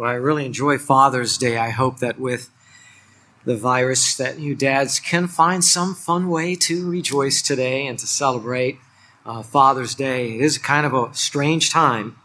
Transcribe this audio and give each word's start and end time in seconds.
Well, 0.00 0.08
I 0.08 0.14
really 0.14 0.46
enjoy 0.46 0.78
Father's 0.78 1.36
Day. 1.36 1.58
I 1.58 1.68
hope 1.68 1.98
that 1.98 2.18
with 2.18 2.48
the 3.44 3.54
virus 3.54 4.16
that 4.16 4.38
you 4.38 4.54
dads 4.54 4.98
can 4.98 5.26
find 5.26 5.62
some 5.62 5.94
fun 5.94 6.30
way 6.30 6.54
to 6.54 6.88
rejoice 6.88 7.42
today 7.42 7.86
and 7.86 7.98
to 7.98 8.06
celebrate 8.06 8.78
uh, 9.26 9.42
Father's 9.42 9.94
Day. 9.94 10.36
It 10.36 10.40
is 10.40 10.56
kind 10.56 10.86
of 10.86 10.94
a 10.94 11.12
strange 11.12 11.68
time. 11.68 12.16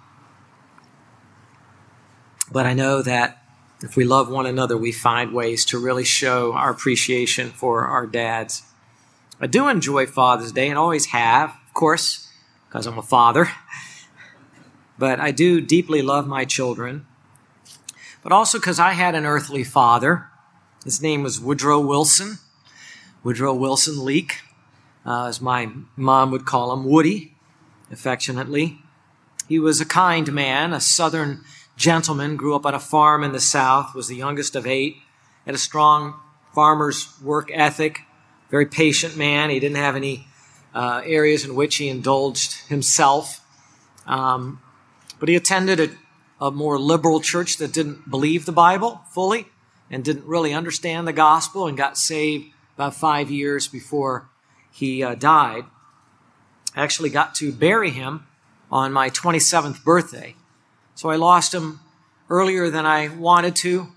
But 2.49 2.65
I 2.65 2.71
know 2.71 3.01
that 3.01 3.43
if 3.83 3.97
we 3.97 4.05
love 4.05 4.29
one 4.29 4.45
another, 4.45 4.77
we 4.77 4.93
find 4.93 5.33
ways 5.33 5.65
to 5.65 5.77
really 5.77 6.05
show 6.05 6.53
our 6.53 6.69
appreciation 6.69 7.49
for 7.49 7.87
our 7.87 8.07
dads. 8.07 8.63
I 9.41 9.47
do 9.47 9.67
enjoy 9.67 10.05
Father's 10.05 10.53
Day 10.53 10.69
and 10.69 10.79
always 10.79 11.07
have, 11.07 11.49
of 11.49 11.73
course, 11.73 12.31
because 12.69 12.87
I'm 12.87 12.97
a 12.97 13.03
father. 13.03 13.49
But 14.97 15.19
I 15.19 15.31
do 15.31 15.59
deeply 15.59 16.01
love 16.01 16.25
my 16.25 16.45
children 16.45 17.05
but 18.25 18.31
also 18.31 18.57
because 18.57 18.79
I 18.79 18.93
had 18.93 19.13
an 19.13 19.27
earthly 19.27 19.63
father. 19.63 20.25
His 20.83 20.99
name 20.99 21.21
was 21.21 21.39
Woodrow 21.39 21.79
Wilson, 21.79 22.39
Woodrow 23.23 23.53
Wilson 23.53 24.03
Leake, 24.03 24.41
uh, 25.05 25.27
as 25.27 25.39
my 25.39 25.69
mom 25.95 26.31
would 26.31 26.43
call 26.43 26.73
him, 26.73 26.85
Woody, 26.85 27.35
affectionately. 27.91 28.79
He 29.47 29.59
was 29.59 29.79
a 29.79 29.85
kind 29.85 30.33
man, 30.33 30.73
a 30.73 30.79
southern 30.79 31.41
gentleman, 31.77 32.35
grew 32.35 32.55
up 32.55 32.65
on 32.65 32.73
a 32.73 32.79
farm 32.79 33.23
in 33.23 33.31
the 33.31 33.39
South, 33.39 33.93
was 33.93 34.07
the 34.07 34.15
youngest 34.15 34.55
of 34.55 34.65
eight, 34.65 34.97
had 35.45 35.53
a 35.53 35.59
strong 35.59 36.15
farmer's 36.51 37.13
work 37.21 37.51
ethic, 37.53 38.01
very 38.49 38.65
patient 38.65 39.15
man. 39.15 39.51
He 39.51 39.59
didn't 39.59 39.77
have 39.77 39.95
any 39.95 40.25
uh, 40.73 41.03
areas 41.05 41.45
in 41.45 41.53
which 41.53 41.75
he 41.75 41.89
indulged 41.89 42.67
himself. 42.69 43.45
Um, 44.07 44.61
but 45.19 45.29
he 45.29 45.35
attended 45.35 45.79
a 45.79 45.89
a 46.39 46.51
more 46.51 46.77
liberal 46.77 47.19
church 47.21 47.57
that 47.57 47.73
didn't 47.73 48.09
believe 48.09 48.45
the 48.45 48.51
Bible 48.51 49.01
fully 49.11 49.47
and 49.89 50.03
didn't 50.03 50.25
really 50.25 50.53
understand 50.53 51.07
the 51.07 51.13
gospel 51.13 51.67
and 51.67 51.77
got 51.77 51.97
saved 51.97 52.51
about 52.75 52.95
five 52.95 53.31
years 53.31 53.67
before 53.67 54.29
he 54.71 55.01
uh, 55.01 55.15
died. 55.15 55.65
I 56.75 56.83
actually 56.83 57.09
got 57.09 57.35
to 57.35 57.51
bury 57.51 57.91
him 57.91 58.27
on 58.71 58.91
my 58.91 59.09
27th 59.09 59.83
birthday. 59.83 60.35
So 60.95 61.09
I 61.09 61.15
lost 61.15 61.53
him 61.53 61.79
earlier 62.29 62.69
than 62.69 62.85
I 62.85 63.07
wanted 63.07 63.55
to, 63.57 63.87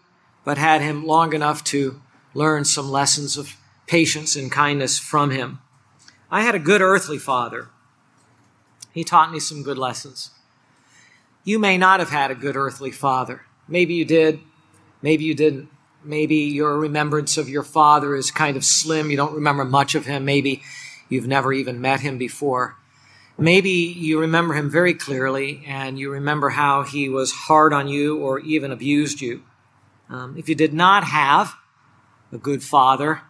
but 0.45 0.59
had 0.59 0.81
him 0.81 1.07
long 1.07 1.33
enough 1.33 1.65
to 1.65 2.01
learn 2.35 2.65
some 2.65 2.91
lessons 2.91 3.37
of 3.37 3.57
patience 3.87 4.37
and 4.37 4.53
kindness 4.53 4.99
from 4.99 5.31
him. 5.31 5.59
I 6.31 6.43
had 6.43 6.55
a 6.55 6.61
good 6.61 6.83
earthly 6.83 7.19
father. 7.19 7.69
He 8.93 9.03
taught 9.03 9.33
me 9.33 9.41
some 9.41 9.63
good 9.63 9.79
lessons. 9.79 10.31
You 11.49 11.59
may 11.59 11.79
not 11.79 12.01
have 12.01 12.11
had 12.11 12.31
a 12.31 12.35
good 12.35 12.57
earthly 12.57 12.91
father. 12.91 13.41
Maybe 13.67 13.95
you 13.95 14.05
did. 14.05 14.41
Maybe 15.01 15.25
you 15.25 15.35
didn't. 15.35 15.71
Maybe 16.05 16.37
your 16.37 16.77
remembrance 16.77 17.39
of 17.39 17.49
your 17.49 17.63
father 17.63 18.15
is 18.15 18.31
kind 18.31 18.55
of 18.55 18.67
slim. 18.67 19.11
You 19.11 19.17
don't 19.17 19.33
remember 19.33 19.65
much 19.65 19.95
of 19.95 20.05
him. 20.05 20.27
Maybe 20.27 20.61
you've 21.09 21.27
never 21.27 21.55
even 21.55 21.81
met 21.81 22.01
him 22.01 22.19
before. 22.19 22.77
Maybe 23.39 23.71
you 23.71 24.21
remember 24.21 24.53
him 24.53 24.69
very 24.69 24.93
clearly 24.93 25.65
and 25.67 25.99
you 25.99 26.11
remember 26.11 26.51
how 26.51 26.83
he 26.83 27.09
was 27.09 27.33
hard 27.33 27.73
on 27.73 27.89
you 27.89 28.19
or 28.19 28.41
even 28.41 28.71
abused 28.71 29.23
you. 29.23 29.43
Um, 30.11 30.37
if 30.37 30.51
you 30.51 30.55
did 30.55 30.75
not 30.75 31.05
have 31.05 31.55
a 32.31 32.37
good 32.37 32.63
father, 32.63 33.23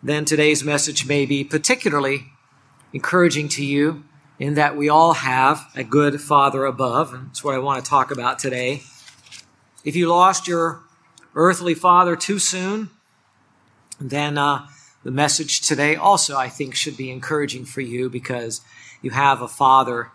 then 0.00 0.26
today's 0.26 0.62
message 0.62 1.08
may 1.08 1.26
be 1.26 1.42
particularly 1.42 2.26
encouraging 2.92 3.48
to 3.48 3.64
you 3.64 4.04
in 4.38 4.54
that 4.54 4.76
we 4.76 4.88
all 4.88 5.14
have 5.14 5.70
a 5.74 5.84
good 5.84 6.20
Father 6.20 6.64
above. 6.64 7.14
And 7.14 7.28
that's 7.28 7.42
what 7.42 7.54
I 7.54 7.58
want 7.58 7.84
to 7.84 7.88
talk 7.88 8.10
about 8.10 8.38
today. 8.38 8.82
If 9.84 9.96
you 9.96 10.08
lost 10.08 10.48
your 10.48 10.82
earthly 11.34 11.74
father 11.74 12.16
too 12.16 12.38
soon, 12.38 12.90
then 14.00 14.36
uh, 14.36 14.66
the 15.04 15.10
message 15.10 15.60
today 15.60 15.96
also, 15.96 16.36
I 16.36 16.48
think, 16.48 16.74
should 16.74 16.96
be 16.96 17.10
encouraging 17.10 17.64
for 17.64 17.80
you 17.80 18.10
because 18.10 18.60
you 19.00 19.10
have 19.10 19.40
a 19.40 19.48
Father 19.48 20.10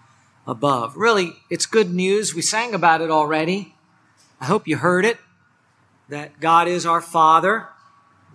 above. 0.46 0.98
Really, 0.98 1.34
it's 1.50 1.66
good 1.66 1.92
news. 1.94 2.36
We 2.36 2.42
sang 2.42 2.74
about 2.74 3.02
it 3.02 3.10
already. 3.10 3.74
I 4.40 4.46
hope 4.46 4.68
you 4.68 4.78
heard 4.78 5.06
it 5.06 5.18
that 6.10 6.40
God 6.40 6.68
is 6.68 6.86
our 6.86 7.02
Father. 7.02 7.70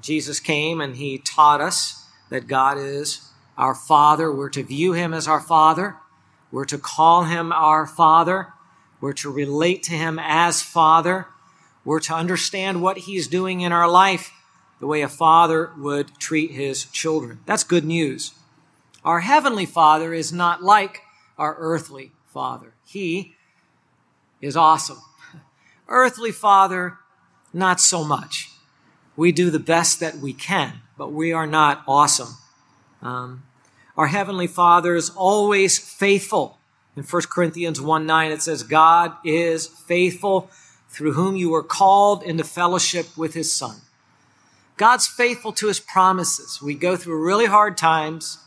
Jesus 0.00 0.40
came 0.40 0.80
and 0.80 0.96
he 0.96 1.18
taught 1.18 1.60
us 1.60 2.06
that 2.30 2.46
God 2.46 2.78
is 2.78 3.25
our 3.56 3.74
Father. 3.74 4.32
We're 4.32 4.50
to 4.50 4.62
view 4.62 4.92
Him 4.92 5.14
as 5.14 5.28
our 5.28 5.40
Father. 5.40 5.96
We're 6.50 6.64
to 6.66 6.78
call 6.78 7.24
Him 7.24 7.52
our 7.52 7.86
Father. 7.86 8.48
We're 9.00 9.12
to 9.14 9.30
relate 9.30 9.82
to 9.84 9.92
Him 9.92 10.18
as 10.20 10.62
Father. 10.62 11.26
We're 11.84 12.00
to 12.00 12.14
understand 12.14 12.82
what 12.82 12.98
He's 12.98 13.28
doing 13.28 13.60
in 13.60 13.72
our 13.72 13.88
life 13.88 14.32
the 14.78 14.86
way 14.86 15.02
a 15.02 15.08
father 15.08 15.70
would 15.78 16.18
treat 16.18 16.50
his 16.50 16.84
children. 16.86 17.40
That's 17.46 17.64
good 17.64 17.84
news. 17.84 18.32
Our 19.04 19.20
Heavenly 19.20 19.66
Father 19.66 20.12
is 20.12 20.32
not 20.32 20.62
like 20.62 21.02
our 21.38 21.56
earthly 21.58 22.12
Father. 22.26 22.74
He 22.84 23.34
is 24.40 24.56
awesome. 24.56 25.00
Earthly 25.88 26.32
Father, 26.32 26.98
not 27.52 27.80
so 27.80 28.04
much. 28.04 28.50
We 29.16 29.32
do 29.32 29.50
the 29.50 29.58
best 29.58 30.00
that 30.00 30.16
we 30.16 30.32
can, 30.32 30.80
but 30.98 31.12
we 31.12 31.32
are 31.32 31.46
not 31.46 31.82
awesome. 31.86 32.36
Um, 33.00 33.44
our 33.96 34.08
Heavenly 34.08 34.46
Father 34.46 34.94
is 34.94 35.10
always 35.10 35.78
faithful. 35.78 36.58
In 36.96 37.02
1 37.02 37.22
Corinthians 37.30 37.80
1 37.80 38.06
9, 38.06 38.32
it 38.32 38.42
says, 38.42 38.62
God 38.62 39.12
is 39.24 39.66
faithful 39.66 40.50
through 40.88 41.12
whom 41.12 41.36
you 41.36 41.50
were 41.50 41.62
called 41.62 42.22
into 42.22 42.44
fellowship 42.44 43.16
with 43.16 43.34
His 43.34 43.52
Son. 43.52 43.76
God's 44.76 45.06
faithful 45.06 45.52
to 45.52 45.68
His 45.68 45.80
promises. 45.80 46.60
We 46.62 46.74
go 46.74 46.96
through 46.96 47.22
really 47.22 47.46
hard 47.46 47.76
times 47.76 48.38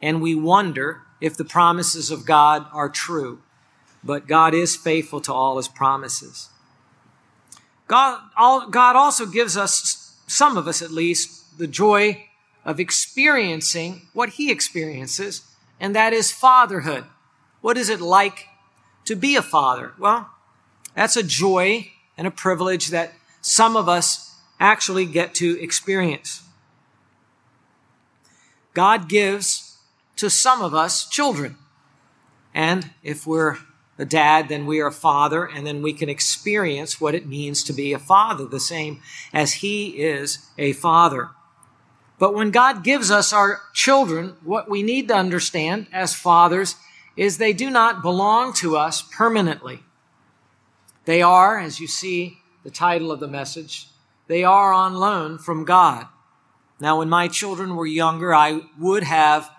and 0.00 0.22
we 0.22 0.34
wonder 0.34 1.02
if 1.20 1.36
the 1.36 1.44
promises 1.44 2.10
of 2.10 2.24
God 2.24 2.66
are 2.72 2.88
true. 2.88 3.40
But 4.02 4.26
God 4.26 4.54
is 4.54 4.76
faithful 4.76 5.20
to 5.22 5.32
all 5.32 5.56
His 5.56 5.68
promises. 5.68 6.50
God, 7.86 8.20
God 8.70 8.96
also 8.96 9.26
gives 9.26 9.56
us, 9.56 10.14
some 10.26 10.56
of 10.56 10.68
us 10.68 10.82
at 10.82 10.90
least, 10.90 11.58
the 11.58 11.66
joy 11.66 12.27
of 12.68 12.78
experiencing 12.78 14.02
what 14.12 14.28
he 14.28 14.50
experiences, 14.50 15.40
and 15.80 15.96
that 15.96 16.12
is 16.12 16.30
fatherhood. 16.30 17.02
What 17.62 17.78
is 17.78 17.88
it 17.88 17.98
like 17.98 18.48
to 19.06 19.16
be 19.16 19.36
a 19.36 19.42
father? 19.42 19.94
Well, 19.98 20.28
that's 20.94 21.16
a 21.16 21.22
joy 21.22 21.92
and 22.18 22.26
a 22.26 22.30
privilege 22.30 22.88
that 22.88 23.14
some 23.40 23.74
of 23.74 23.88
us 23.88 24.36
actually 24.60 25.06
get 25.06 25.34
to 25.36 25.58
experience. 25.62 26.42
God 28.74 29.08
gives 29.08 29.78
to 30.16 30.28
some 30.28 30.60
of 30.60 30.74
us 30.74 31.08
children. 31.08 31.56
And 32.52 32.90
if 33.02 33.26
we're 33.26 33.56
a 33.96 34.04
dad, 34.04 34.50
then 34.50 34.66
we 34.66 34.80
are 34.80 34.88
a 34.88 34.92
father, 34.92 35.46
and 35.46 35.66
then 35.66 35.80
we 35.80 35.94
can 35.94 36.10
experience 36.10 37.00
what 37.00 37.14
it 37.14 37.26
means 37.26 37.62
to 37.64 37.72
be 37.72 37.94
a 37.94 37.98
father, 37.98 38.44
the 38.44 38.60
same 38.60 39.00
as 39.32 39.54
he 39.54 40.02
is 40.02 40.50
a 40.58 40.74
father. 40.74 41.30
But 42.18 42.34
when 42.34 42.50
God 42.50 42.82
gives 42.82 43.10
us 43.10 43.32
our 43.32 43.60
children, 43.72 44.36
what 44.42 44.68
we 44.68 44.82
need 44.82 45.08
to 45.08 45.14
understand 45.14 45.86
as 45.92 46.14
fathers 46.14 46.74
is 47.16 47.38
they 47.38 47.52
do 47.52 47.70
not 47.70 48.02
belong 48.02 48.52
to 48.54 48.76
us 48.76 49.02
permanently. 49.02 49.80
They 51.04 51.22
are, 51.22 51.58
as 51.58 51.80
you 51.80 51.86
see 51.86 52.38
the 52.64 52.70
title 52.70 53.10
of 53.10 53.20
the 53.20 53.28
message, 53.28 53.88
they 54.26 54.44
are 54.44 54.72
on 54.72 54.94
loan 54.94 55.38
from 55.38 55.64
God. 55.64 56.06
Now, 56.80 56.98
when 56.98 57.08
my 57.08 57.28
children 57.28 57.74
were 57.76 57.86
younger, 57.86 58.34
I 58.34 58.62
would 58.78 59.04
have 59.04 59.50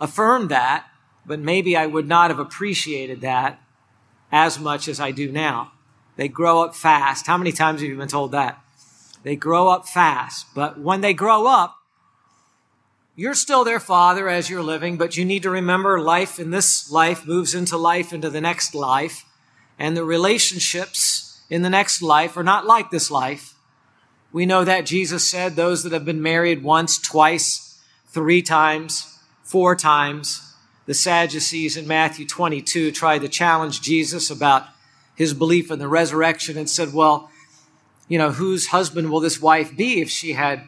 affirmed 0.00 0.48
that, 0.50 0.86
but 1.26 1.38
maybe 1.38 1.76
I 1.76 1.86
would 1.86 2.08
not 2.08 2.30
have 2.30 2.38
appreciated 2.38 3.20
that 3.22 3.60
as 4.30 4.58
much 4.58 4.88
as 4.88 5.00
I 5.00 5.10
do 5.10 5.30
now. 5.30 5.72
They 6.16 6.28
grow 6.28 6.62
up 6.62 6.74
fast. 6.74 7.26
How 7.26 7.36
many 7.36 7.52
times 7.52 7.80
have 7.80 7.90
you 7.90 7.96
been 7.96 8.08
told 8.08 8.32
that? 8.32 8.62
They 9.22 9.36
grow 9.36 9.68
up 9.68 9.86
fast, 9.86 10.46
but 10.54 10.80
when 10.80 11.00
they 11.00 11.14
grow 11.14 11.46
up, 11.46 11.81
you're 13.14 13.34
still 13.34 13.64
their 13.64 13.80
father 13.80 14.28
as 14.28 14.48
you're 14.48 14.62
living, 14.62 14.96
but 14.96 15.16
you 15.16 15.24
need 15.24 15.42
to 15.42 15.50
remember 15.50 16.00
life 16.00 16.38
in 16.38 16.50
this 16.50 16.90
life 16.90 17.26
moves 17.26 17.54
into 17.54 17.76
life 17.76 18.12
into 18.12 18.30
the 18.30 18.40
next 18.40 18.74
life. 18.74 19.24
And 19.78 19.96
the 19.96 20.04
relationships 20.04 21.40
in 21.50 21.62
the 21.62 21.70
next 21.70 22.00
life 22.00 22.36
are 22.36 22.44
not 22.44 22.66
like 22.66 22.90
this 22.90 23.10
life. 23.10 23.54
We 24.32 24.46
know 24.46 24.64
that 24.64 24.86
Jesus 24.86 25.28
said 25.28 25.56
those 25.56 25.82
that 25.82 25.92
have 25.92 26.06
been 26.06 26.22
married 26.22 26.62
once, 26.62 26.98
twice, 26.98 27.78
three 28.06 28.40
times, 28.40 29.18
four 29.42 29.76
times. 29.76 30.54
The 30.86 30.94
Sadducees 30.94 31.76
in 31.76 31.86
Matthew 31.86 32.26
22 32.26 32.92
tried 32.92 33.20
to 33.20 33.28
challenge 33.28 33.82
Jesus 33.82 34.30
about 34.30 34.68
his 35.14 35.34
belief 35.34 35.70
in 35.70 35.78
the 35.78 35.88
resurrection 35.88 36.56
and 36.56 36.68
said, 36.68 36.94
well, 36.94 37.30
you 38.08 38.16
know, 38.16 38.30
whose 38.30 38.68
husband 38.68 39.10
will 39.10 39.20
this 39.20 39.40
wife 39.40 39.76
be 39.76 40.00
if 40.00 40.08
she 40.08 40.32
had 40.32 40.66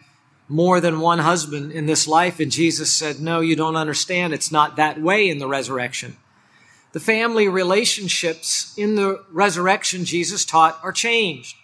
more 0.48 0.80
than 0.80 1.00
one 1.00 1.20
husband 1.20 1.72
in 1.72 1.86
this 1.86 2.06
life. 2.06 2.38
And 2.40 2.50
Jesus 2.50 2.92
said, 2.92 3.20
No, 3.20 3.40
you 3.40 3.56
don't 3.56 3.76
understand. 3.76 4.32
It's 4.32 4.52
not 4.52 4.76
that 4.76 5.00
way 5.00 5.28
in 5.28 5.38
the 5.38 5.48
resurrection. 5.48 6.16
the 6.92 7.00
family 7.00 7.48
relationships 7.48 8.72
in 8.76 8.94
the 8.94 9.24
resurrection 9.32 10.04
Jesus 10.04 10.44
taught 10.44 10.78
are 10.82 10.92
changed. 10.92 11.56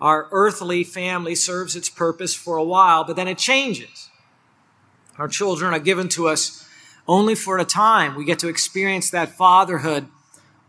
Our 0.00 0.28
earthly 0.30 0.84
family 0.84 1.34
serves 1.34 1.76
its 1.76 1.90
purpose 1.90 2.34
for 2.34 2.56
a 2.56 2.64
while, 2.64 3.04
but 3.04 3.16
then 3.16 3.28
it 3.28 3.36
changes. 3.36 4.08
Our 5.18 5.28
children 5.28 5.74
are 5.74 5.80
given 5.80 6.08
to 6.10 6.28
us 6.28 6.66
only 7.06 7.34
for 7.34 7.58
a 7.58 7.64
time. 7.64 8.14
We 8.14 8.24
get 8.24 8.38
to 8.38 8.48
experience 8.48 9.10
that 9.10 9.36
fatherhood 9.36 10.06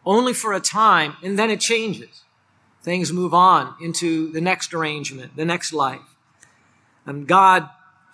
only 0.05 0.33
for 0.33 0.53
a 0.53 0.59
time, 0.59 1.15
and 1.21 1.37
then 1.37 1.49
it 1.49 1.59
changes. 1.59 2.23
Things 2.81 3.13
move 3.13 3.33
on 3.33 3.75
into 3.79 4.31
the 4.31 4.41
next 4.41 4.73
arrangement, 4.73 5.35
the 5.35 5.45
next 5.45 5.71
life. 5.71 6.01
And 7.09 7.27
God 7.27 7.67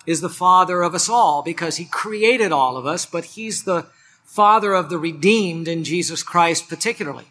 is 0.06 0.22
the 0.22 0.30
Father 0.30 0.80
of 0.80 0.94
us 0.94 1.06
all 1.06 1.42
because 1.42 1.76
He 1.76 1.84
created 1.84 2.50
all 2.50 2.78
of 2.78 2.86
us, 2.86 3.04
but 3.04 3.26
He's 3.26 3.64
the 3.64 3.86
Father 4.24 4.72
of 4.72 4.88
the 4.88 4.96
redeemed 4.96 5.68
in 5.68 5.84
Jesus 5.84 6.22
Christ 6.22 6.66
particularly. 6.66 7.26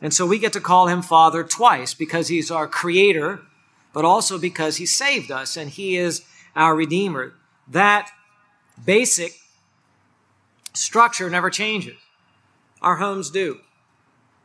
And 0.00 0.12
so 0.12 0.26
we 0.26 0.40
get 0.40 0.52
to 0.54 0.60
call 0.60 0.88
Him 0.88 1.00
Father 1.00 1.44
twice 1.44 1.94
because 1.94 2.26
He's 2.26 2.50
our 2.50 2.66
Creator, 2.66 3.42
but 3.92 4.04
also 4.04 4.38
because 4.38 4.78
He 4.78 4.86
saved 4.86 5.30
us 5.30 5.56
and 5.56 5.70
He 5.70 5.96
is 5.96 6.22
our 6.56 6.74
Redeemer. 6.74 7.34
That 7.68 8.10
basic 8.84 9.34
structure 10.74 11.30
never 11.30 11.48
changes. 11.48 11.96
Our 12.80 12.96
homes 12.96 13.30
do. 13.30 13.60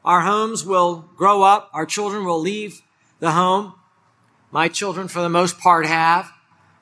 Our 0.05 0.21
homes 0.21 0.63
will 0.63 1.09
grow 1.15 1.41
up. 1.41 1.71
Our 1.73 1.87
children 1.87 2.25
will 2.25 2.39
leave 2.39 2.83
the 3.19 3.31
home. 3.31 3.73
My 4.51 4.69
children, 4.69 5.07
for 5.09 5.21
the 5.21 5.29
most 5.29 5.59
part, 5.59 5.85
have. 5.85 6.31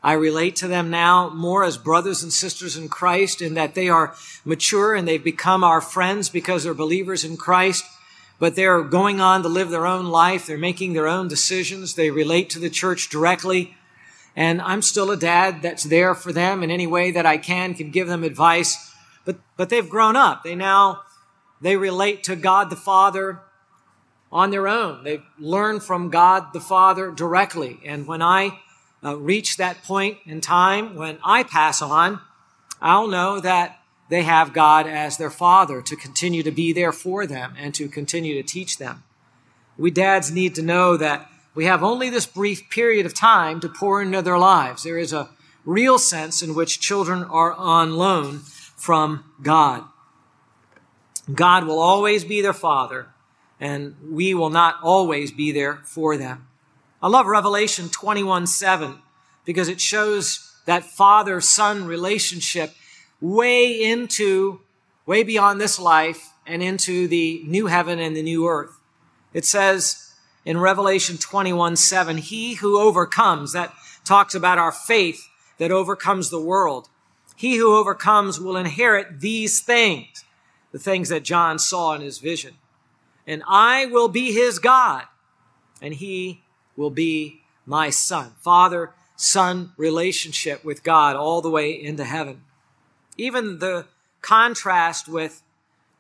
I 0.04 0.14
relate 0.14 0.56
to 0.58 0.68
them 0.68 0.92
now 0.92 1.30
more 1.30 1.64
as 1.64 1.80
brothers 1.80 2.22
and 2.22 2.32
sisters 2.32 2.78
in 2.78 2.90
Christ 2.90 3.42
in 3.42 3.56
that 3.56 3.74
they 3.74 3.90
are 3.90 4.14
mature 4.44 4.94
and 4.94 5.08
they've 5.08 5.24
become 5.24 5.64
our 5.64 5.82
friends 5.82 6.30
because 6.30 6.64
they're 6.64 6.76
believers 6.76 7.24
in 7.24 7.38
Christ, 7.38 7.84
but 8.38 8.56
they're 8.56 8.84
going 8.84 9.20
on 9.20 9.42
to 9.42 9.50
live 9.50 9.72
their 9.72 9.88
own 9.88 10.06
life. 10.06 10.46
They're 10.46 10.60
making 10.60 10.94
their 10.94 11.08
own 11.08 11.28
decisions. 11.28 11.96
They 11.96 12.12
relate 12.12 12.52
to 12.52 12.60
the 12.60 12.70
church 12.70 13.10
directly. 13.10 13.76
And 14.36 14.62
I'm 14.62 14.84
still 14.84 15.10
a 15.10 15.18
dad 15.18 15.64
that's 15.64 15.86
there 15.86 16.14
for 16.14 16.32
them 16.32 16.62
in 16.62 16.70
any 16.70 16.86
way 16.86 17.10
that 17.10 17.26
I 17.26 17.38
can, 17.38 17.74
can 17.74 17.90
give 17.90 18.08
them 18.08 18.24
advice. 18.24 18.94
But, 19.26 19.38
but 19.58 19.70
they've 19.70 19.90
grown 19.90 20.16
up. 20.16 20.44
They 20.44 20.54
now, 20.54 21.02
they 21.62 21.78
relate 21.78 22.24
to 22.26 22.36
God 22.36 22.70
the 22.70 22.76
Father 22.76 23.40
on 24.36 24.52
their 24.52 24.68
own. 24.68 25.02
They've 25.06 25.24
learned 25.40 25.82
from 25.82 26.10
God 26.10 26.52
the 26.52 26.60
Father 26.60 27.10
directly. 27.10 27.80
And 27.86 28.06
when 28.06 28.22
I 28.22 28.60
uh, 29.02 29.16
reach 29.16 29.56
that 29.56 29.82
point 29.84 30.18
in 30.26 30.42
time 30.42 30.96
when 30.96 31.20
I 31.24 31.44
pass 31.44 31.82
on, 31.82 32.20
I'll 32.82 33.08
know 33.08 33.40
that 33.40 33.80
they 34.10 34.24
have 34.24 34.52
God 34.52 34.88
as 34.88 35.16
their 35.16 35.30
father 35.30 35.82
to 35.82 35.96
continue 35.96 36.44
to 36.44 36.52
be 36.52 36.74
there 36.74 36.92
for 36.92 37.26
them 37.26 37.54
and 37.58 37.74
to 37.76 37.88
continue 37.88 38.34
to 38.36 38.44
teach 38.44 38.78
them. 38.78 39.04
We 39.78 39.90
dads 39.90 40.34
need 40.34 40.54
to 40.56 40.62
know 40.62 40.98
that 40.98 41.30
we 41.56 41.64
have 41.64 41.82
only 41.82 42.10
this 42.10 42.26
brief 42.26 42.70
period 42.70 43.06
of 43.06 43.16
time 43.16 43.62
to 43.62 43.70
pour 43.70 44.02
into 44.02 44.22
their 44.22 44.38
lives. 44.38 44.84
There 44.84 44.98
is 44.98 45.14
a 45.14 45.30
real 45.64 45.98
sense 45.98 46.42
in 46.42 46.56
which 46.56 46.82
children 46.82 47.24
are 47.24 47.54
on 47.54 47.96
loan 47.96 48.40
from 48.76 49.24
God. 49.42 49.86
God 51.34 51.64
will 51.64 51.80
always 51.80 52.26
be 52.26 52.42
their 52.42 52.54
father, 52.54 53.08
and 53.60 53.96
we 54.10 54.34
will 54.34 54.50
not 54.50 54.78
always 54.84 55.32
be 55.32 55.52
there 55.52 55.78
for 55.84 56.18
them. 56.18 56.48
I 57.02 57.08
love 57.08 57.26
Revelation 57.26 57.90
21 57.90 58.48
7 58.48 58.96
because 59.46 59.70
it 59.70 59.80
shows 59.80 60.60
that 60.66 60.84
father 60.84 61.40
son 61.40 61.86
relationship 61.86 62.74
way 63.22 63.82
into, 63.82 64.62
way 65.06 65.24
beyond 65.24 65.62
this 65.62 65.80
life 65.80 66.34
and 66.46 66.62
into 66.62 67.08
the 67.08 67.44
new 67.46 67.68
heaven 67.68 68.00
and 68.00 68.16
the 68.16 68.24
new 68.24 68.48
earth. 68.48 68.80
It 69.34 69.46
says 69.46 70.14
in 70.44 70.60
Revelation 70.60 71.18
21 71.18 71.76
7, 71.76 72.18
He 72.18 72.56
who 72.56 72.80
overcomes, 72.80 73.54
that 73.54 73.74
talks 74.04 74.36
about 74.36 74.58
our 74.58 74.72
faith 74.72 75.28
that 75.58 75.72
overcomes 75.72 76.30
the 76.30 76.42
world. 76.42 76.90
He 77.36 77.58
who 77.58 77.76
overcomes 77.76 78.40
will 78.40 78.56
inherit 78.56 79.20
these 79.20 79.60
things, 79.62 80.24
the 80.72 80.80
things 80.80 81.10
that 81.10 81.24
John 81.24 81.60
saw 81.60 81.94
in 81.94 82.02
his 82.02 82.20
vision. 82.20 82.56
And 83.28 83.44
I 83.48 83.86
will 83.88 84.08
be 84.08 84.32
his 84.32 84.60
God, 84.60 85.06
and 85.82 85.94
he 85.94 86.42
will 86.76 86.90
be 86.90 87.42
my 87.66 87.90
son. 87.90 88.34
Father, 88.40 88.92
son 89.16 89.72
relationship 89.78 90.64
with 90.64 90.84
God 90.84 91.16
all 91.16 91.42
the 91.42 91.50
way 91.50 91.72
into 91.72 92.04
heaven. 92.04 92.42
Even 93.18 93.60
the 93.60 93.86
contrast 94.22 95.08
with 95.08 95.42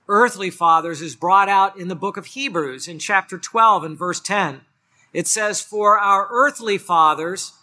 earthly 0.07 0.49
fathers 0.49 1.01
is 1.01 1.15
brought 1.15 1.49
out 1.49 1.77
in 1.79 1.87
the 1.87 1.95
book 1.95 2.17
of 2.17 2.27
Hebrews 2.27 2.87
in 2.87 2.99
chapter 2.99 3.37
12 3.37 3.83
and 3.83 3.97
verse 3.97 4.19
10. 4.19 4.61
It 5.13 5.27
says, 5.27 5.61
For 5.61 5.97
our 5.97 6.27
earthly 6.29 6.77
fathers 6.77 7.53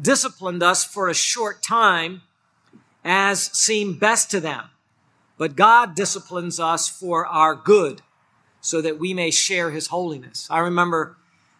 disciplined 0.00 0.62
us 0.62 0.84
for 0.84 1.08
a 1.08 1.14
short 1.14 1.62
time 1.62 2.22
as 3.04 3.50
seemed 3.56 4.00
best 4.00 4.30
to 4.30 4.40
them. 4.40 4.70
But 5.36 5.56
God 5.56 5.94
disciplines 5.94 6.60
us 6.60 6.88
for 6.88 7.26
our 7.26 7.54
good 7.54 8.02
so 8.60 8.80
that 8.80 8.98
we 8.98 9.14
may 9.14 9.30
share 9.30 9.70
his 9.70 9.88
holiness. 9.88 10.46
I 10.50 10.58
remember 10.58 11.16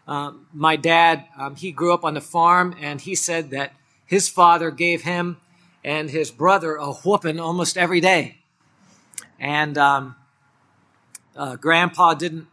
um, 0.06 0.46
my 0.52 0.76
dad, 0.76 1.24
um, 1.38 1.56
he 1.56 1.72
grew 1.72 1.94
up 1.94 2.04
on 2.04 2.14
the 2.14 2.20
farm, 2.20 2.74
and 2.80 3.00
he 3.00 3.14
said 3.14 3.50
that 3.50 3.74
his 4.04 4.28
father 4.28 4.70
gave 4.70 5.02
him 5.02 5.36
and 5.84 6.10
his 6.10 6.30
brother 6.30 6.74
a 6.76 6.92
whooping 6.92 7.40
almost 7.40 7.78
every 7.78 8.00
day. 8.00 8.38
And 9.38 9.78
um, 9.78 10.16
uh, 11.36 11.56
grandpa 11.56 12.14
didn't 12.14 12.48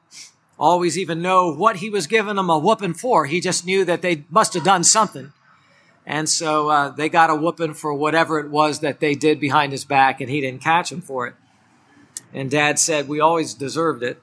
always 0.59 0.97
even 0.97 1.21
know 1.21 1.53
what 1.53 1.77
he 1.77 1.89
was 1.89 2.07
giving 2.07 2.35
them 2.35 2.49
a 2.49 2.57
whooping 2.57 2.93
for. 2.93 3.25
He 3.25 3.41
just 3.41 3.65
knew 3.65 3.83
that 3.85 4.01
they 4.01 4.23
must 4.29 4.53
have 4.53 4.63
done 4.63 4.83
something. 4.83 5.33
And 6.05 6.29
so 6.29 6.69
uh, 6.69 6.89
they 6.89 7.09
got 7.09 7.29
a 7.29 7.35
whooping 7.35 7.73
for 7.73 7.93
whatever 7.93 8.39
it 8.39 8.49
was 8.49 8.79
that 8.79 8.99
they 9.01 9.13
did 9.13 9.39
behind 9.39 9.73
his 9.73 9.83
back, 9.83 10.21
and 10.21 10.29
he 10.29 10.39
didn't 10.39 10.61
catch 10.61 10.91
him 10.91 11.01
for 11.01 11.27
it. 11.27 11.35
And 12.33 12.51
dad 12.51 12.79
said, 12.79 13.07
We 13.07 13.19
always 13.19 13.53
deserved 13.53 14.03
it 14.03 14.21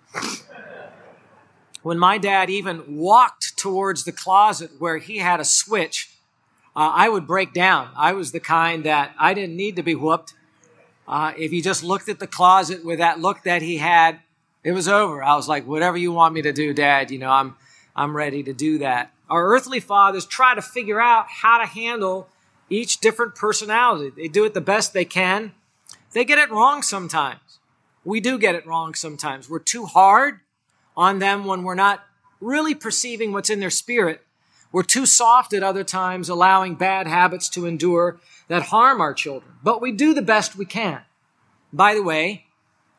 when 1.84 1.98
my 1.98 2.16
dad 2.16 2.48
even 2.48 2.96
walked 2.96 3.58
towards 3.58 4.04
the 4.04 4.12
closet 4.12 4.70
where 4.78 4.96
he 4.96 5.18
had 5.18 5.38
a 5.38 5.44
switch, 5.44 6.10
uh, 6.74 6.90
I 6.94 7.10
would 7.10 7.26
break 7.26 7.52
down. 7.52 7.90
I 7.94 8.14
was 8.14 8.32
the 8.32 8.40
kind 8.40 8.84
that 8.84 9.14
I 9.18 9.34
didn't 9.34 9.54
need 9.54 9.76
to 9.76 9.82
be 9.82 9.94
whooped. 9.94 10.32
Uh, 11.06 11.34
if 11.36 11.50
he 11.50 11.60
just 11.60 11.84
looked 11.84 12.08
at 12.08 12.18
the 12.18 12.26
closet 12.26 12.84
with 12.86 12.98
that 12.98 13.20
look 13.20 13.42
that 13.42 13.60
he 13.60 13.76
had, 13.76 14.20
it 14.64 14.72
was 14.72 14.88
over. 14.88 15.22
I 15.22 15.36
was 15.36 15.46
like, 15.46 15.66
whatever 15.66 15.98
you 15.98 16.10
want 16.10 16.32
me 16.32 16.40
to 16.42 16.54
do, 16.54 16.72
dad, 16.72 17.10
you 17.10 17.18
know, 17.18 17.30
I'm, 17.30 17.54
I'm 17.94 18.16
ready 18.16 18.42
to 18.44 18.54
do 18.54 18.78
that. 18.78 19.12
Our 19.28 19.46
earthly 19.54 19.78
fathers 19.78 20.24
try 20.24 20.55
to 20.55 20.62
figure 20.62 21.02
out 21.02 21.26
how 21.29 21.58
to 21.58 21.67
handle 21.67 22.29
each 22.70 23.00
different 23.00 23.34
personality. 23.34 24.10
They 24.17 24.29
do 24.29 24.46
it 24.46 24.55
the 24.55 24.62
best 24.62 24.94
they 24.94 25.05
can. 25.05 25.52
They 26.12 26.24
get 26.24 26.38
it 26.38 26.50
wrong 26.50 26.81
sometimes. 26.81 27.58
We 28.05 28.20
do 28.20 28.39
get 28.39 28.55
it 28.55 28.67
wrong 28.67 28.94
sometimes. 28.94 29.49
We're 29.49 29.58
too 29.58 29.87
hard 29.87 30.41
on 30.96 31.19
them 31.19 31.44
when 31.44 31.63
we're 31.63 31.75
not 31.75 32.05
really 32.41 32.75
perceiving 32.75 33.32
what's 33.32 33.51
in 33.51 33.61
their 33.61 33.70
spirit. 33.70 34.20
We're 34.70 34.82
too 34.82 35.06
soft 35.06 35.53
at 35.53 35.63
other 35.63 35.84
times, 35.84 36.29
allowing 36.29 36.75
bad 36.75 37.06
habits 37.06 37.49
to 37.51 37.67
endure 37.67 38.19
that 38.49 38.65
harm 38.65 39.01
our 39.01 39.15
children. 39.15 39.53
But 39.63 39.81
we 39.81 39.93
do 39.93 40.15
the 40.15 40.23
best 40.23 40.56
we 40.56 40.67
can. 40.67 41.03
By 41.73 41.94
the 41.94 42.03
way, 42.03 42.46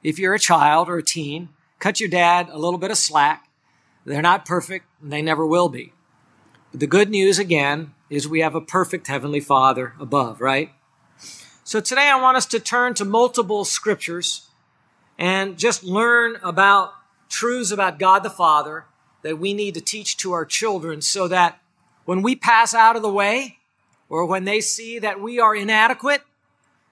if 0.02 0.18
you're 0.18 0.34
a 0.34 0.40
child 0.40 0.90
or 0.90 0.98
a 0.98 1.04
teen, 1.04 1.50
cut 1.80 2.00
your 2.00 2.10
dad 2.10 2.50
a 2.50 2.58
little 2.58 2.80
bit 2.80 2.92
of 2.92 2.98
slack. 2.98 3.50
They're 4.06 4.22
not 4.22 4.46
perfect, 4.46 4.86
and 5.02 5.12
they 5.12 5.22
never 5.22 5.46
will 5.46 5.70
be. 5.70 5.94
But 6.72 6.80
the 6.80 6.88
good 6.88 7.10
news, 7.10 7.40
again, 7.40 7.94
is 8.10 8.28
we 8.28 8.40
have 8.40 8.56
a 8.56 8.62
perfect 8.62 9.08
Heavenly 9.08 9.40
Father 9.40 9.94
above, 10.00 10.42
right? 10.42 10.72
So 11.64 11.80
today 11.80 12.10
I 12.10 12.22
want 12.22 12.38
us 12.38 12.46
to 12.48 12.60
turn 12.60 12.94
to 12.96 13.06
multiple 13.06 13.66
scriptures 13.66 14.48
and 15.18 15.58
just 15.58 15.84
learn 15.84 16.38
about 16.44 16.94
truths 17.30 17.72
about 17.72 18.00
God 18.00 18.24
the 18.24 18.30
Father 18.30 18.86
that 19.22 19.40
we 19.40 19.54
need 19.54 19.74
to 19.74 19.82
teach 19.82 20.18
to 20.18 20.34
our 20.34 20.46
children 20.46 21.02
so 21.02 21.28
that 21.28 21.60
when 22.06 22.22
we 22.22 22.36
pass 22.36 22.74
out 22.74 22.96
of 22.96 23.02
the 23.02 23.12
way 23.12 23.58
or 24.10 24.26
when 24.26 24.46
they 24.46 24.62
see 24.62 25.00
that 25.00 25.20
we 25.20 25.40
are 25.40 25.56
inadequate, 25.56 26.22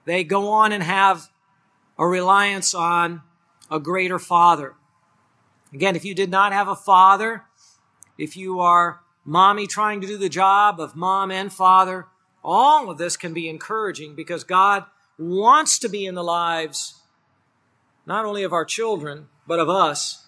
they 0.04 0.24
go 0.24 0.48
on 0.48 0.72
and 0.72 0.82
have 0.82 1.28
a 1.98 2.06
reliance 2.06 2.74
on 2.74 3.22
a 3.70 3.78
greater 3.78 4.18
Father. 4.18 4.74
Again, 5.72 5.96
if 5.96 6.04
you 6.04 6.14
did 6.14 6.30
not 6.30 6.52
have 6.52 6.68
a 6.68 6.76
father, 6.76 7.44
if 8.18 8.36
you 8.36 8.60
are 8.60 9.00
mommy 9.24 9.66
trying 9.66 10.00
to 10.00 10.06
do 10.06 10.16
the 10.16 10.28
job 10.28 10.78
of 10.78 10.94
mom 10.94 11.30
and 11.30 11.52
father, 11.52 12.06
all 12.44 12.90
of 12.90 12.98
this 12.98 13.16
can 13.16 13.32
be 13.32 13.48
encouraging 13.48 14.14
because 14.14 14.44
God 14.44 14.84
wants 15.18 15.78
to 15.78 15.88
be 15.88 16.04
in 16.04 16.14
the 16.14 16.22
lives 16.22 17.00
not 18.06 18.24
only 18.24 18.42
of 18.42 18.52
our 18.52 18.64
children, 18.64 19.28
but 19.46 19.58
of 19.58 19.68
us 19.68 20.26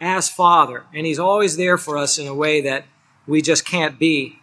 as 0.00 0.28
Father. 0.28 0.84
And 0.94 1.06
He's 1.06 1.18
always 1.18 1.56
there 1.56 1.78
for 1.78 1.96
us 1.96 2.18
in 2.18 2.26
a 2.26 2.34
way 2.34 2.60
that 2.60 2.84
we 3.26 3.42
just 3.42 3.64
can't 3.64 3.98
be 3.98 4.38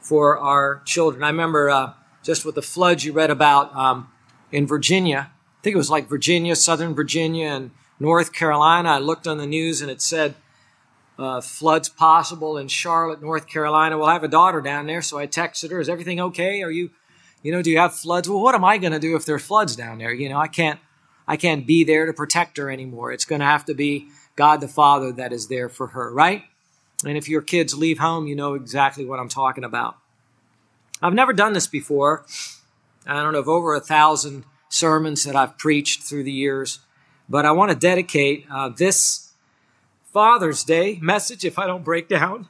for 0.00 0.38
our 0.38 0.82
children. 0.84 1.24
I 1.24 1.28
remember 1.28 1.70
uh, 1.70 1.92
just 2.22 2.44
with 2.44 2.54
the 2.54 2.62
floods 2.62 3.04
you 3.04 3.12
read 3.12 3.30
about 3.30 3.74
um, 3.74 4.10
in 4.52 4.66
Virginia. 4.66 5.30
I 5.30 5.62
think 5.62 5.74
it 5.74 5.78
was 5.78 5.90
like 5.90 6.08
Virginia, 6.08 6.54
Southern 6.54 6.94
Virginia, 6.94 7.48
and 7.48 7.70
North 7.98 8.32
Carolina. 8.32 8.90
I 8.90 8.98
looked 8.98 9.26
on 9.26 9.38
the 9.38 9.46
news 9.46 9.80
and 9.80 9.90
it 9.90 10.02
said 10.02 10.34
uh, 11.18 11.40
floods 11.40 11.88
possible 11.88 12.58
in 12.58 12.68
Charlotte, 12.68 13.22
North 13.22 13.46
Carolina. 13.46 13.96
Well, 13.96 14.08
I 14.08 14.12
have 14.14 14.24
a 14.24 14.28
daughter 14.28 14.60
down 14.60 14.86
there, 14.86 15.02
so 15.02 15.18
I 15.18 15.26
texted 15.26 15.70
her, 15.70 15.80
"Is 15.80 15.88
everything 15.88 16.20
okay? 16.20 16.62
Are 16.62 16.70
you, 16.70 16.90
you 17.42 17.52
know, 17.52 17.62
do 17.62 17.70
you 17.70 17.78
have 17.78 17.94
floods?" 17.94 18.28
Well, 18.28 18.40
what 18.40 18.54
am 18.54 18.64
I 18.64 18.78
going 18.78 18.92
to 18.92 18.98
do 18.98 19.16
if 19.16 19.24
there's 19.24 19.44
floods 19.44 19.76
down 19.76 19.98
there? 19.98 20.12
You 20.12 20.28
know, 20.28 20.38
I 20.38 20.48
can't, 20.48 20.80
I 21.26 21.36
can't 21.36 21.66
be 21.66 21.84
there 21.84 22.06
to 22.06 22.12
protect 22.12 22.56
her 22.58 22.70
anymore. 22.70 23.12
It's 23.12 23.24
going 23.24 23.40
to 23.40 23.46
have 23.46 23.64
to 23.66 23.74
be 23.74 24.08
God 24.36 24.60
the 24.60 24.68
Father 24.68 25.12
that 25.12 25.32
is 25.32 25.48
there 25.48 25.68
for 25.68 25.88
her, 25.88 26.12
right? 26.12 26.44
And 27.04 27.16
if 27.16 27.28
your 27.28 27.42
kids 27.42 27.74
leave 27.74 27.98
home, 27.98 28.26
you 28.26 28.36
know 28.36 28.54
exactly 28.54 29.04
what 29.04 29.20
I'm 29.20 29.28
talking 29.28 29.64
about. 29.64 29.96
I've 31.02 31.14
never 31.14 31.32
done 31.32 31.52
this 31.52 31.66
before. 31.66 32.24
I 33.06 33.22
don't 33.22 33.32
know 33.32 33.38
of 33.40 33.48
over 33.48 33.74
a 33.74 33.80
thousand 33.80 34.44
sermons 34.68 35.24
that 35.24 35.36
I've 35.36 35.58
preached 35.58 36.02
through 36.02 36.24
the 36.24 36.32
years, 36.32 36.80
but 37.28 37.44
I 37.44 37.52
want 37.52 37.70
to 37.70 37.76
dedicate 37.76 38.46
uh, 38.50 38.70
this 38.70 39.32
Father's 40.12 40.64
Day 40.64 40.98
message 41.02 41.44
if 41.44 41.58
I 41.58 41.66
don't 41.66 41.84
break 41.84 42.08
down. 42.08 42.48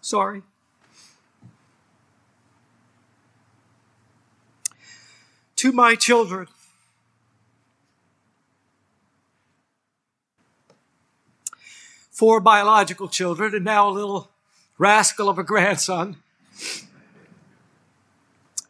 Sorry. 0.00 0.42
To 5.62 5.70
my 5.70 5.94
children, 5.94 6.48
four 12.10 12.40
biological 12.40 13.06
children, 13.06 13.54
and 13.54 13.64
now 13.64 13.88
a 13.88 13.90
little 13.90 14.28
rascal 14.76 15.28
of 15.28 15.38
a 15.38 15.44
grandson, 15.44 16.16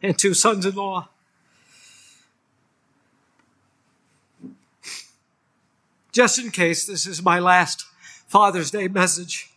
and 0.03 0.19
two 0.19 0.35
sons 0.35 0.67
in 0.67 0.75
law. 0.75 1.09
just 6.11 6.37
in 6.37 6.51
case 6.51 6.85
this 6.85 7.07
is 7.07 7.23
my 7.23 7.39
last 7.39 7.87
Father's 8.27 8.69
Day 8.69 8.87
message. 8.87 9.49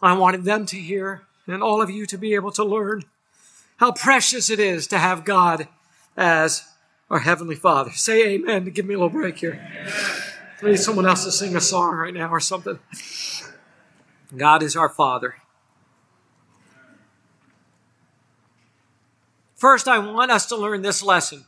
I 0.00 0.12
wanted 0.12 0.44
them 0.44 0.64
to 0.66 0.76
hear 0.76 1.22
and 1.48 1.60
all 1.60 1.82
of 1.82 1.90
you 1.90 2.06
to 2.06 2.16
be 2.16 2.36
able 2.36 2.52
to 2.52 2.62
learn 2.62 3.02
how 3.80 3.90
precious 3.90 4.50
it 4.50 4.60
is 4.60 4.86
to 4.86 4.98
have 4.98 5.24
God 5.24 5.66
as 6.14 6.68
our 7.08 7.20
Heavenly 7.20 7.56
Father. 7.56 7.90
Say 7.92 8.34
amen 8.34 8.66
to 8.66 8.70
give 8.70 8.84
me 8.84 8.92
a 8.92 8.98
little 8.98 9.08
break 9.08 9.38
here. 9.38 9.58
I 10.62 10.66
need 10.66 10.78
someone 10.78 11.06
else 11.06 11.24
to 11.24 11.32
sing 11.32 11.56
a 11.56 11.62
song 11.62 11.94
right 11.94 12.12
now 12.12 12.28
or 12.28 12.40
something. 12.40 12.78
God 14.36 14.62
is 14.62 14.76
our 14.76 14.90
Father. 14.90 15.36
First, 19.56 19.88
I 19.88 19.98
want 19.98 20.30
us 20.30 20.44
to 20.46 20.56
learn 20.56 20.82
this 20.82 21.02
lesson. 21.02 21.46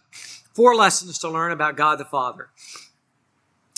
Four 0.55 0.75
lessons 0.75 1.19
to 1.19 1.29
learn 1.29 1.53
about 1.53 1.77
God 1.77 1.99
the 1.99 2.07
Father. 2.07 2.49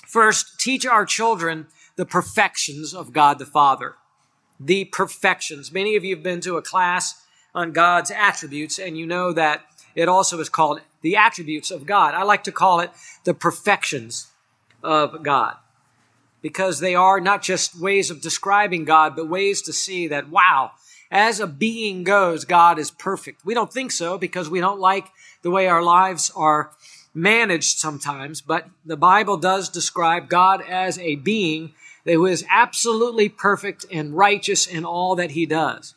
First, 0.06 0.60
teach 0.60 0.86
our 0.86 1.04
children 1.04 1.66
the 1.96 2.06
perfections 2.06 2.94
of 2.94 3.12
God 3.12 3.40
the 3.40 3.46
Father. 3.46 3.96
The 4.60 4.84
perfections. 4.84 5.72
Many 5.72 5.96
of 5.96 6.04
you 6.04 6.14
have 6.14 6.22
been 6.22 6.40
to 6.42 6.56
a 6.56 6.62
class 6.62 7.23
on 7.54 7.72
God's 7.72 8.10
attributes, 8.10 8.78
and 8.78 8.98
you 8.98 9.06
know 9.06 9.32
that 9.32 9.62
it 9.94 10.08
also 10.08 10.40
is 10.40 10.48
called 10.48 10.80
the 11.02 11.16
attributes 11.16 11.70
of 11.70 11.86
God. 11.86 12.14
I 12.14 12.22
like 12.22 12.44
to 12.44 12.52
call 12.52 12.80
it 12.80 12.90
the 13.24 13.34
perfections 13.34 14.28
of 14.82 15.22
God 15.22 15.56
because 16.42 16.80
they 16.80 16.94
are 16.94 17.20
not 17.20 17.42
just 17.42 17.80
ways 17.80 18.10
of 18.10 18.20
describing 18.20 18.84
God, 18.84 19.16
but 19.16 19.28
ways 19.28 19.62
to 19.62 19.72
see 19.72 20.08
that, 20.08 20.28
wow, 20.28 20.72
as 21.10 21.40
a 21.40 21.46
being 21.46 22.04
goes, 22.04 22.44
God 22.44 22.78
is 22.78 22.90
perfect. 22.90 23.44
We 23.46 23.54
don't 23.54 23.72
think 23.72 23.92
so 23.92 24.18
because 24.18 24.50
we 24.50 24.60
don't 24.60 24.80
like 24.80 25.06
the 25.42 25.50
way 25.50 25.68
our 25.68 25.82
lives 25.82 26.30
are 26.34 26.72
managed 27.14 27.78
sometimes, 27.78 28.40
but 28.40 28.68
the 28.84 28.96
Bible 28.96 29.36
does 29.36 29.68
describe 29.68 30.28
God 30.28 30.60
as 30.68 30.98
a 30.98 31.14
being 31.14 31.72
who 32.04 32.26
is 32.26 32.44
absolutely 32.50 33.28
perfect 33.28 33.86
and 33.90 34.14
righteous 34.14 34.66
in 34.66 34.84
all 34.84 35.14
that 35.14 35.30
he 35.30 35.46
does. 35.46 35.94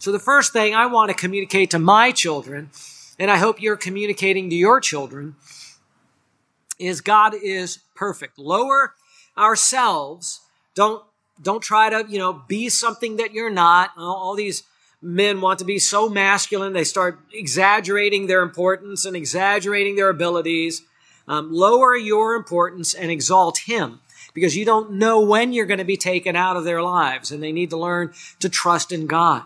So 0.00 0.12
the 0.12 0.18
first 0.18 0.54
thing 0.54 0.74
I 0.74 0.86
want 0.86 1.10
to 1.10 1.14
communicate 1.14 1.72
to 1.72 1.78
my 1.78 2.10
children, 2.10 2.70
and 3.18 3.30
I 3.30 3.36
hope 3.36 3.60
you're 3.60 3.76
communicating 3.76 4.48
to 4.48 4.56
your 4.56 4.80
children, 4.80 5.36
is 6.78 7.02
God 7.02 7.34
is 7.34 7.80
perfect. 7.94 8.38
Lower 8.38 8.94
ourselves. 9.36 10.40
Don't 10.74 11.04
don't 11.42 11.62
try 11.62 11.90
to, 11.90 12.06
you 12.08 12.18
know, 12.18 12.32
be 12.48 12.70
something 12.70 13.18
that 13.18 13.34
you're 13.34 13.50
not. 13.50 13.90
All 13.98 14.34
these 14.34 14.62
men 15.02 15.42
want 15.42 15.58
to 15.58 15.66
be 15.66 15.78
so 15.78 16.08
masculine, 16.08 16.72
they 16.72 16.84
start 16.84 17.18
exaggerating 17.32 18.26
their 18.26 18.40
importance 18.42 19.04
and 19.04 19.14
exaggerating 19.14 19.96
their 19.96 20.08
abilities. 20.08 20.82
Um, 21.28 21.52
lower 21.52 21.94
your 21.94 22.34
importance 22.34 22.94
and 22.94 23.10
exalt 23.10 23.58
Him 23.66 24.00
because 24.32 24.56
you 24.56 24.64
don't 24.64 24.92
know 24.92 25.20
when 25.20 25.52
you're 25.52 25.66
going 25.66 25.78
to 25.78 25.84
be 25.84 25.98
taken 25.98 26.36
out 26.36 26.56
of 26.56 26.64
their 26.64 26.82
lives 26.82 27.30
and 27.30 27.42
they 27.42 27.52
need 27.52 27.68
to 27.68 27.76
learn 27.76 28.14
to 28.38 28.48
trust 28.48 28.92
in 28.92 29.06
God. 29.06 29.42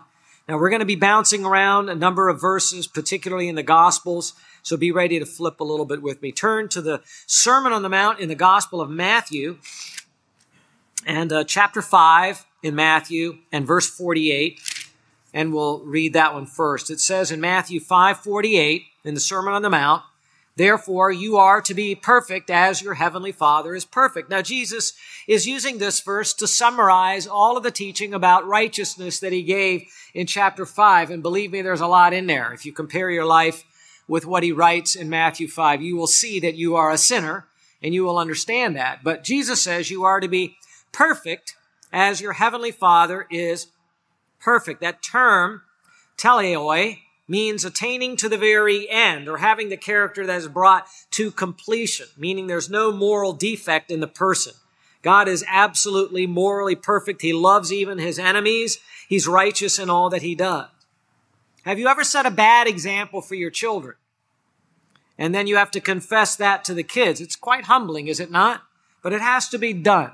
Now 0.47 0.57
we're 0.57 0.69
going 0.69 0.79
to 0.79 0.85
be 0.85 0.95
bouncing 0.95 1.45
around 1.45 1.89
a 1.89 1.95
number 1.95 2.29
of 2.29 2.39
verses, 2.39 2.87
particularly 2.87 3.47
in 3.47 3.55
the 3.55 3.63
Gospels. 3.63 4.33
So 4.61 4.77
be 4.77 4.91
ready 4.91 5.19
to 5.19 5.25
flip 5.25 5.59
a 5.59 5.63
little 5.63 5.85
bit 5.85 6.01
with 6.01 6.21
me. 6.21 6.31
Turn 6.31 6.69
to 6.69 6.81
the 6.81 7.01
Sermon 7.25 7.73
on 7.73 7.81
the 7.81 7.89
Mount 7.89 8.19
in 8.19 8.29
the 8.29 8.35
Gospel 8.35 8.81
of 8.81 8.89
Matthew 8.89 9.57
and 11.05 11.31
uh, 11.31 11.43
chapter 11.43 11.81
5 11.81 12.45
in 12.63 12.75
Matthew 12.75 13.39
and 13.51 13.65
verse 13.65 13.89
48 13.89 14.59
and 15.35 15.53
we'll 15.53 15.79
read 15.81 16.13
that 16.13 16.33
one 16.33 16.45
first. 16.45 16.89
It 16.89 17.01
says 17.01 17.29
in 17.29 17.41
Matthew 17.41 17.81
5:48 17.81 18.85
in 19.03 19.13
the 19.13 19.19
Sermon 19.19 19.53
on 19.53 19.61
the 19.61 19.69
Mount, 19.69 20.01
Therefore, 20.57 21.11
you 21.11 21.35
are 21.35 21.61
to 21.61 21.73
be 21.73 21.95
perfect 21.95 22.49
as 22.49 22.81
your 22.81 22.93
heavenly 22.93 23.33
Father 23.33 23.75
is 23.75 23.83
perfect. 23.83 24.29
Now, 24.29 24.41
Jesus 24.41 24.93
is 25.27 25.45
using 25.45 25.77
this 25.77 25.99
verse 25.99 26.33
to 26.35 26.47
summarize 26.47 27.27
all 27.27 27.57
of 27.57 27.63
the 27.63 27.71
teaching 27.71 28.13
about 28.13 28.47
righteousness 28.47 29.19
that 29.19 29.33
he 29.33 29.43
gave 29.43 29.83
in 30.13 30.27
chapter 30.27 30.65
5. 30.65 31.11
And 31.11 31.21
believe 31.21 31.51
me, 31.51 31.61
there's 31.61 31.81
a 31.81 31.87
lot 31.87 32.13
in 32.13 32.27
there. 32.27 32.53
If 32.53 32.65
you 32.65 32.71
compare 32.71 33.09
your 33.09 33.25
life 33.25 33.65
with 34.07 34.25
what 34.25 34.43
he 34.43 34.53
writes 34.53 34.95
in 34.95 35.09
Matthew 35.09 35.49
5, 35.49 35.81
you 35.81 35.97
will 35.97 36.07
see 36.07 36.39
that 36.39 36.55
you 36.55 36.75
are 36.77 36.91
a 36.91 36.97
sinner 36.97 37.47
and 37.83 37.93
you 37.93 38.05
will 38.05 38.17
understand 38.17 38.77
that. 38.77 39.03
But 39.03 39.25
Jesus 39.25 39.61
says 39.61 39.91
you 39.91 40.05
are 40.05 40.21
to 40.21 40.27
be 40.29 40.55
perfect 40.93 41.55
as 41.91 42.21
your 42.21 42.33
heavenly 42.33 42.71
Father 42.71 43.27
is 43.29 43.67
perfect. 44.39 44.79
That 44.79 45.03
term, 45.03 45.63
teleoi, 46.17 46.99
means 47.27 47.65
attaining 47.65 48.15
to 48.17 48.29
the 48.29 48.37
very 48.37 48.89
end 48.89 49.27
or 49.27 49.37
having 49.37 49.69
the 49.69 49.77
character 49.77 50.25
that 50.25 50.37
is 50.37 50.47
brought 50.47 50.87
to 51.11 51.31
completion, 51.31 52.07
meaning 52.17 52.47
there's 52.47 52.69
no 52.69 52.91
moral 52.91 53.33
defect 53.33 53.89
in 53.89 53.99
the 53.99 54.07
person. 54.07 54.53
God 55.01 55.27
is 55.27 55.45
absolutely 55.47 56.25
morally 56.25 56.75
perfect. 56.75 57.21
He 57.21 57.33
loves 57.33 57.71
even 57.71 57.97
his 57.97 58.17
enemies. 58.17 58.79
He's 59.07 59.27
righteous 59.27 59.77
in 59.77 59.89
all 59.89 60.09
that 60.09 60.23
he 60.23 60.35
does. 60.35 60.67
Have 61.63 61.79
you 61.79 61.87
ever 61.87 62.03
set 62.03 62.25
a 62.25 62.31
bad 62.31 62.67
example 62.67 63.21
for 63.21 63.35
your 63.35 63.49
children? 63.49 63.95
And 65.17 65.33
then 65.33 65.47
you 65.47 65.55
have 65.55 65.71
to 65.71 65.79
confess 65.79 66.35
that 66.35 66.63
to 66.65 66.73
the 66.73 66.83
kids. 66.83 67.21
It's 67.21 67.35
quite 67.35 67.65
humbling, 67.65 68.07
is 68.07 68.19
it 68.19 68.29
not? 68.29 68.63
But 69.01 69.13
it 69.13 69.21
has 69.21 69.47
to 69.49 69.57
be 69.57 69.73
done 69.73 70.11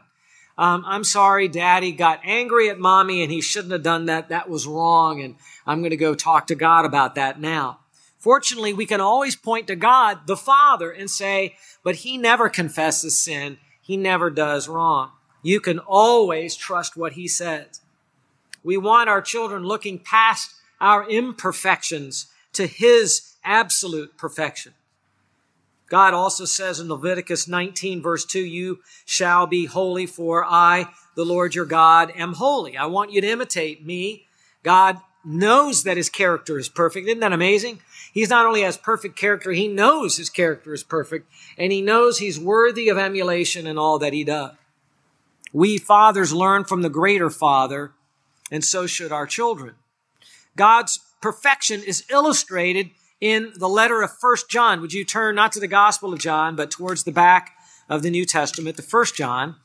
um, 0.58 0.84
I'm 0.86 1.03
sorry, 1.03 1.48
daddy 1.48 1.91
got 1.91 2.22
angry 2.24 2.70
at 2.70 2.79
mommy 2.79 3.24
and 3.24 3.31
he 3.31 3.41
shouldn't 3.41 3.72
have 3.72 3.84
done 3.84 4.05
that. 4.05 4.29
That 4.29 4.50
was 4.50 4.67
wrong. 4.67 5.22
And 5.22 5.36
I'm 5.65 5.79
going 5.79 5.91
to 5.91 5.98
go 5.98 6.13
talk 6.13 6.48
to 6.48 6.55
God 6.55 6.86
about 6.86 7.15
that 7.15 7.39
now. 7.39 7.79
Fortunately, 8.17 8.74
we 8.74 8.86
can 8.86 9.01
always 9.01 9.36
point 9.36 9.67
to 9.67 9.75
God, 9.75 10.27
the 10.27 10.38
Father, 10.38 10.91
and 10.91 11.10
say, 11.10 11.55
but 11.84 11.96
he 11.96 12.17
never 12.17 12.50
confesses 12.50 13.17
sin. 13.17 13.58
He 13.81 13.98
never 13.98 14.29
does 14.29 14.67
wrong. 14.67 15.12
You 15.41 15.60
can 15.60 15.79
always 15.79 16.55
trust 16.55 16.96
what 16.96 17.13
he 17.13 17.27
says. 17.27 17.81
We 18.63 18.77
want 18.77 19.10
our 19.10 19.22
children 19.22 19.63
looking 19.63 19.98
past 19.98 20.53
our 20.79 21.10
imperfections 21.10 22.27
to 22.53 22.67
his 22.67 23.34
absolute 23.43 24.17
perfection. 24.17 24.74
God 25.91 26.13
also 26.13 26.45
says 26.45 26.79
in 26.79 26.88
Leviticus 26.88 27.50
19 27.50 28.01
verse 28.01 28.24
2, 28.24 28.39
you 28.39 28.79
shall 29.03 29.45
be 29.45 29.65
holy 29.65 30.05
for 30.05 30.45
I, 30.45 30.86
the 31.17 31.25
Lord 31.25 31.53
your 31.53 31.65
God, 31.65 32.13
am 32.15 32.36
holy. 32.36 32.77
I 32.77 32.86
want 32.86 33.12
you 33.12 33.19
to 33.19 33.27
imitate 33.27 33.86
me. 33.86 34.25
God 34.63 35.01
knows 35.25 35.83
that 35.83 35.98
his 35.98 36.10
character 36.10 36.57
is 36.57 36.69
perfect. 36.69 37.10
Isn't 37.10 37.19
that 37.19 37.33
amazing? 37.33 37.81
He's 38.13 38.29
not 38.29 38.45
only 38.45 38.62
has 38.62 38.77
perfect 38.77 39.17
character, 39.17 39.51
he 39.51 39.67
knows 39.67 40.15
his 40.15 40.29
character 40.29 40.74
is 40.74 40.81
perfect 40.81 41.29
and 41.57 41.74
he 41.74 41.81
knows 41.81 42.19
he's 42.19 42.39
worthy 42.39 42.88
of 42.88 42.98
emulation 42.98 43.67
in 43.67 43.77
all 43.77 44.00
that 44.00 44.13
he 44.13 44.24
does. 44.24 44.53
We 45.51 45.77
fathers 45.77 46.31
learn 46.31 46.63
from 46.63 46.83
the 46.83 46.89
greater 46.89 47.29
father 47.29 47.91
and 48.50 48.63
so 48.63 48.88
should 48.88 49.12
our 49.12 49.27
children. 49.27 49.75
God's 50.55 51.01
perfection 51.21 51.83
is 51.83 52.05
illustrated 52.10 52.91
in 53.21 53.53
the 53.55 53.69
letter 53.69 54.01
of 54.01 54.11
First 54.17 54.49
John. 54.49 54.81
Would 54.81 54.93
you 54.93 55.05
turn 55.05 55.35
not 55.35 55.51
to 55.53 55.59
the 55.59 55.67
Gospel 55.67 56.11
of 56.11 56.19
John, 56.19 56.55
but 56.55 56.71
towards 56.71 57.03
the 57.03 57.11
back 57.11 57.51
of 57.87 58.01
the 58.01 58.09
New 58.09 58.25
Testament, 58.25 58.75
the 58.75 58.83
First 58.83 59.15
John. 59.15 59.55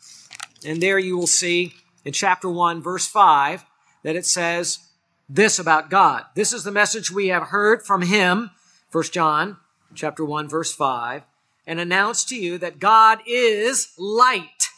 And 0.65 0.81
there 0.83 0.99
you 0.99 1.17
will 1.17 1.27
see 1.27 1.75
in 2.05 2.13
chapter 2.13 2.49
1, 2.49 2.83
verse 2.83 3.07
5, 3.07 3.65
that 4.03 4.17
it 4.17 4.27
says, 4.27 4.81
this 5.29 5.59
about 5.59 5.91
God. 5.91 6.25
This 6.37 6.53
is 6.53 6.63
the 6.63 6.71
message 6.71 7.11
we 7.11 7.29
have 7.29 7.49
heard 7.49 7.85
from 7.85 8.03
him, 8.03 8.51
First 8.91 9.13
John 9.13 9.57
chapter 9.97 10.25
1 10.25 10.49
verse 10.49 10.73
5, 10.73 11.23
and 11.67 11.81
announced 11.81 12.29
to 12.29 12.37
you 12.37 12.59
that 12.59 12.79
God 12.79 13.19
is 13.27 13.93
light. 13.99 14.69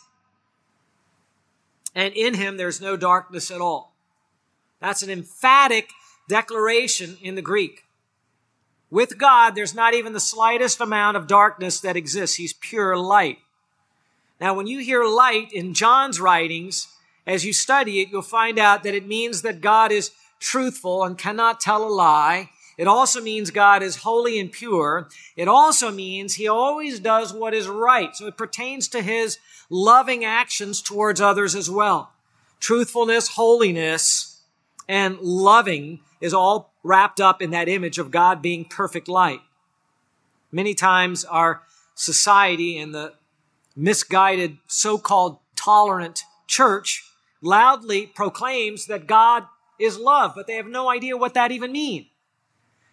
And 1.94 2.14
in 2.14 2.34
him 2.34 2.56
there's 2.56 2.80
no 2.80 2.96
darkness 2.96 3.50
at 3.50 3.60
all. 3.60 3.92
That's 4.80 5.02
an 5.02 5.10
emphatic 5.10 5.90
declaration 6.28 7.18
in 7.20 7.34
the 7.34 7.42
Greek. 7.42 7.84
With 8.90 9.18
God, 9.18 9.54
there's 9.54 9.74
not 9.74 9.94
even 9.94 10.12
the 10.12 10.20
slightest 10.20 10.80
amount 10.80 11.16
of 11.16 11.26
darkness 11.26 11.80
that 11.80 11.96
exists. 11.96 12.36
He's 12.36 12.54
pure 12.54 12.96
light. 12.96 13.38
Now, 14.40 14.54
when 14.54 14.66
you 14.66 14.78
hear 14.78 15.04
light 15.04 15.52
in 15.52 15.74
John's 15.74 16.20
writings, 16.20 16.88
as 17.26 17.44
you 17.44 17.52
study 17.52 18.00
it, 18.00 18.08
you'll 18.10 18.22
find 18.22 18.58
out 18.58 18.82
that 18.84 18.94
it 18.94 19.06
means 19.06 19.42
that 19.42 19.60
God 19.60 19.92
is 19.92 20.12
truthful 20.40 21.04
and 21.04 21.18
cannot 21.18 21.60
tell 21.60 21.84
a 21.84 21.90
lie. 21.90 22.50
It 22.78 22.86
also 22.86 23.20
means 23.20 23.50
God 23.50 23.82
is 23.82 23.96
holy 23.96 24.38
and 24.38 24.50
pure. 24.50 25.08
It 25.36 25.48
also 25.48 25.90
means 25.90 26.34
he 26.34 26.46
always 26.46 27.00
does 27.00 27.34
what 27.34 27.52
is 27.52 27.66
right. 27.66 28.14
So 28.14 28.26
it 28.26 28.36
pertains 28.36 28.88
to 28.88 29.02
his 29.02 29.38
loving 29.68 30.24
actions 30.24 30.80
towards 30.80 31.20
others 31.20 31.54
as 31.56 31.68
well. 31.68 32.12
Truthfulness, 32.60 33.28
holiness, 33.28 34.40
and 34.88 35.18
loving 35.18 36.00
is 36.20 36.32
all 36.32 36.72
wrapped 36.88 37.20
up 37.20 37.42
in 37.42 37.50
that 37.50 37.68
image 37.68 37.98
of 37.98 38.10
God 38.10 38.40
being 38.40 38.64
perfect 38.64 39.08
light. 39.08 39.40
Many 40.50 40.74
times 40.74 41.24
our 41.24 41.62
society 41.94 42.78
and 42.78 42.94
the 42.94 43.12
misguided 43.76 44.56
so-called 44.66 45.38
tolerant 45.54 46.22
church 46.46 47.04
loudly 47.42 48.06
proclaims 48.06 48.86
that 48.86 49.06
God 49.06 49.44
is 49.78 49.98
love, 49.98 50.32
but 50.34 50.46
they 50.46 50.54
have 50.54 50.66
no 50.66 50.88
idea 50.88 51.16
what 51.16 51.34
that 51.34 51.52
even 51.52 51.72
means. 51.72 52.06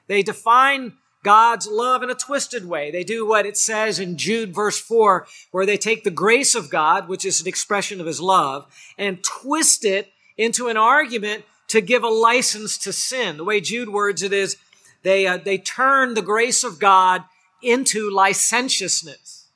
They 0.07 0.21
define 0.21 0.93
God's 1.23 1.65
love 1.65 2.03
in 2.03 2.11
a 2.11 2.15
twisted 2.15 2.67
way. 2.67 2.91
They 2.91 3.03
do 3.03 3.25
what 3.25 3.47
it 3.47 3.57
says 3.57 3.97
in 3.97 4.17
Jude 4.17 4.53
verse 4.53 4.79
4, 4.79 5.25
where 5.51 5.65
they 5.65 5.77
take 5.77 6.03
the 6.03 6.11
grace 6.11 6.53
of 6.53 6.69
God, 6.69 7.07
which 7.07 7.25
is 7.25 7.41
an 7.41 7.47
expression 7.47 7.99
of 7.99 8.05
his 8.05 8.21
love, 8.21 8.67
and 8.97 9.23
twist 9.23 9.85
it 9.85 10.11
into 10.37 10.67
an 10.67 10.77
argument 10.77 11.45
to 11.67 11.81
give 11.81 12.03
a 12.03 12.09
license 12.09 12.77
to 12.79 12.93
sin. 12.93 13.37
The 13.37 13.43
way 13.43 13.61
Jude 13.61 13.89
words 13.89 14.23
it 14.23 14.33
is, 14.33 14.57
they, 15.03 15.27
uh, 15.27 15.37
they 15.37 15.57
turn 15.57 16.13
the 16.13 16.21
grace 16.21 16.63
of 16.63 16.79
God 16.79 17.23
into 17.61 18.09
licentiousness. 18.11 19.47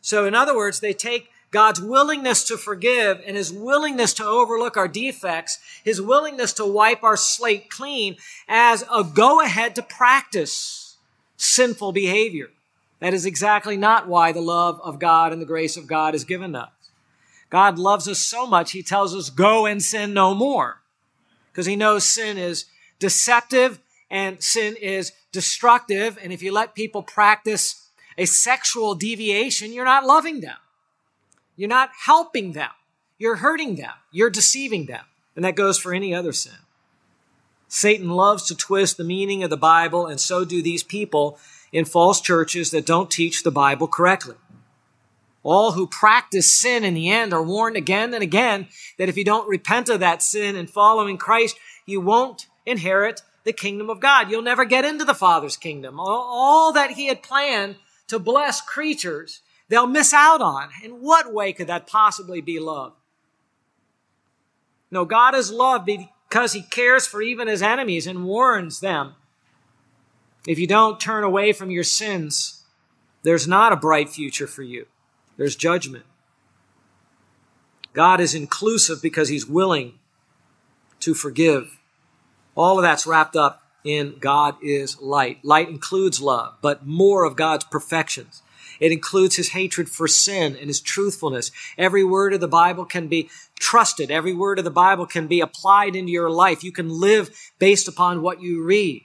So 0.00 0.26
in 0.26 0.34
other 0.34 0.56
words, 0.56 0.80
they 0.80 0.92
take 0.92 1.30
God's 1.50 1.80
willingness 1.80 2.44
to 2.44 2.56
forgive 2.56 3.20
and 3.26 3.36
his 3.36 3.52
willingness 3.52 4.14
to 4.14 4.24
overlook 4.24 4.76
our 4.76 4.88
defects, 4.88 5.58
his 5.82 6.00
willingness 6.00 6.52
to 6.54 6.66
wipe 6.66 7.02
our 7.02 7.16
slate 7.16 7.68
clean 7.70 8.16
as 8.48 8.84
a 8.92 9.02
go 9.02 9.40
ahead 9.40 9.74
to 9.74 9.82
practice 9.82 10.96
sinful 11.36 11.92
behavior. 11.92 12.50
That 13.00 13.14
is 13.14 13.26
exactly 13.26 13.76
not 13.76 14.06
why 14.06 14.32
the 14.32 14.42
love 14.42 14.80
of 14.82 14.98
God 14.98 15.32
and 15.32 15.40
the 15.40 15.46
grace 15.46 15.76
of 15.76 15.86
God 15.86 16.14
is 16.14 16.24
given 16.24 16.54
us. 16.54 16.70
God 17.48 17.78
loves 17.78 18.06
us 18.06 18.20
so 18.20 18.46
much, 18.46 18.72
he 18.72 18.82
tells 18.82 19.14
us, 19.14 19.28
go 19.28 19.66
and 19.66 19.82
sin 19.82 20.14
no 20.14 20.34
more. 20.34 20.79
Because 21.50 21.66
he 21.66 21.76
knows 21.76 22.04
sin 22.04 22.38
is 22.38 22.66
deceptive 22.98 23.80
and 24.10 24.42
sin 24.42 24.76
is 24.80 25.12
destructive. 25.32 26.18
And 26.22 26.32
if 26.32 26.42
you 26.42 26.52
let 26.52 26.74
people 26.74 27.02
practice 27.02 27.88
a 28.18 28.26
sexual 28.26 28.94
deviation, 28.94 29.72
you're 29.72 29.84
not 29.84 30.04
loving 30.04 30.40
them. 30.40 30.56
You're 31.56 31.68
not 31.68 31.90
helping 32.06 32.52
them. 32.52 32.70
You're 33.18 33.36
hurting 33.36 33.76
them. 33.76 33.92
You're 34.10 34.30
deceiving 34.30 34.86
them. 34.86 35.04
And 35.36 35.44
that 35.44 35.56
goes 35.56 35.78
for 35.78 35.92
any 35.92 36.14
other 36.14 36.32
sin. 36.32 36.54
Satan 37.68 38.10
loves 38.10 38.44
to 38.46 38.56
twist 38.56 38.96
the 38.96 39.04
meaning 39.04 39.44
of 39.44 39.50
the 39.50 39.56
Bible, 39.56 40.06
and 40.06 40.18
so 40.18 40.44
do 40.44 40.60
these 40.60 40.82
people 40.82 41.38
in 41.72 41.84
false 41.84 42.20
churches 42.20 42.72
that 42.72 42.84
don't 42.84 43.10
teach 43.10 43.42
the 43.42 43.52
Bible 43.52 43.86
correctly. 43.86 44.34
All 45.42 45.72
who 45.72 45.86
practice 45.86 46.52
sin 46.52 46.84
in 46.84 46.94
the 46.94 47.08
end 47.10 47.32
are 47.32 47.42
warned 47.42 47.76
again 47.76 48.12
and 48.12 48.22
again 48.22 48.68
that 48.98 49.08
if 49.08 49.16
you 49.16 49.24
don't 49.24 49.48
repent 49.48 49.88
of 49.88 50.00
that 50.00 50.22
sin 50.22 50.54
and 50.54 50.68
following 50.68 51.16
Christ, 51.16 51.56
you 51.86 52.00
won't 52.00 52.46
inherit 52.66 53.22
the 53.44 53.52
kingdom 53.52 53.88
of 53.88 54.00
God. 54.00 54.30
You'll 54.30 54.42
never 54.42 54.64
get 54.64 54.84
into 54.84 55.04
the 55.04 55.14
Father's 55.14 55.56
kingdom. 55.56 55.98
All 55.98 56.72
that 56.72 56.92
He 56.92 57.06
had 57.06 57.22
planned 57.22 57.76
to 58.08 58.18
bless 58.18 58.60
creatures 58.60 59.40
they'll 59.68 59.86
miss 59.86 60.12
out 60.12 60.42
on. 60.42 60.68
In 60.82 61.00
what 61.00 61.32
way 61.32 61.52
could 61.52 61.68
that 61.68 61.86
possibly 61.86 62.40
be 62.40 62.58
love? 62.58 62.92
No, 64.90 65.04
God 65.04 65.34
is 65.34 65.52
love 65.52 65.86
because 65.86 66.52
he 66.52 66.62
cares 66.62 67.06
for 67.06 67.22
even 67.22 67.48
his 67.48 67.62
enemies 67.62 68.06
and 68.06 68.24
warns 68.24 68.80
them. 68.80 69.14
If 70.46 70.58
you 70.58 70.66
don't 70.66 70.98
turn 70.98 71.22
away 71.22 71.52
from 71.52 71.70
your 71.70 71.84
sins, 71.84 72.64
there's 73.22 73.46
not 73.46 73.72
a 73.72 73.76
bright 73.76 74.08
future 74.08 74.48
for 74.48 74.62
you. 74.62 74.86
There's 75.40 75.56
judgment. 75.56 76.04
God 77.94 78.20
is 78.20 78.34
inclusive 78.34 79.00
because 79.00 79.30
he's 79.30 79.46
willing 79.46 79.94
to 81.00 81.14
forgive. 81.14 81.78
All 82.54 82.78
of 82.78 82.82
that's 82.82 83.06
wrapped 83.06 83.36
up 83.36 83.62
in 83.82 84.16
God 84.20 84.56
is 84.62 85.00
light. 85.00 85.42
Light 85.42 85.70
includes 85.70 86.20
love, 86.20 86.56
but 86.60 86.86
more 86.86 87.24
of 87.24 87.36
God's 87.36 87.64
perfections. 87.64 88.42
It 88.80 88.92
includes 88.92 89.36
his 89.36 89.52
hatred 89.52 89.88
for 89.88 90.06
sin 90.06 90.56
and 90.56 90.66
his 90.66 90.78
truthfulness. 90.78 91.52
Every 91.78 92.04
word 92.04 92.34
of 92.34 92.40
the 92.40 92.46
Bible 92.46 92.84
can 92.84 93.08
be 93.08 93.30
trusted. 93.58 94.10
Every 94.10 94.34
word 94.34 94.58
of 94.58 94.66
the 94.66 94.70
Bible 94.70 95.06
can 95.06 95.26
be 95.26 95.40
applied 95.40 95.96
into 95.96 96.12
your 96.12 96.28
life. 96.28 96.62
You 96.62 96.70
can 96.70 96.90
live 96.90 97.34
based 97.58 97.88
upon 97.88 98.20
what 98.20 98.42
you 98.42 98.62
read. 98.62 99.04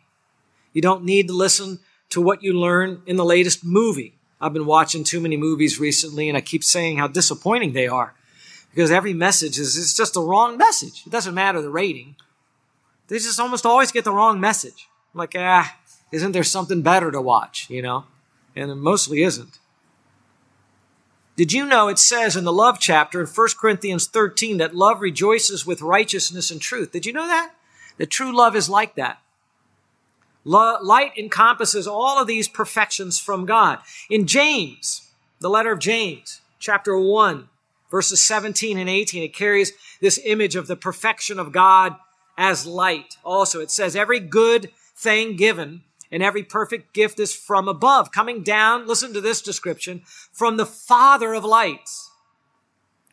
You 0.73 0.81
don't 0.81 1.05
need 1.05 1.29
to 1.29 1.33
listen 1.33 1.79
to 2.09 2.19
what 2.19 2.43
you 2.43 2.51
learn 2.51 3.03
in 3.05 3.15
the 3.15 3.23
latest 3.23 3.63
movie. 3.63 4.14
I've 4.39 4.53
been 4.53 4.65
watching 4.65 5.03
too 5.03 5.19
many 5.19 5.37
movies 5.37 5.79
recently 5.79 6.29
and 6.29 6.37
I 6.37 6.41
keep 6.41 6.63
saying 6.63 6.97
how 6.97 7.07
disappointing 7.07 7.73
they 7.73 7.87
are 7.87 8.13
because 8.69 8.91
every 8.91 9.13
message 9.13 9.57
is 9.57 9.77
it's 9.77 9.95
just 9.95 10.17
a 10.17 10.21
wrong 10.21 10.57
message. 10.57 11.03
It 11.05 11.11
doesn't 11.11 11.33
matter 11.33 11.61
the 11.61 11.69
rating. 11.69 12.15
They 13.07 13.17
just 13.17 13.39
almost 13.39 13.65
always 13.65 13.91
get 13.91 14.03
the 14.03 14.11
wrong 14.11 14.39
message. 14.39 14.89
I'm 15.13 15.19
like, 15.19 15.35
ah, 15.37 15.77
isn't 16.11 16.33
there 16.33 16.43
something 16.43 16.81
better 16.81 17.11
to 17.11 17.21
watch, 17.21 17.69
you 17.69 17.81
know? 17.81 18.05
And 18.55 18.69
it 18.69 18.75
mostly 18.75 19.23
isn't. 19.23 19.59
Did 21.35 21.51
you 21.51 21.65
know 21.65 21.87
it 21.87 21.99
says 21.99 22.35
in 22.35 22.45
the 22.45 22.53
love 22.53 22.79
chapter 22.79 23.19
in 23.19 23.27
1 23.27 23.47
Corinthians 23.59 24.07
13 24.07 24.57
that 24.57 24.75
love 24.75 25.01
rejoices 25.01 25.65
with 25.65 25.81
righteousness 25.81 26.49
and 26.49 26.61
truth? 26.61 26.91
Did 26.91 27.05
you 27.05 27.13
know 27.13 27.27
that? 27.27 27.53
That 27.97 28.09
true 28.09 28.35
love 28.35 28.55
is 28.55 28.69
like 28.69 28.95
that. 28.95 29.21
Light 30.45 31.11
encompasses 31.17 31.87
all 31.87 32.21
of 32.21 32.27
these 32.27 32.47
perfections 32.47 33.19
from 33.19 33.45
God. 33.45 33.79
In 34.09 34.27
James, 34.27 35.09
the 35.39 35.49
letter 35.49 35.71
of 35.71 35.79
James, 35.79 36.41
chapter 36.59 36.97
1, 36.97 37.49
verses 37.89 38.21
17 38.21 38.77
and 38.77 38.89
18, 38.89 39.23
it 39.23 39.33
carries 39.33 39.73
this 39.99 40.19
image 40.23 40.55
of 40.55 40.67
the 40.67 40.75
perfection 40.75 41.39
of 41.39 41.51
God 41.51 41.95
as 42.37 42.65
light. 42.65 43.17
Also, 43.23 43.59
it 43.59 43.71
says, 43.71 43.95
every 43.95 44.19
good 44.19 44.69
thing 44.95 45.35
given 45.35 45.81
and 46.11 46.21
every 46.21 46.43
perfect 46.43 46.93
gift 46.93 47.19
is 47.19 47.33
from 47.33 47.67
above, 47.67 48.11
coming 48.11 48.43
down, 48.43 48.85
listen 48.85 49.13
to 49.13 49.21
this 49.21 49.41
description, 49.41 50.01
from 50.31 50.57
the 50.57 50.65
Father 50.65 51.33
of 51.33 51.43
lights, 51.43 52.04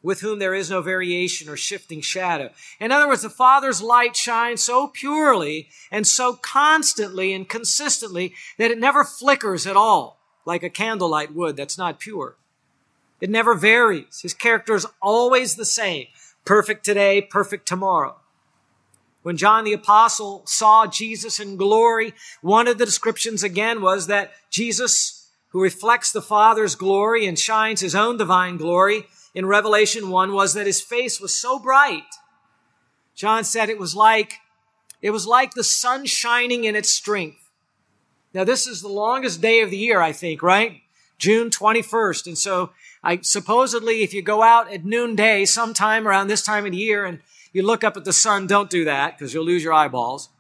with 0.03 0.21
whom 0.21 0.39
there 0.39 0.55
is 0.55 0.71
no 0.71 0.83
variation 0.83 1.49
or 1.49 1.57
shifting 1.57 2.01
shadow. 2.01 2.51
In 2.81 2.91
other 2.91 3.07
words, 3.07 3.23
the 3.23 3.31
Father's 3.31 3.81
light 3.81 4.17
shines 4.17 4.63
so 4.63 4.89
purely 4.89 5.69
and 5.91 6.07
so 6.07 6.35
constantly 6.35 7.33
and 7.33 7.49
consistently 7.49 8.35
that 8.59 8.71
it 8.71 8.79
never 8.79 9.05
flickers 9.05 9.67
at 9.67 9.77
all, 9.77 10.19
like 10.45 10.63
a 10.63 10.71
candlelight 10.71 11.35
would 11.35 11.57
that's 11.57 11.79
not 11.79 12.01
pure. 12.01 12.37
It 13.21 13.31
never 13.31 13.55
varies. 13.55 14.21
His 14.23 14.35
character 14.35 14.75
is 14.75 14.87
always 15.01 15.55
the 15.55 15.65
same. 15.65 16.07
Perfect 16.45 16.85
today, 16.85 17.23
perfect 17.23 17.69
tomorrow. 17.69 18.17
When 19.23 19.37
John 19.37 19.63
the 19.63 19.73
apostle 19.73 20.43
saw 20.47 20.89
Jesus 20.89 21.39
in 21.39 21.57
glory, 21.57 22.13
one 22.41 22.67
of 22.67 22.79
the 22.79 22.85
descriptions 22.85 23.45
again 23.45 23.81
was 23.81 24.09
that 24.09 24.33
Jesus, 24.51 25.31
who 25.51 25.63
reflects 25.63 26.11
the 26.11 26.21
Father's 26.21 26.75
glory 26.75 27.25
and 27.27 27.39
shines 27.39 27.81
his 27.81 27.95
own 27.95 28.17
divine 28.17 28.57
glory 28.57 29.07
in 29.35 29.47
Revelation 29.47 30.11
1 30.11 30.33
was 30.33 30.55
that 30.55 30.67
his 30.67 30.81
face 30.81 31.21
was 31.21 31.35
so 31.35 31.59
bright. 31.59 32.03
John 33.15 33.45
said 33.45 33.69
it 33.69 33.79
was 33.79 33.95
like, 33.95 34.35
it 35.01 35.11
was 35.11 35.27
like 35.27 35.55
the 35.55 35.65
sun 35.65 36.07
shining 36.07 36.65
in 36.65 36.77
its 36.77 36.91
strength. 36.91 37.51
Now 38.35 38.45
this 38.45 38.67
is 38.67 38.83
the 38.83 38.89
longest 38.89 39.41
day 39.41 39.61
of 39.61 39.71
the 39.71 39.77
year, 39.77 40.01
I 40.01 40.13
think, 40.13 40.43
right? 40.43 40.81
June 41.19 41.51
21st. 41.51 42.27
And 42.27 42.39
so 42.39 42.71
I 43.03 43.21
supposedly, 43.23 44.03
if 44.03 44.13
you 44.13 44.23
go 44.23 44.43
out 44.43 44.73
at 44.73 44.85
noonday 44.85 45.45
sometime 45.45 46.09
around 46.09 46.29
this 46.29 46.43
time 46.43 46.67
of 46.67 46.73
the 46.73 46.79
year 46.79 47.05
and 47.05 47.21
you 47.53 47.63
look 47.63 47.85
up 47.85 47.97
at 47.97 48.05
the 48.05 48.13
sun, 48.13 48.47
don't 48.47 48.71
do 48.71 48.85
that 48.85 49.17
because 49.17 49.33
you'll 49.33 49.45
lose 49.45 49.63
your 49.63 49.73
eyeballs. 49.73 50.31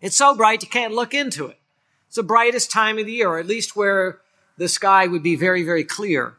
It's 0.00 0.16
so 0.16 0.34
bright 0.34 0.62
you 0.62 0.68
can't 0.68 0.94
look 0.94 1.12
into 1.12 1.46
it. 1.46 1.58
It's 2.06 2.16
the 2.16 2.22
brightest 2.22 2.70
time 2.70 2.98
of 2.98 3.04
the 3.04 3.12
year, 3.12 3.28
or 3.28 3.38
at 3.38 3.46
least 3.46 3.76
where 3.76 4.20
the 4.56 4.68
sky 4.68 5.06
would 5.06 5.22
be 5.22 5.36
very, 5.36 5.62
very 5.62 5.84
clear. 5.84 6.37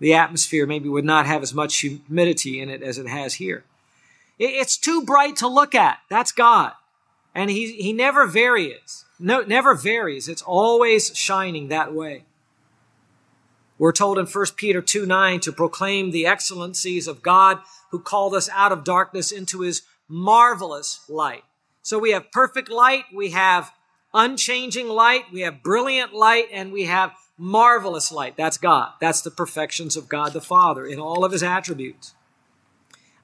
The 0.00 0.14
atmosphere 0.14 0.66
maybe 0.66 0.88
would 0.88 1.04
not 1.04 1.26
have 1.26 1.42
as 1.42 1.54
much 1.54 1.78
humidity 1.78 2.60
in 2.60 2.68
it 2.68 2.82
as 2.82 2.98
it 2.98 3.08
has 3.08 3.34
here. 3.34 3.64
It's 4.38 4.76
too 4.76 5.02
bright 5.02 5.36
to 5.36 5.48
look 5.48 5.74
at. 5.74 5.98
That's 6.08 6.30
God. 6.30 6.72
And 7.34 7.50
he, 7.50 7.72
he 7.72 7.92
never 7.92 8.26
varies. 8.26 9.04
No, 9.18 9.40
never 9.40 9.74
varies. 9.74 10.28
It's 10.28 10.42
always 10.42 11.16
shining 11.16 11.68
that 11.68 11.92
way. 11.92 12.24
We're 13.78 13.92
told 13.92 14.18
in 14.18 14.26
1 14.26 14.46
Peter 14.56 14.82
2 14.82 15.06
9 15.06 15.40
to 15.40 15.52
proclaim 15.52 16.10
the 16.10 16.26
excellencies 16.26 17.06
of 17.06 17.22
God 17.22 17.58
who 17.90 18.00
called 18.00 18.34
us 18.34 18.48
out 18.52 18.72
of 18.72 18.84
darkness 18.84 19.30
into 19.30 19.60
his 19.60 19.82
marvelous 20.08 21.00
light. 21.08 21.44
So 21.82 21.98
we 21.98 22.10
have 22.10 22.32
perfect 22.32 22.70
light, 22.70 23.04
we 23.14 23.30
have 23.30 23.72
unchanging 24.12 24.88
light, 24.88 25.24
we 25.32 25.40
have 25.42 25.62
brilliant 25.62 26.12
light, 26.12 26.48
and 26.52 26.72
we 26.72 26.84
have 26.84 27.12
marvelous 27.38 28.12
light. 28.12 28.36
That's 28.36 28.58
God. 28.58 28.92
That's 29.00 29.22
the 29.22 29.30
perfections 29.30 29.96
of 29.96 30.08
God 30.08 30.32
the 30.32 30.40
Father 30.40 30.84
in 30.84 30.98
all 30.98 31.24
of 31.24 31.32
his 31.32 31.42
attributes. 31.42 32.14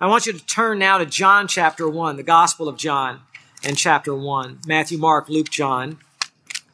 I 0.01 0.07
want 0.07 0.27
you 0.27 0.33
to 0.33 0.47
turn 0.47 0.79
now 0.79 0.99
to 0.99 1.07
John 1.07 1.49
chapter 1.49 1.89
1, 1.89 2.17
the 2.17 2.23
Gospel 2.23 2.69
of 2.69 2.77
John 2.77 3.21
and 3.65 3.77
chapter 3.77 4.15
1. 4.15 4.61
Matthew, 4.67 4.99
Mark, 4.99 5.29
Luke, 5.29 5.51
John. 5.51 5.99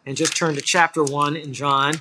And 0.07 0.17
just 0.17 0.37
turn 0.37 0.55
to 0.55 0.61
chapter 0.61 1.05
1 1.05 1.37
in 1.37 1.53
John 1.53 1.95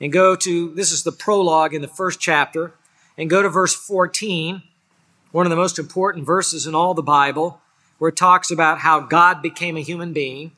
and 0.00 0.12
go 0.12 0.34
to, 0.34 0.74
this 0.74 0.90
is 0.90 1.04
the 1.04 1.12
prologue 1.12 1.74
in 1.74 1.82
the 1.82 1.88
first 1.88 2.18
chapter, 2.18 2.74
and 3.16 3.30
go 3.30 3.42
to 3.42 3.48
verse 3.48 3.74
14, 3.74 4.62
one 5.30 5.46
of 5.46 5.50
the 5.50 5.56
most 5.56 5.78
important 5.78 6.26
verses 6.26 6.66
in 6.66 6.74
all 6.74 6.94
the 6.94 7.02
Bible, 7.02 7.60
where 7.98 8.08
it 8.08 8.16
talks 8.16 8.50
about 8.50 8.80
how 8.80 8.98
God 8.98 9.42
became 9.42 9.76
a 9.76 9.82
human 9.82 10.12
being. 10.12 10.52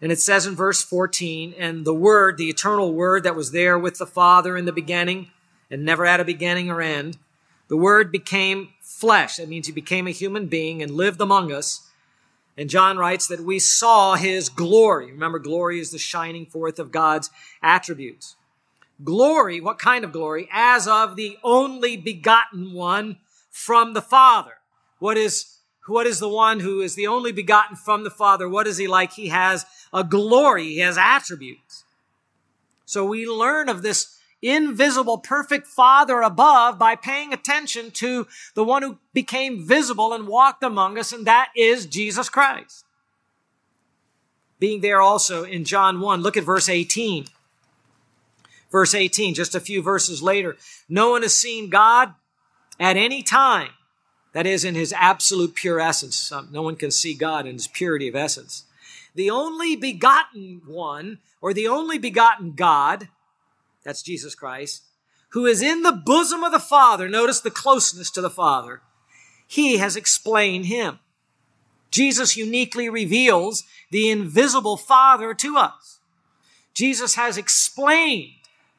And 0.00 0.12
it 0.12 0.20
says 0.20 0.46
in 0.46 0.54
verse 0.54 0.82
14, 0.82 1.54
and 1.58 1.84
the 1.84 1.94
Word, 1.94 2.36
the 2.36 2.48
eternal 2.48 2.92
Word 2.92 3.24
that 3.24 3.34
was 3.34 3.50
there 3.50 3.78
with 3.78 3.98
the 3.98 4.06
Father 4.06 4.56
in 4.56 4.64
the 4.64 4.72
beginning 4.72 5.30
and 5.70 5.84
never 5.84 6.06
had 6.06 6.20
a 6.20 6.24
beginning 6.24 6.70
or 6.70 6.80
end, 6.80 7.18
the 7.68 7.76
Word 7.76 8.12
became 8.12 8.70
flesh. 8.80 9.36
That 9.36 9.48
means 9.48 9.66
he 9.66 9.72
became 9.72 10.06
a 10.06 10.12
human 10.12 10.46
being 10.46 10.82
and 10.82 10.92
lived 10.92 11.20
among 11.20 11.52
us. 11.52 11.88
And 12.56 12.70
John 12.70 12.96
writes 12.96 13.26
that 13.28 13.40
we 13.40 13.58
saw 13.58 14.14
his 14.14 14.48
glory. 14.48 15.12
Remember, 15.12 15.38
glory 15.38 15.78
is 15.78 15.90
the 15.90 15.98
shining 15.98 16.46
forth 16.46 16.78
of 16.78 16.90
God's 16.90 17.30
attributes. 17.62 18.36
Glory, 19.04 19.60
what 19.60 19.78
kind 19.78 20.04
of 20.04 20.12
glory? 20.12 20.48
As 20.52 20.88
of 20.88 21.14
the 21.14 21.38
only 21.44 21.96
begotten 21.96 22.72
one 22.72 23.18
from 23.50 23.94
the 23.94 24.02
Father. 24.02 24.58
What 24.98 25.16
is 25.16 25.57
what 25.88 26.06
is 26.06 26.20
the 26.20 26.28
one 26.28 26.60
who 26.60 26.80
is 26.80 26.94
the 26.94 27.06
only 27.06 27.32
begotten 27.32 27.76
from 27.76 28.04
the 28.04 28.10
Father? 28.10 28.48
What 28.48 28.66
is 28.66 28.78
he 28.78 28.86
like? 28.86 29.12
He 29.12 29.28
has 29.28 29.66
a 29.92 30.04
glory, 30.04 30.64
he 30.64 30.78
has 30.78 30.98
attributes. 30.98 31.84
So 32.84 33.04
we 33.04 33.26
learn 33.26 33.68
of 33.68 33.82
this 33.82 34.18
invisible, 34.40 35.18
perfect 35.18 35.66
Father 35.66 36.20
above 36.20 36.78
by 36.78 36.96
paying 36.96 37.32
attention 37.32 37.90
to 37.90 38.26
the 38.54 38.64
one 38.64 38.82
who 38.82 38.98
became 39.12 39.66
visible 39.66 40.12
and 40.12 40.28
walked 40.28 40.62
among 40.62 40.98
us, 40.98 41.12
and 41.12 41.26
that 41.26 41.50
is 41.56 41.86
Jesus 41.86 42.28
Christ. 42.28 42.84
Being 44.58 44.80
there 44.80 45.00
also 45.00 45.44
in 45.44 45.64
John 45.64 46.00
1, 46.00 46.22
look 46.22 46.36
at 46.36 46.44
verse 46.44 46.68
18. 46.68 47.26
Verse 48.70 48.94
18, 48.94 49.34
just 49.34 49.54
a 49.54 49.60
few 49.60 49.82
verses 49.82 50.22
later. 50.22 50.56
No 50.88 51.10
one 51.10 51.22
has 51.22 51.34
seen 51.34 51.70
God 51.70 52.14
at 52.78 52.96
any 52.96 53.22
time. 53.22 53.70
That 54.32 54.46
is, 54.46 54.64
in 54.64 54.74
his 54.74 54.92
absolute 54.92 55.54
pure 55.54 55.80
essence. 55.80 56.32
No 56.50 56.62
one 56.62 56.76
can 56.76 56.90
see 56.90 57.14
God 57.14 57.46
in 57.46 57.54
his 57.54 57.66
purity 57.66 58.08
of 58.08 58.14
essence. 58.14 58.64
The 59.14 59.30
only 59.30 59.74
begotten 59.74 60.62
one, 60.66 61.18
or 61.40 61.52
the 61.52 61.66
only 61.66 61.98
begotten 61.98 62.52
God, 62.52 63.08
that's 63.84 64.02
Jesus 64.02 64.34
Christ, 64.34 64.82
who 65.30 65.46
is 65.46 65.62
in 65.62 65.82
the 65.82 65.92
bosom 65.92 66.44
of 66.44 66.52
the 66.52 66.58
Father, 66.58 67.08
notice 67.08 67.40
the 67.40 67.50
closeness 67.50 68.10
to 68.12 68.20
the 68.20 68.30
Father, 68.30 68.82
he 69.46 69.78
has 69.78 69.96
explained 69.96 70.66
him. 70.66 70.98
Jesus 71.90 72.36
uniquely 72.36 72.88
reveals 72.88 73.64
the 73.90 74.10
invisible 74.10 74.76
Father 74.76 75.32
to 75.34 75.56
us. 75.56 75.98
Jesus 76.74 77.14
has 77.14 77.38
explained 77.38 78.32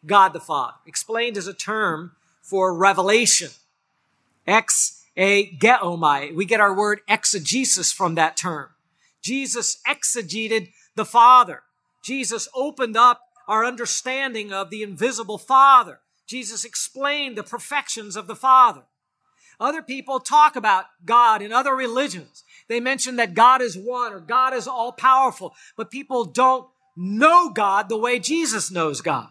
God 0.06 0.34
the 0.34 0.40
Father. 0.40 0.78
Explained 0.86 1.38
is 1.38 1.48
a 1.48 1.54
term 1.54 2.12
for 2.42 2.74
revelation. 2.74 3.50
Ex 4.48 4.99
geomai. 5.17 6.36
We 6.36 6.45
get 6.45 6.60
our 6.60 6.76
word 6.76 7.02
exegesis 7.08 7.91
from 7.91 8.15
that 8.15 8.38
term. 8.38 8.69
Jesus 9.22 9.80
exegeted 9.88 10.69
the 10.95 11.06
Father. 11.06 11.63
Jesus 12.04 12.48
opened 12.54 12.95
up 12.95 13.22
our 13.48 13.65
understanding 13.65 14.54
of 14.54 14.69
the 14.69 14.84
invisible 14.84 15.38
Father. 15.38 16.00
Jesus 16.28 16.63
explained 16.63 17.38
the 17.38 17.43
perfections 17.43 18.15
of 18.15 18.28
the 18.28 18.36
Father. 18.36 18.84
Other 19.60 19.82
people 19.82 20.19
talk 20.19 20.56
about 20.56 20.86
God 21.04 21.41
in 21.41 21.52
other 21.52 21.76
religions. 21.76 22.43
They 22.69 22.80
mention 22.80 23.17
that 23.17 23.34
God 23.34 23.62
is 23.62 23.78
one 23.78 24.13
or 24.13 24.19
God 24.19 24.54
is 24.54 24.67
all 24.67 24.93
powerful, 24.93 25.54
but 25.76 25.91
people 25.91 26.24
don't 26.24 26.69
know 26.95 27.50
God 27.50 27.89
the 27.89 27.98
way 27.98 28.19
Jesus 28.19 28.72
knows 28.72 29.02
God. 29.02 29.30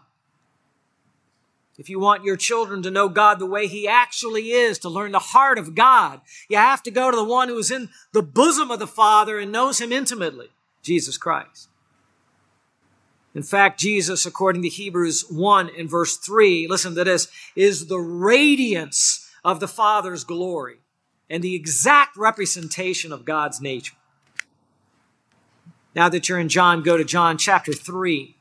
If 1.79 1.87
you 1.87 1.97
want 1.97 2.25
your 2.25 2.35
children 2.35 2.81
to 2.83 2.91
know 2.91 3.07
God 3.07 3.39
the 3.39 3.45
way 3.45 3.65
He 3.65 3.87
actually 3.87 4.51
is, 4.51 4.77
to 4.79 4.89
learn 4.89 5.13
the 5.13 5.19
heart 5.19 5.57
of 5.57 5.75
God, 5.75 6.19
you 6.49 6.57
have 6.57 6.83
to 6.83 6.91
go 6.91 7.09
to 7.09 7.15
the 7.15 7.23
one 7.23 7.47
who 7.47 7.57
is 7.57 7.71
in 7.71 7.87
the 8.11 8.21
bosom 8.21 8.69
of 8.69 8.79
the 8.79 8.87
Father 8.87 9.39
and 9.39 9.49
knows 9.49 9.79
Him 9.79 9.93
intimately, 9.93 10.49
Jesus 10.83 11.17
Christ. 11.17 11.69
In 13.33 13.43
fact, 13.43 13.79
Jesus, 13.79 14.25
according 14.25 14.61
to 14.63 14.67
Hebrews 14.67 15.29
1 15.29 15.69
and 15.77 15.89
verse 15.89 16.17
3, 16.17 16.67
listen 16.67 16.95
to 16.95 17.05
this, 17.05 17.29
is 17.55 17.87
the 17.87 17.99
radiance 17.99 19.31
of 19.45 19.61
the 19.61 19.67
Father's 19.67 20.25
glory 20.25 20.79
and 21.29 21.41
the 21.41 21.55
exact 21.55 22.17
representation 22.17 23.13
of 23.13 23.23
God's 23.23 23.61
nature. 23.61 23.95
Now 25.95 26.09
that 26.09 26.27
you're 26.27 26.39
in 26.39 26.49
John, 26.49 26.83
go 26.83 26.97
to 26.97 27.05
John 27.05 27.37
chapter 27.37 27.71
3. 27.71 28.35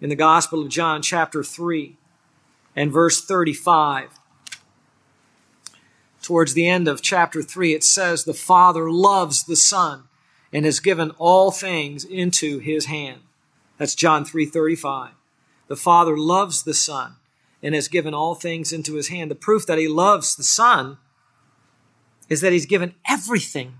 In 0.00 0.08
the 0.08 0.16
Gospel 0.16 0.62
of 0.62 0.70
John 0.70 1.02
chapter 1.02 1.44
3 1.44 1.98
and 2.74 2.92
verse 2.92 3.24
35. 3.24 4.10
Towards 6.22 6.54
the 6.54 6.68
end 6.68 6.86
of 6.86 7.02
chapter 7.02 7.42
3, 7.42 7.74
it 7.74 7.82
says, 7.84 8.24
The 8.24 8.34
Father 8.34 8.90
loves 8.90 9.44
the 9.44 9.56
Son 9.56 10.04
and 10.52 10.64
has 10.64 10.80
given 10.80 11.10
all 11.18 11.50
things 11.50 12.04
into 12.04 12.58
his 12.58 12.86
hand. 12.86 13.22
That's 13.78 13.94
John 13.94 14.24
3:35. 14.24 15.10
The 15.66 15.76
Father 15.76 16.16
loves 16.16 16.62
the 16.62 16.74
Son 16.74 17.16
and 17.62 17.74
has 17.74 17.88
given 17.88 18.14
all 18.14 18.34
things 18.34 18.72
into 18.72 18.94
his 18.94 19.08
hand. 19.08 19.30
The 19.30 19.34
proof 19.34 19.66
that 19.66 19.78
he 19.78 19.88
loves 19.88 20.36
the 20.36 20.42
Son 20.42 20.98
is 22.28 22.40
that 22.40 22.52
he's 22.52 22.66
given 22.66 22.94
everything. 23.08 23.74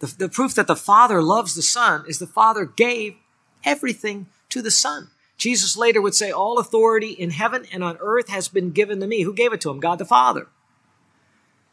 The, 0.00 0.06
the 0.06 0.28
proof 0.28 0.54
that 0.54 0.66
the 0.66 0.76
Father 0.76 1.22
loves 1.22 1.54
the 1.54 1.62
Son 1.62 2.04
is 2.06 2.18
the 2.18 2.26
Father 2.26 2.64
gave 2.64 3.16
everything 3.64 4.26
to 4.50 4.62
the 4.62 4.70
Son. 4.70 5.10
Jesus 5.40 5.76
later 5.76 6.02
would 6.02 6.14
say, 6.14 6.30
All 6.30 6.58
authority 6.58 7.10
in 7.10 7.30
heaven 7.30 7.64
and 7.72 7.82
on 7.82 7.96
earth 8.00 8.28
has 8.28 8.48
been 8.48 8.70
given 8.70 9.00
to 9.00 9.06
me. 9.06 9.22
Who 9.22 9.34
gave 9.34 9.52
it 9.52 9.60
to 9.62 9.70
him? 9.70 9.80
God 9.80 9.98
the 9.98 10.04
Father. 10.04 10.46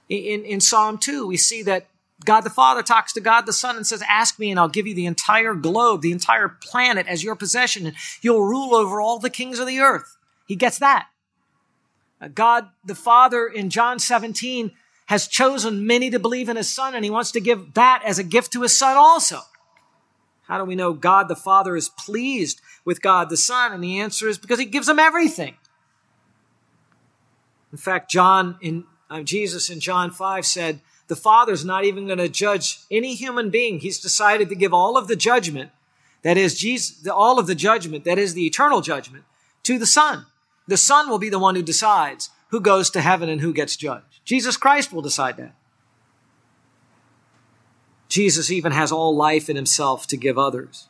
In, 0.09 0.45
in 0.45 0.61
Psalm 0.61 0.97
2, 0.97 1.27
we 1.27 1.35
see 1.35 1.61
that 1.63 1.87
God 2.23 2.41
the 2.41 2.49
Father 2.49 2.81
talks 2.81 3.11
to 3.13 3.19
God 3.19 3.45
the 3.45 3.53
Son 3.53 3.75
and 3.75 3.85
says, 3.85 4.01
Ask 4.07 4.39
me, 4.39 4.49
and 4.49 4.59
I'll 4.59 4.69
give 4.69 4.87
you 4.87 4.95
the 4.95 5.05
entire 5.05 5.53
globe, 5.53 6.01
the 6.01 6.13
entire 6.13 6.47
planet 6.47 7.07
as 7.07 7.25
your 7.25 7.35
possession, 7.35 7.85
and 7.85 7.95
you'll 8.21 8.45
rule 8.45 8.73
over 8.73 9.01
all 9.01 9.19
the 9.19 9.29
kings 9.29 9.59
of 9.59 9.67
the 9.67 9.79
earth. 9.79 10.17
He 10.47 10.55
gets 10.55 10.79
that. 10.79 11.09
Uh, 12.21 12.29
God 12.29 12.69
the 12.85 12.95
Father 12.95 13.47
in 13.47 13.69
John 13.69 13.99
17 13.99 14.71
has 15.07 15.27
chosen 15.27 15.85
many 15.85 16.09
to 16.09 16.19
believe 16.19 16.47
in 16.47 16.55
his 16.55 16.69
Son, 16.69 16.95
and 16.95 17.03
he 17.03 17.11
wants 17.11 17.31
to 17.31 17.41
give 17.41 17.73
that 17.73 18.01
as 18.05 18.17
a 18.17 18.23
gift 18.23 18.53
to 18.53 18.61
his 18.61 18.77
Son 18.77 18.95
also. 18.95 19.41
How 20.47 20.57
do 20.57 20.65
we 20.65 20.75
know 20.75 20.93
God 20.93 21.27
the 21.27 21.35
Father 21.35 21.75
is 21.75 21.89
pleased 21.89 22.61
with 22.85 23.01
God 23.01 23.29
the 23.29 23.37
Son? 23.37 23.73
And 23.73 23.83
the 23.83 23.99
answer 23.99 24.27
is 24.27 24.37
because 24.37 24.59
he 24.59 24.65
gives 24.65 24.87
them 24.87 24.99
everything. 24.99 25.55
In 27.71 27.77
fact, 27.77 28.09
John 28.09 28.57
in 28.61 28.85
uh, 29.09 29.23
Jesus 29.23 29.69
in 29.69 29.79
John 29.79 30.11
5 30.11 30.45
said, 30.45 30.81
the 31.07 31.15
Father's 31.15 31.63
not 31.63 31.85
even 31.85 32.05
going 32.05 32.17
to 32.17 32.29
judge 32.29 32.79
any 32.91 33.15
human 33.15 33.49
being. 33.49 33.79
He's 33.79 33.99
decided 33.99 34.49
to 34.49 34.55
give 34.55 34.73
all 34.73 34.97
of 34.97 35.07
the 35.07 35.15
judgment, 35.15 35.71
that 36.21 36.37
is 36.37 36.59
Jesus, 36.59 37.07
all 37.07 37.39
of 37.39 37.47
the 37.47 37.55
judgment, 37.55 38.03
that 38.03 38.17
is 38.17 38.33
the 38.33 38.45
eternal 38.45 38.81
judgment, 38.81 39.23
to 39.63 39.79
the 39.79 39.85
Son. 39.85 40.25
The 40.67 40.77
Son 40.77 41.09
will 41.09 41.19
be 41.19 41.29
the 41.29 41.39
one 41.39 41.55
who 41.55 41.61
decides 41.61 42.29
who 42.49 42.59
goes 42.59 42.89
to 42.89 43.01
heaven 43.01 43.29
and 43.29 43.41
who 43.41 43.53
gets 43.53 43.75
judged. 43.75 44.21
Jesus 44.25 44.57
Christ 44.57 44.91
will 44.91 45.01
decide 45.01 45.37
that. 45.37 45.55
Jesus 48.17 48.49
even 48.49 48.71
has 48.71 48.91
all 48.91 49.15
life 49.15 49.47
in 49.47 49.55
himself 49.55 50.07
to 50.07 50.17
give 50.17 50.39
others. 50.39 50.89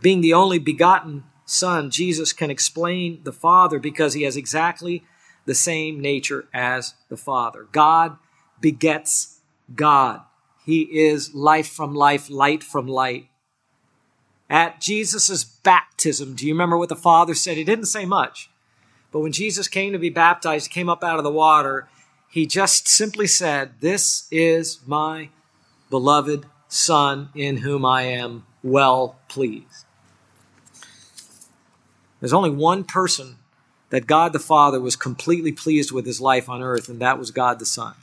Being 0.00 0.20
the 0.20 0.32
only 0.32 0.60
begotten 0.60 1.24
Son, 1.44 1.90
Jesus 1.90 2.32
can 2.32 2.52
explain 2.52 3.20
the 3.24 3.32
Father 3.32 3.80
because 3.80 4.14
he 4.14 4.22
has 4.22 4.36
exactly 4.36 5.02
the 5.44 5.56
same 5.56 5.98
nature 5.98 6.46
as 6.54 6.94
the 7.08 7.16
Father. 7.16 7.66
God 7.72 8.16
begets 8.60 9.40
God. 9.74 10.20
He 10.64 10.82
is 10.82 11.34
life 11.34 11.66
from 11.66 11.96
life, 11.96 12.30
light 12.30 12.62
from 12.62 12.86
light. 12.86 13.28
At 14.48 14.80
Jesus' 14.80 15.42
baptism, 15.42 16.36
do 16.36 16.46
you 16.46 16.54
remember 16.54 16.78
what 16.78 16.90
the 16.90 16.94
Father 16.94 17.34
said? 17.34 17.56
He 17.56 17.64
didn't 17.64 17.86
say 17.86 18.06
much. 18.06 18.50
But 19.10 19.18
when 19.18 19.32
Jesus 19.32 19.66
came 19.66 19.92
to 19.92 19.98
be 19.98 20.10
baptized, 20.10 20.70
came 20.70 20.88
up 20.88 21.02
out 21.02 21.18
of 21.18 21.24
the 21.24 21.32
water 21.32 21.88
he 22.30 22.46
just 22.46 22.86
simply 22.86 23.26
said, 23.26 23.72
This 23.80 24.28
is 24.30 24.78
my 24.86 25.30
beloved 25.90 26.46
Son 26.68 27.30
in 27.34 27.58
whom 27.58 27.84
I 27.84 28.02
am 28.02 28.46
well 28.62 29.18
pleased. 29.28 29.84
There's 32.20 32.32
only 32.32 32.50
one 32.50 32.84
person 32.84 33.36
that 33.88 34.06
God 34.06 34.32
the 34.32 34.38
Father 34.38 34.80
was 34.80 34.94
completely 34.94 35.52
pleased 35.52 35.90
with 35.90 36.06
his 36.06 36.20
life 36.20 36.48
on 36.48 36.62
earth, 36.62 36.88
and 36.88 37.00
that 37.00 37.18
was 37.18 37.30
God 37.30 37.58
the 37.58 37.66
Son. 37.66 37.94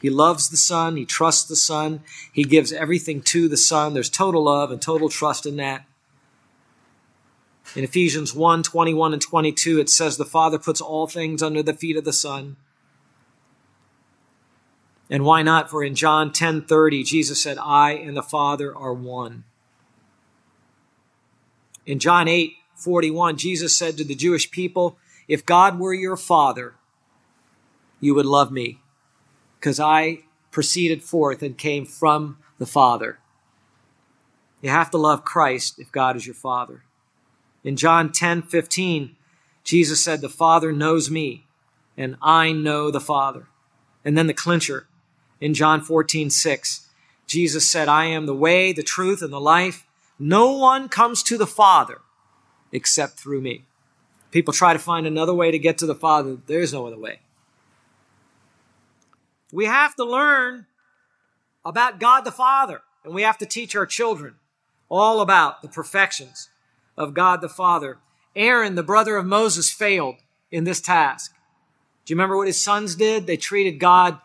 He 0.00 0.10
loves 0.10 0.48
the 0.48 0.56
Son, 0.56 0.96
he 0.96 1.04
trusts 1.04 1.44
the 1.44 1.56
Son, 1.56 2.02
he 2.32 2.44
gives 2.44 2.72
everything 2.72 3.22
to 3.22 3.48
the 3.48 3.56
Son. 3.56 3.94
There's 3.94 4.10
total 4.10 4.44
love 4.44 4.70
and 4.70 4.80
total 4.80 5.08
trust 5.08 5.46
in 5.46 5.56
that. 5.56 5.86
In 7.76 7.84
Ephesians 7.84 8.34
1 8.34 8.62
21 8.62 9.12
and 9.12 9.22
22, 9.22 9.78
it 9.78 9.88
says, 9.88 10.16
The 10.16 10.24
Father 10.24 10.58
puts 10.58 10.80
all 10.80 11.06
things 11.06 11.42
under 11.42 11.62
the 11.62 11.74
feet 11.74 11.96
of 11.96 12.04
the 12.04 12.12
Son. 12.12 12.56
And 15.10 15.24
why 15.24 15.42
not? 15.42 15.68
For 15.68 15.82
in 15.82 15.96
John 15.96 16.32
10 16.32 16.62
30, 16.62 17.02
Jesus 17.02 17.42
said, 17.42 17.58
I 17.58 17.92
and 17.92 18.16
the 18.16 18.22
Father 18.22 18.74
are 18.74 18.94
one. 18.94 19.42
In 21.84 21.98
John 21.98 22.28
8 22.28 22.54
41, 22.76 23.36
Jesus 23.36 23.76
said 23.76 23.96
to 23.96 24.04
the 24.04 24.14
Jewish 24.14 24.50
people, 24.50 24.96
If 25.26 25.44
God 25.44 25.80
were 25.80 25.92
your 25.92 26.16
Father, 26.16 26.74
you 27.98 28.14
would 28.14 28.24
love 28.24 28.52
me, 28.52 28.78
because 29.58 29.80
I 29.80 30.20
proceeded 30.52 31.02
forth 31.02 31.42
and 31.42 31.58
came 31.58 31.84
from 31.84 32.38
the 32.58 32.66
Father. 32.66 33.18
You 34.62 34.70
have 34.70 34.90
to 34.92 34.98
love 34.98 35.24
Christ 35.24 35.78
if 35.78 35.90
God 35.90 36.16
is 36.16 36.26
your 36.26 36.34
Father. 36.34 36.84
In 37.64 37.76
John 37.76 38.12
10 38.12 38.42
15, 38.42 39.16
Jesus 39.64 40.02
said, 40.02 40.20
The 40.20 40.28
Father 40.28 40.72
knows 40.72 41.10
me, 41.10 41.46
and 41.96 42.16
I 42.22 42.52
know 42.52 42.92
the 42.92 43.00
Father. 43.00 43.48
And 44.04 44.16
then 44.16 44.28
the 44.28 44.34
clincher 44.34 44.86
in 45.40 45.54
John 45.54 45.80
14 45.80 46.30
6, 46.30 46.86
Jesus 47.26 47.68
said, 47.68 47.88
I 47.88 48.06
am 48.06 48.26
the 48.26 48.34
way, 48.34 48.72
the 48.72 48.82
truth, 48.82 49.22
and 49.22 49.32
the 49.32 49.40
life. 49.40 49.86
No 50.18 50.52
one 50.52 50.88
comes 50.88 51.22
to 51.24 51.38
the 51.38 51.46
Father 51.46 52.00
except 52.72 53.18
through 53.18 53.40
me. 53.40 53.64
People 54.30 54.52
try 54.52 54.72
to 54.72 54.78
find 54.78 55.06
another 55.06 55.34
way 55.34 55.50
to 55.50 55.58
get 55.58 55.78
to 55.78 55.86
the 55.86 55.94
Father. 55.94 56.38
There's 56.46 56.72
no 56.72 56.86
other 56.86 56.98
way. 56.98 57.20
We 59.52 59.64
have 59.64 59.96
to 59.96 60.04
learn 60.04 60.66
about 61.64 61.98
God 61.98 62.22
the 62.22 62.30
Father, 62.30 62.82
and 63.04 63.14
we 63.14 63.22
have 63.22 63.38
to 63.38 63.46
teach 63.46 63.74
our 63.74 63.86
children 63.86 64.36
all 64.88 65.20
about 65.20 65.62
the 65.62 65.68
perfections 65.68 66.50
of 66.96 67.14
God 67.14 67.40
the 67.40 67.48
Father. 67.48 67.98
Aaron, 68.36 68.74
the 68.74 68.82
brother 68.82 69.16
of 69.16 69.26
Moses, 69.26 69.70
failed 69.70 70.16
in 70.50 70.64
this 70.64 70.80
task. 70.80 71.32
Do 72.04 72.12
you 72.12 72.16
remember 72.16 72.36
what 72.36 72.46
his 72.46 72.60
sons 72.60 72.94
did? 72.94 73.26
They 73.26 73.36
treated 73.36 73.78
God 73.78 74.18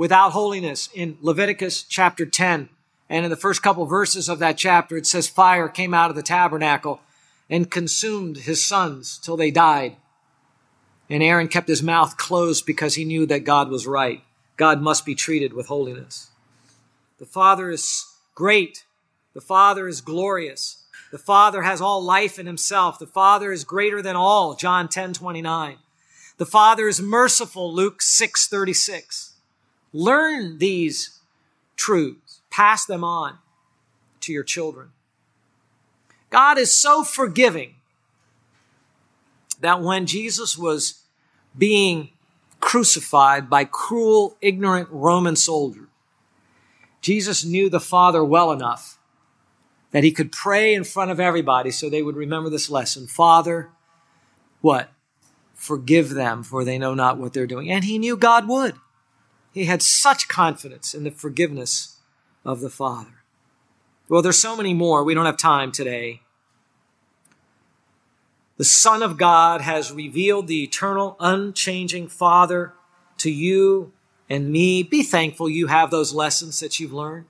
without 0.00 0.32
holiness 0.32 0.88
in 0.94 1.18
Leviticus 1.20 1.82
chapter 1.82 2.24
10. 2.24 2.70
And 3.10 3.24
in 3.26 3.30
the 3.30 3.36
first 3.36 3.62
couple 3.62 3.84
verses 3.84 4.30
of 4.30 4.38
that 4.38 4.56
chapter, 4.56 4.96
it 4.96 5.06
says 5.06 5.28
fire 5.28 5.68
came 5.68 5.92
out 5.92 6.08
of 6.08 6.16
the 6.16 6.22
tabernacle 6.22 7.02
and 7.50 7.70
consumed 7.70 8.38
his 8.38 8.64
sons 8.64 9.18
till 9.18 9.36
they 9.36 9.50
died. 9.50 9.96
And 11.10 11.22
Aaron 11.22 11.48
kept 11.48 11.68
his 11.68 11.82
mouth 11.82 12.16
closed 12.16 12.64
because 12.64 12.94
he 12.94 13.04
knew 13.04 13.26
that 13.26 13.44
God 13.44 13.68
was 13.68 13.86
right. 13.86 14.22
God 14.56 14.80
must 14.80 15.04
be 15.04 15.14
treated 15.14 15.52
with 15.52 15.66
holiness. 15.66 16.30
The 17.18 17.26
Father 17.26 17.68
is 17.68 18.06
great. 18.34 18.86
The 19.34 19.42
Father 19.42 19.86
is 19.86 20.00
glorious. 20.00 20.82
The 21.12 21.18
Father 21.18 21.60
has 21.60 21.82
all 21.82 22.02
life 22.02 22.38
in 22.38 22.46
himself. 22.46 22.98
The 22.98 23.06
Father 23.06 23.52
is 23.52 23.64
greater 23.64 24.00
than 24.00 24.16
all, 24.16 24.54
John 24.54 24.88
10 24.88 25.12
29. 25.12 25.76
The 26.38 26.46
Father 26.46 26.88
is 26.88 27.02
merciful, 27.02 27.70
Luke 27.70 28.00
6 28.00 28.48
36. 28.48 29.29
Learn 29.92 30.58
these 30.58 31.18
truths, 31.76 32.40
pass 32.50 32.84
them 32.84 33.02
on 33.02 33.38
to 34.20 34.32
your 34.32 34.44
children. 34.44 34.90
God 36.28 36.58
is 36.58 36.70
so 36.70 37.02
forgiving 37.02 37.74
that 39.60 39.82
when 39.82 40.06
Jesus 40.06 40.56
was 40.56 41.02
being 41.56 42.10
crucified 42.60 43.50
by 43.50 43.64
cruel, 43.64 44.36
ignorant 44.40 44.88
Roman 44.90 45.36
soldiers, 45.36 45.86
Jesus 47.00 47.44
knew 47.44 47.68
the 47.68 47.80
Father 47.80 48.22
well 48.22 48.52
enough 48.52 48.98
that 49.90 50.04
he 50.04 50.12
could 50.12 50.30
pray 50.30 50.74
in 50.74 50.84
front 50.84 51.10
of 51.10 51.18
everybody 51.18 51.70
so 51.70 51.88
they 51.88 52.02
would 52.02 52.16
remember 52.16 52.50
this 52.50 52.70
lesson. 52.70 53.06
Father, 53.06 53.70
what? 54.60 54.92
Forgive 55.54 56.10
them, 56.10 56.42
for 56.42 56.64
they 56.64 56.78
know 56.78 56.94
not 56.94 57.18
what 57.18 57.32
they're 57.32 57.46
doing. 57.46 57.70
And 57.70 57.84
he 57.84 57.98
knew 57.98 58.16
God 58.16 58.48
would. 58.48 58.74
He 59.52 59.64
had 59.64 59.82
such 59.82 60.28
confidence 60.28 60.94
in 60.94 61.04
the 61.04 61.10
forgiveness 61.10 61.96
of 62.44 62.60
the 62.60 62.70
Father. 62.70 63.24
Well, 64.08 64.22
there's 64.22 64.38
so 64.38 64.56
many 64.56 64.74
more. 64.74 65.04
We 65.04 65.14
don't 65.14 65.26
have 65.26 65.36
time 65.36 65.72
today. 65.72 66.22
The 68.56 68.64
Son 68.64 69.02
of 69.02 69.16
God 69.16 69.62
has 69.62 69.92
revealed 69.92 70.46
the 70.46 70.62
eternal, 70.62 71.16
unchanging 71.18 72.08
Father 72.08 72.74
to 73.18 73.30
you 73.30 73.92
and 74.28 74.52
me. 74.52 74.82
Be 74.82 75.02
thankful 75.02 75.48
you 75.48 75.68
have 75.68 75.90
those 75.90 76.12
lessons 76.12 76.60
that 76.60 76.78
you've 76.78 76.92
learned. 76.92 77.26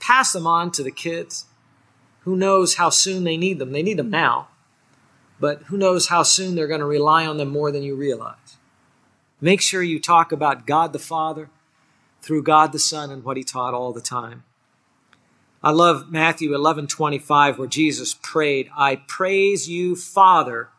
Pass 0.00 0.32
them 0.32 0.46
on 0.46 0.70
to 0.72 0.82
the 0.82 0.90
kids. 0.90 1.46
Who 2.24 2.36
knows 2.36 2.74
how 2.74 2.90
soon 2.90 3.24
they 3.24 3.36
need 3.36 3.58
them? 3.58 3.72
They 3.72 3.82
need 3.82 3.98
them 3.98 4.10
now, 4.10 4.48
but 5.40 5.62
who 5.64 5.78
knows 5.78 6.08
how 6.08 6.22
soon 6.22 6.54
they're 6.54 6.66
going 6.66 6.80
to 6.80 6.86
rely 6.86 7.26
on 7.26 7.38
them 7.38 7.48
more 7.48 7.70
than 7.70 7.82
you 7.82 7.96
realize. 7.96 8.36
Make 9.44 9.60
sure 9.60 9.82
you 9.82 10.00
talk 10.00 10.32
about 10.32 10.66
God 10.66 10.94
the 10.94 10.98
Father 10.98 11.50
through 12.22 12.44
God 12.44 12.72
the 12.72 12.78
Son 12.78 13.10
and 13.10 13.22
what 13.22 13.36
he 13.36 13.44
taught 13.44 13.74
all 13.74 13.92
the 13.92 14.00
time. 14.00 14.42
I 15.62 15.70
love 15.70 16.10
Matthew 16.10 16.54
11:25 16.54 17.58
where 17.58 17.68
Jesus 17.68 18.14
prayed, 18.14 18.70
"I 18.74 18.96
praise 18.96 19.68
you, 19.68 19.96
Father, 19.96 20.70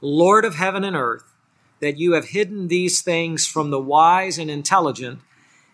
Lord 0.00 0.46
of 0.46 0.54
heaven 0.54 0.82
and 0.82 0.96
earth, 0.96 1.30
that 1.80 1.98
you 1.98 2.12
have 2.12 2.28
hidden 2.28 2.68
these 2.68 3.02
things 3.02 3.46
from 3.46 3.68
the 3.68 3.78
wise 3.78 4.38
and 4.38 4.50
intelligent 4.50 5.18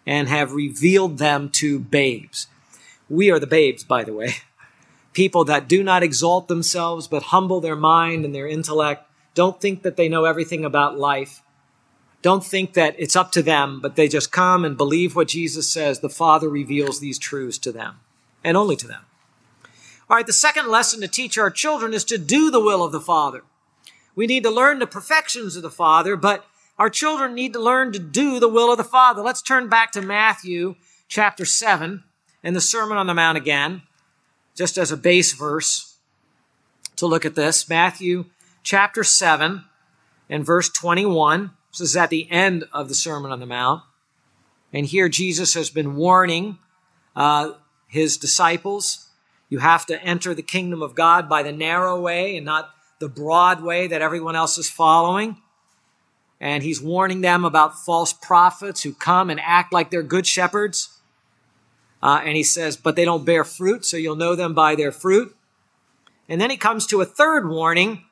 and 0.04 0.28
have 0.28 0.52
revealed 0.52 1.18
them 1.18 1.48
to 1.50 1.78
babes." 1.78 2.48
We 3.08 3.30
are 3.30 3.38
the 3.38 3.46
babes, 3.46 3.84
by 3.84 4.02
the 4.02 4.14
way. 4.14 4.38
People 5.12 5.44
that 5.44 5.68
do 5.68 5.84
not 5.84 6.02
exalt 6.02 6.48
themselves 6.48 7.06
but 7.06 7.30
humble 7.34 7.60
their 7.60 7.76
mind 7.76 8.24
and 8.24 8.34
their 8.34 8.48
intellect, 8.48 9.08
don't 9.34 9.60
think 9.60 9.82
that 9.82 9.96
they 9.96 10.08
know 10.08 10.24
everything 10.24 10.64
about 10.64 10.98
life, 10.98 11.41
don't 12.22 12.44
think 12.44 12.74
that 12.74 12.94
it's 12.98 13.16
up 13.16 13.32
to 13.32 13.42
them, 13.42 13.80
but 13.80 13.96
they 13.96 14.08
just 14.08 14.32
come 14.32 14.64
and 14.64 14.76
believe 14.76 15.14
what 15.14 15.28
Jesus 15.28 15.68
says. 15.68 16.00
The 16.00 16.08
Father 16.08 16.48
reveals 16.48 17.00
these 17.00 17.18
truths 17.18 17.58
to 17.58 17.72
them 17.72 17.96
and 18.44 18.56
only 18.56 18.76
to 18.76 18.86
them. 18.86 19.04
All 20.08 20.16
right, 20.16 20.26
the 20.26 20.32
second 20.32 20.68
lesson 20.68 21.00
to 21.00 21.08
teach 21.08 21.36
our 21.36 21.50
children 21.50 21.92
is 21.92 22.04
to 22.04 22.18
do 22.18 22.50
the 22.50 22.60
will 22.60 22.84
of 22.84 22.92
the 22.92 23.00
Father. 23.00 23.42
We 24.14 24.26
need 24.26 24.42
to 24.44 24.50
learn 24.50 24.78
the 24.78 24.86
perfections 24.86 25.56
of 25.56 25.62
the 25.62 25.70
Father, 25.70 26.16
but 26.16 26.44
our 26.78 26.90
children 26.90 27.34
need 27.34 27.52
to 27.54 27.60
learn 27.60 27.92
to 27.92 27.98
do 27.98 28.38
the 28.38 28.48
will 28.48 28.70
of 28.70 28.78
the 28.78 28.84
Father. 28.84 29.22
Let's 29.22 29.42
turn 29.42 29.68
back 29.68 29.90
to 29.92 30.02
Matthew 30.02 30.76
chapter 31.08 31.44
7 31.44 32.04
and 32.42 32.56
the 32.56 32.60
Sermon 32.60 32.98
on 32.98 33.06
the 33.06 33.14
Mount 33.14 33.38
again, 33.38 33.82
just 34.54 34.76
as 34.76 34.92
a 34.92 34.96
base 34.96 35.32
verse 35.32 35.96
to 36.96 37.06
look 37.06 37.24
at 37.24 37.34
this. 37.34 37.68
Matthew 37.68 38.26
chapter 38.62 39.02
7 39.02 39.64
and 40.28 40.44
verse 40.44 40.68
21. 40.68 41.52
This 41.72 41.80
is 41.80 41.96
at 41.96 42.10
the 42.10 42.30
end 42.30 42.64
of 42.72 42.88
the 42.88 42.94
Sermon 42.94 43.32
on 43.32 43.40
the 43.40 43.46
Mount. 43.46 43.82
And 44.72 44.86
here 44.86 45.08
Jesus 45.08 45.54
has 45.54 45.70
been 45.70 45.96
warning 45.96 46.58
uh, 47.16 47.52
his 47.88 48.16
disciples 48.16 49.08
you 49.52 49.58
have 49.58 49.84
to 49.84 50.02
enter 50.02 50.32
the 50.32 50.40
kingdom 50.40 50.80
of 50.80 50.94
God 50.94 51.28
by 51.28 51.42
the 51.42 51.52
narrow 51.52 52.00
way 52.00 52.38
and 52.38 52.46
not 52.46 52.70
the 53.00 53.08
broad 53.10 53.62
way 53.62 53.86
that 53.86 54.00
everyone 54.00 54.34
else 54.34 54.56
is 54.56 54.70
following. 54.70 55.36
And 56.40 56.62
he's 56.62 56.80
warning 56.80 57.20
them 57.20 57.44
about 57.44 57.78
false 57.78 58.14
prophets 58.14 58.82
who 58.82 58.94
come 58.94 59.28
and 59.28 59.38
act 59.38 59.70
like 59.70 59.90
they're 59.90 60.02
good 60.02 60.26
shepherds. 60.26 60.98
Uh, 62.02 62.22
and 62.24 62.34
he 62.34 62.42
says, 62.42 62.78
but 62.78 62.96
they 62.96 63.04
don't 63.04 63.26
bear 63.26 63.44
fruit, 63.44 63.84
so 63.84 63.98
you'll 63.98 64.16
know 64.16 64.34
them 64.34 64.54
by 64.54 64.74
their 64.74 64.90
fruit. 64.90 65.36
And 66.30 66.40
then 66.40 66.48
he 66.48 66.56
comes 66.56 66.86
to 66.86 67.02
a 67.02 67.04
third 67.04 67.46
warning, 67.46 68.04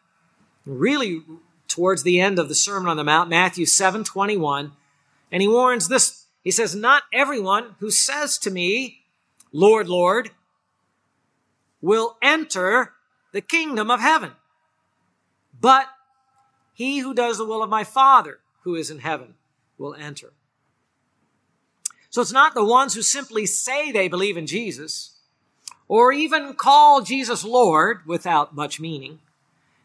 really 0.66 1.22
towards 1.70 2.02
the 2.02 2.20
end 2.20 2.38
of 2.38 2.48
the 2.48 2.54
Sermon 2.54 2.88
on 2.88 2.96
the 2.96 3.04
Mount, 3.04 3.30
Matthew 3.30 3.64
7 3.64 4.04
21. 4.04 4.72
And 5.32 5.42
he 5.42 5.48
warns 5.48 5.88
this. 5.88 6.26
He 6.42 6.50
says, 6.50 6.74
Not 6.74 7.04
everyone 7.12 7.76
who 7.78 7.90
says 7.90 8.36
to 8.38 8.50
me, 8.50 9.04
Lord, 9.52 9.88
Lord, 9.88 10.30
will 11.80 12.16
enter 12.20 12.92
the 13.32 13.40
kingdom 13.40 13.90
of 13.90 14.00
heaven, 14.00 14.32
but 15.58 15.86
he 16.74 16.98
who 16.98 17.14
does 17.14 17.38
the 17.38 17.44
will 17.46 17.62
of 17.62 17.70
my 17.70 17.84
Father 17.84 18.40
who 18.62 18.74
is 18.74 18.90
in 18.90 18.98
heaven 18.98 19.34
will 19.78 19.94
enter. 19.94 20.32
So 22.10 22.20
it's 22.20 22.32
not 22.32 22.54
the 22.54 22.64
ones 22.64 22.94
who 22.94 23.02
simply 23.02 23.46
say 23.46 23.92
they 23.92 24.08
believe 24.08 24.36
in 24.36 24.46
Jesus 24.46 25.16
or 25.86 26.12
even 26.12 26.54
call 26.54 27.02
Jesus 27.02 27.44
Lord 27.44 28.06
without 28.06 28.54
much 28.54 28.80
meaning 28.80 29.20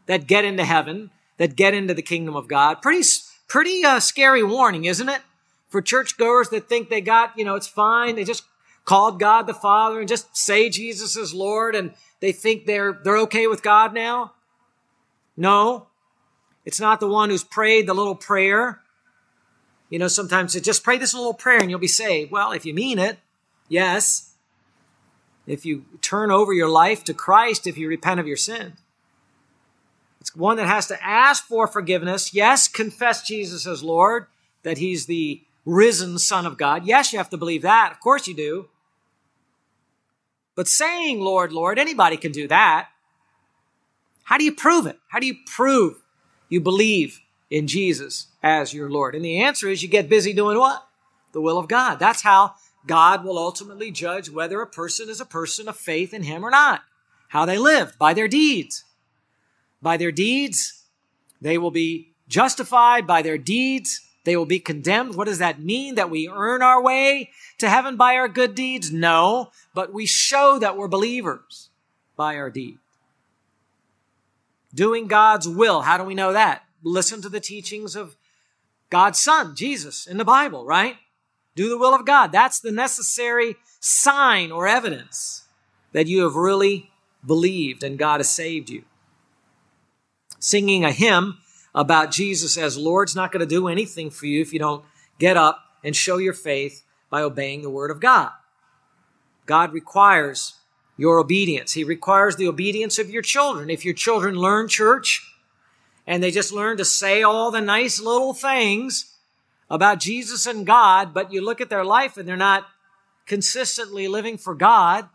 that 0.07 0.27
get 0.27 0.45
into 0.45 0.65
heaven 0.65 1.11
that 1.37 1.55
get 1.55 1.73
into 1.73 1.93
the 1.93 2.01
kingdom 2.01 2.35
of 2.35 2.47
God. 2.47 2.81
Pretty, 2.81 3.07
pretty 3.47 3.83
uh, 3.83 3.99
scary 3.99 4.43
warning, 4.43 4.85
isn't 4.85 5.09
it? 5.09 5.21
For 5.69 5.81
churchgoers 5.81 6.49
that 6.49 6.69
think 6.69 6.89
they 6.89 7.01
got, 7.01 7.37
you 7.37 7.43
know, 7.43 7.55
it's 7.55 7.67
fine. 7.67 8.15
They 8.15 8.23
just 8.23 8.43
called 8.85 9.19
God 9.19 9.47
the 9.47 9.53
Father 9.53 9.99
and 9.99 10.07
just 10.07 10.35
say 10.37 10.69
Jesus 10.69 11.17
is 11.17 11.33
Lord 11.33 11.75
and 11.75 11.93
they 12.19 12.31
think 12.31 12.65
they're, 12.65 12.99
they're 13.03 13.17
okay 13.17 13.47
with 13.47 13.63
God 13.63 13.93
now. 13.93 14.33
No, 15.35 15.87
it's 16.63 16.79
not 16.79 16.99
the 16.99 17.07
one 17.07 17.29
who's 17.29 17.43
prayed 17.43 17.87
the 17.87 17.93
little 17.93 18.15
prayer. 18.15 18.81
You 19.89 19.99
know, 19.99 20.07
sometimes 20.07 20.55
it 20.55 20.63
just 20.63 20.83
pray 20.83 20.97
this 20.97 21.13
little 21.13 21.33
prayer 21.33 21.59
and 21.59 21.69
you'll 21.69 21.79
be 21.79 21.87
saved. 21.87 22.31
Well, 22.31 22.51
if 22.51 22.65
you 22.65 22.73
mean 22.73 22.97
it, 22.97 23.19
yes. 23.67 24.33
If 25.45 25.65
you 25.65 25.85
turn 26.01 26.31
over 26.31 26.53
your 26.53 26.69
life 26.69 27.03
to 27.03 27.13
Christ, 27.13 27.67
if 27.67 27.77
you 27.77 27.87
repent 27.87 28.19
of 28.19 28.27
your 28.27 28.37
sin. 28.37 28.73
It's 30.25 30.35
one 30.35 30.57
that 30.57 30.65
has 30.65 30.87
to 30.87 31.05
ask 31.05 31.45
for 31.45 31.67
forgiveness. 31.67 32.33
Yes, 32.33 32.67
confess 32.67 33.21
Jesus 33.21 33.67
as 33.67 33.83
Lord, 33.83 34.25
that 34.63 34.79
He's 34.79 35.05
the 35.05 35.43
risen 35.65 36.17
Son 36.17 36.47
of 36.47 36.57
God. 36.57 36.83
Yes, 36.83 37.13
you 37.13 37.19
have 37.19 37.29
to 37.29 37.37
believe 37.37 37.61
that. 37.61 37.91
Of 37.91 37.99
course 37.99 38.27
you 38.27 38.33
do. 38.33 38.67
But 40.55 40.67
saying, 40.67 41.21
Lord, 41.21 41.51
Lord, 41.51 41.77
anybody 41.77 42.17
can 42.17 42.31
do 42.31 42.47
that. 42.47 42.87
How 44.23 44.39
do 44.39 44.43
you 44.43 44.51
prove 44.51 44.87
it? 44.87 44.97
How 45.09 45.19
do 45.19 45.27
you 45.27 45.35
prove 45.45 46.01
you 46.49 46.59
believe 46.59 47.21
in 47.51 47.67
Jesus 47.67 48.25
as 48.41 48.73
your 48.73 48.89
Lord? 48.89 49.13
And 49.13 49.23
the 49.23 49.43
answer 49.43 49.69
is 49.69 49.83
you 49.83 49.89
get 49.89 50.09
busy 50.09 50.33
doing 50.33 50.57
what? 50.57 50.87
The 51.33 51.41
will 51.41 51.59
of 51.59 51.67
God. 51.67 51.99
That's 51.99 52.23
how 52.23 52.55
God 52.87 53.23
will 53.23 53.37
ultimately 53.37 53.91
judge 53.91 54.31
whether 54.31 54.59
a 54.59 54.65
person 54.65 55.07
is 55.07 55.21
a 55.21 55.25
person 55.25 55.67
of 55.67 55.77
faith 55.77 56.15
in 56.15 56.23
Him 56.23 56.43
or 56.43 56.49
not. 56.49 56.81
How 57.27 57.45
they 57.45 57.59
lived 57.59 57.99
by 57.99 58.15
their 58.15 58.27
deeds 58.27 58.85
by 59.85 59.97
their 59.97 60.11
deeds. 60.11 60.81
They 61.39 61.59
will 61.59 61.69
be 61.69 62.15
justified 62.27 63.05
by 63.05 63.21
their 63.21 63.37
deeds. 63.37 64.01
They 64.23 64.35
will 64.35 64.47
be 64.47 64.59
condemned. 64.59 65.13
What 65.13 65.27
does 65.27 65.37
that 65.37 65.61
mean? 65.61 65.93
That 65.93 66.09
we 66.09 66.27
earn 66.27 66.63
our 66.63 66.81
way 66.81 67.29
to 67.59 67.69
heaven 67.69 67.95
by 67.95 68.15
our 68.15 68.27
good 68.27 68.55
deeds? 68.55 68.91
No, 68.91 69.51
but 69.75 69.93
we 69.93 70.07
show 70.07 70.57
that 70.57 70.75
we're 70.75 70.87
believers 70.87 71.69
by 72.15 72.35
our 72.35 72.49
deeds. 72.49 72.79
Doing 74.73 75.05
God's 75.05 75.47
will. 75.47 75.81
How 75.81 75.99
do 75.99 76.03
we 76.03 76.15
know 76.15 76.33
that? 76.33 76.63
Listen 76.81 77.21
to 77.21 77.29
the 77.29 77.39
teachings 77.39 77.95
of 77.95 78.17
God's 78.89 79.19
Son, 79.19 79.55
Jesus, 79.55 80.07
in 80.07 80.17
the 80.17 80.25
Bible, 80.25 80.65
right? 80.65 80.95
Do 81.55 81.69
the 81.69 81.77
will 81.77 81.93
of 81.93 82.07
God. 82.07 82.31
That's 82.31 82.59
the 82.59 82.71
necessary 82.71 83.55
sign 83.79 84.51
or 84.51 84.67
evidence 84.67 85.43
that 85.91 86.07
you 86.07 86.23
have 86.23 86.35
really 86.35 86.89
believed 87.23 87.83
and 87.83 87.99
God 87.99 88.19
has 88.19 88.29
saved 88.29 88.71
you 88.71 88.85
singing 90.39 90.83
a 90.83 90.91
hymn 90.91 91.37
about 91.73 92.11
Jesus 92.11 92.57
as 92.57 92.77
Lord's 92.77 93.15
not 93.15 93.31
going 93.31 93.41
to 93.41 93.45
do 93.45 93.67
anything 93.67 94.09
for 94.09 94.25
you 94.25 94.41
if 94.41 94.53
you 94.53 94.59
don't 94.59 94.83
get 95.19 95.37
up 95.37 95.59
and 95.83 95.95
show 95.95 96.17
your 96.17 96.33
faith 96.33 96.83
by 97.09 97.21
obeying 97.21 97.61
the 97.61 97.69
Word 97.69 97.91
of 97.91 97.99
God. 97.99 98.31
God 99.45 99.73
requires 99.73 100.55
your 100.97 101.19
obedience. 101.19 101.73
He 101.73 101.83
requires 101.83 102.35
the 102.35 102.47
obedience 102.47 102.97
of 102.97 103.09
your 103.09 103.21
children. 103.21 103.69
If 103.69 103.85
your 103.85 103.93
children 103.93 104.35
learn 104.35 104.67
church 104.67 105.31
and 106.07 106.23
they 106.23 106.31
just 106.31 106.53
learn 106.53 106.77
to 106.77 106.85
say 106.85 107.21
all 107.21 107.51
the 107.51 107.61
nice 107.61 107.99
little 107.99 108.33
things 108.33 109.13
about 109.69 109.99
Jesus 109.99 110.45
and 110.45 110.65
God, 110.65 111.13
but 111.13 111.33
you 111.33 111.43
look 111.43 111.59
at 111.59 111.69
their 111.69 111.85
life 111.85 112.17
and 112.17 112.27
they're 112.27 112.37
not 112.37 112.65
consistently 113.25 114.07
living 114.07 114.37
for 114.37 114.55
God, 114.55 115.09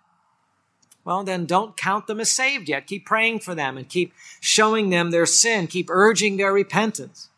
well, 1.04 1.24
then 1.24 1.46
don't 1.46 1.76
count 1.76 2.06
them 2.06 2.20
as 2.20 2.30
saved 2.30 2.68
yet. 2.68 2.86
Keep 2.86 3.06
praying 3.06 3.40
for 3.40 3.54
them 3.54 3.76
and 3.76 3.88
keep 3.88 4.12
showing 4.40 4.90
them 4.90 5.10
their 5.10 5.26
sin. 5.26 5.66
Keep 5.66 5.88
urging 5.90 6.36
their 6.36 6.52
repentance. 6.52 7.28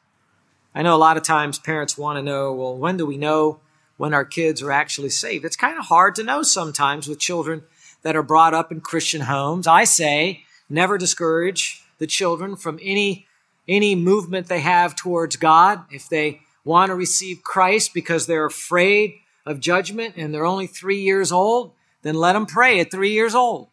I 0.75 0.83
know 0.83 0.95
a 0.95 0.99
lot 0.99 1.17
of 1.17 1.23
times 1.23 1.59
parents 1.59 1.99
want 1.99 2.17
to 2.19 2.23
know, 2.23 2.53
well, 2.53 2.77
when 2.77 2.97
do 2.97 3.07
we 3.07 3.17
know 3.17 3.61
when 3.99 4.15
our 4.15 4.25
kids 4.25 4.63
are 4.63 4.73
actually 4.73 5.11
saved? 5.11 5.45
It's 5.45 5.57
kind 5.57 5.79
of 5.79 5.87
hard 5.87 6.15
to 6.17 6.25
know 6.25 6.43
sometimes 6.43 7.07
with 7.07 7.19
children 7.19 7.63
that 8.03 8.17
are 8.17 8.23
brought 8.23 8.55
up 8.55 8.73
in 8.73 8.81
Christian 8.81 9.23
homes. 9.23 9.67
I 9.67 9.85
say, 9.85 10.43
never 10.69 10.99
discourage 10.99 11.85
the 11.99 12.07
children 12.07 12.57
from 12.57 12.81
any, 12.83 13.27
any 13.69 13.95
movement 13.95 14.49
they 14.49 14.61
have 14.61 14.97
towards 14.97 15.37
God. 15.37 15.85
If 15.91 16.09
they 16.09 16.41
want 16.65 16.91
to 16.91 16.95
receive 16.95 17.43
Christ 17.43 17.95
because 17.95 18.27
they're 18.27 18.47
afraid 18.47 19.15
of 19.47 19.61
judgment 19.61 20.15
and 20.17 20.33
they're 20.33 20.47
only 20.47 20.67
three 20.67 21.01
years 21.01 21.31
old, 21.31 21.73
then 22.03 22.15
let 22.15 22.35
them 22.35 22.47
pray 22.47 22.81
at 22.81 22.91
three 22.91 23.13
years 23.13 23.35
old. 23.35 23.69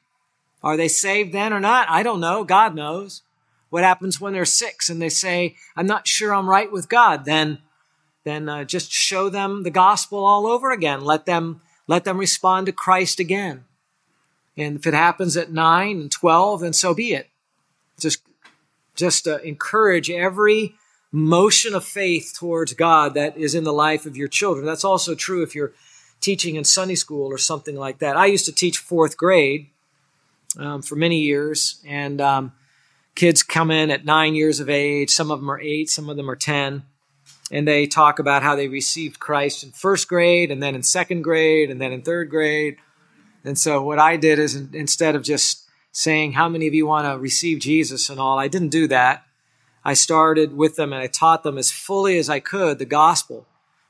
Are 0.64 0.78
they 0.78 0.88
saved 0.88 1.34
then 1.34 1.54
or 1.54 1.60
not? 1.60 1.90
I 1.90 2.04
don't 2.04 2.20
know. 2.20 2.44
God 2.44 2.76
knows. 2.76 3.22
What 3.70 3.84
happens 3.84 4.20
when 4.20 4.34
they're 4.34 4.46
six 4.46 4.90
and 4.90 5.02
they 5.02 5.10
say, 5.10 5.56
I'm 5.76 5.88
not 5.88 6.08
sure 6.08 6.34
I'm 6.34 6.50
right 6.50 6.72
with 6.72 6.90
God? 6.90 7.26
Then, 7.26 7.60
then 8.24 8.50
uh, 8.50 8.64
just 8.64 8.92
show 8.92 9.30
them 9.30 9.64
the 9.64 9.70
gospel 9.70 10.26
all 10.26 10.48
over 10.48 10.72
again. 10.72 11.02
Let 11.02 11.26
them, 11.26 11.62
let 11.88 12.04
them 12.04 12.18
respond 12.18 12.66
to 12.66 12.72
Christ 12.72 13.20
again. 13.20 13.66
And 14.58 14.78
if 14.78 14.88
it 14.88 14.94
happens 14.94 15.38
at 15.38 15.52
nine 15.52 16.02
and 16.02 16.12
12, 16.12 16.62
then 16.62 16.74
so 16.74 16.94
be 16.94 17.14
it. 17.14 17.30
Just, 18.00 18.24
just 18.96 19.28
uh, 19.28 19.38
encourage 19.40 20.10
every 20.10 20.76
motion 21.12 21.74
of 21.74 21.86
faith 21.86 22.34
towards 22.38 22.74
God 22.74 23.14
that 23.14 23.38
is 23.38 23.56
in 23.56 23.64
the 23.64 23.74
life 23.74 24.06
of 24.06 24.18
your 24.18 24.28
children. 24.28 24.66
That's 24.66 24.84
also 24.84 25.16
true 25.16 25.44
if 25.44 25.56
you're 25.56 25.74
teaching 26.22 26.56
in 26.56 26.64
Sunday 26.64 26.96
school 26.96 27.32
or 27.32 27.38
something 27.38 27.76
like 27.76 28.00
that. 28.00 28.18
I 28.18 28.26
used 28.26 28.46
to 28.46 28.52
teach 28.52 28.78
fourth 28.78 29.18
grade 29.18 29.68
um, 30.58 30.82
for 30.82 30.96
many 30.96 31.20
years, 31.20 31.82
and 31.88 32.20
um, 32.20 32.54
kids 33.16 33.44
come 33.44 33.72
in 33.72 33.92
at 33.92 34.06
nine 34.06 34.36
years 34.36 34.60
of 34.60 34.70
age. 34.70 35.10
Some 35.12 35.32
of 35.32 35.40
them 35.40 35.50
are 35.50 35.60
eight, 35.60 35.90
some 35.90 36.10
of 36.10 36.18
them 36.18 36.30
are 36.30 36.36
10. 36.36 36.84
And 37.52 37.68
they 37.68 37.88
talk 37.88 38.20
about 38.20 38.44
how 38.44 38.56
they 38.56 38.68
received 38.68 39.20
Christ 39.20 39.64
in 39.64 39.72
first 39.72 40.08
grade, 40.08 40.52
and 40.52 40.62
then 40.62 40.76
in 40.76 40.84
second 40.84 41.24
grade, 41.24 41.72
and 41.72 41.82
then 41.82 41.92
in 41.92 42.02
third 42.02 42.30
grade. 42.30 42.78
And 43.44 43.58
so, 43.58 43.82
what 43.82 43.98
I 43.98 44.18
did 44.18 44.38
is 44.38 44.56
instead 44.56 45.16
of 45.16 45.24
just 45.24 45.68
saying, 45.92 46.34
How 46.34 46.48
many 46.48 46.68
of 46.68 46.74
you 46.74 46.86
want 46.86 47.08
to 47.08 47.18
receive 47.18 47.60
Jesus 47.60 48.10
and 48.10 48.20
all, 48.20 48.38
I 48.38 48.48
didn't 48.48 48.70
do 48.70 48.88
that. 48.90 49.26
I 49.84 49.94
started 49.94 50.56
with 50.56 50.76
them 50.76 50.94
and 50.94 51.02
I 51.02 51.08
taught 51.08 51.44
them 51.44 51.58
as 51.58 51.72
fully 51.72 52.18
as 52.20 52.30
I 52.30 52.40
could 52.40 52.78
the 52.78 52.86
gospel 52.86 53.48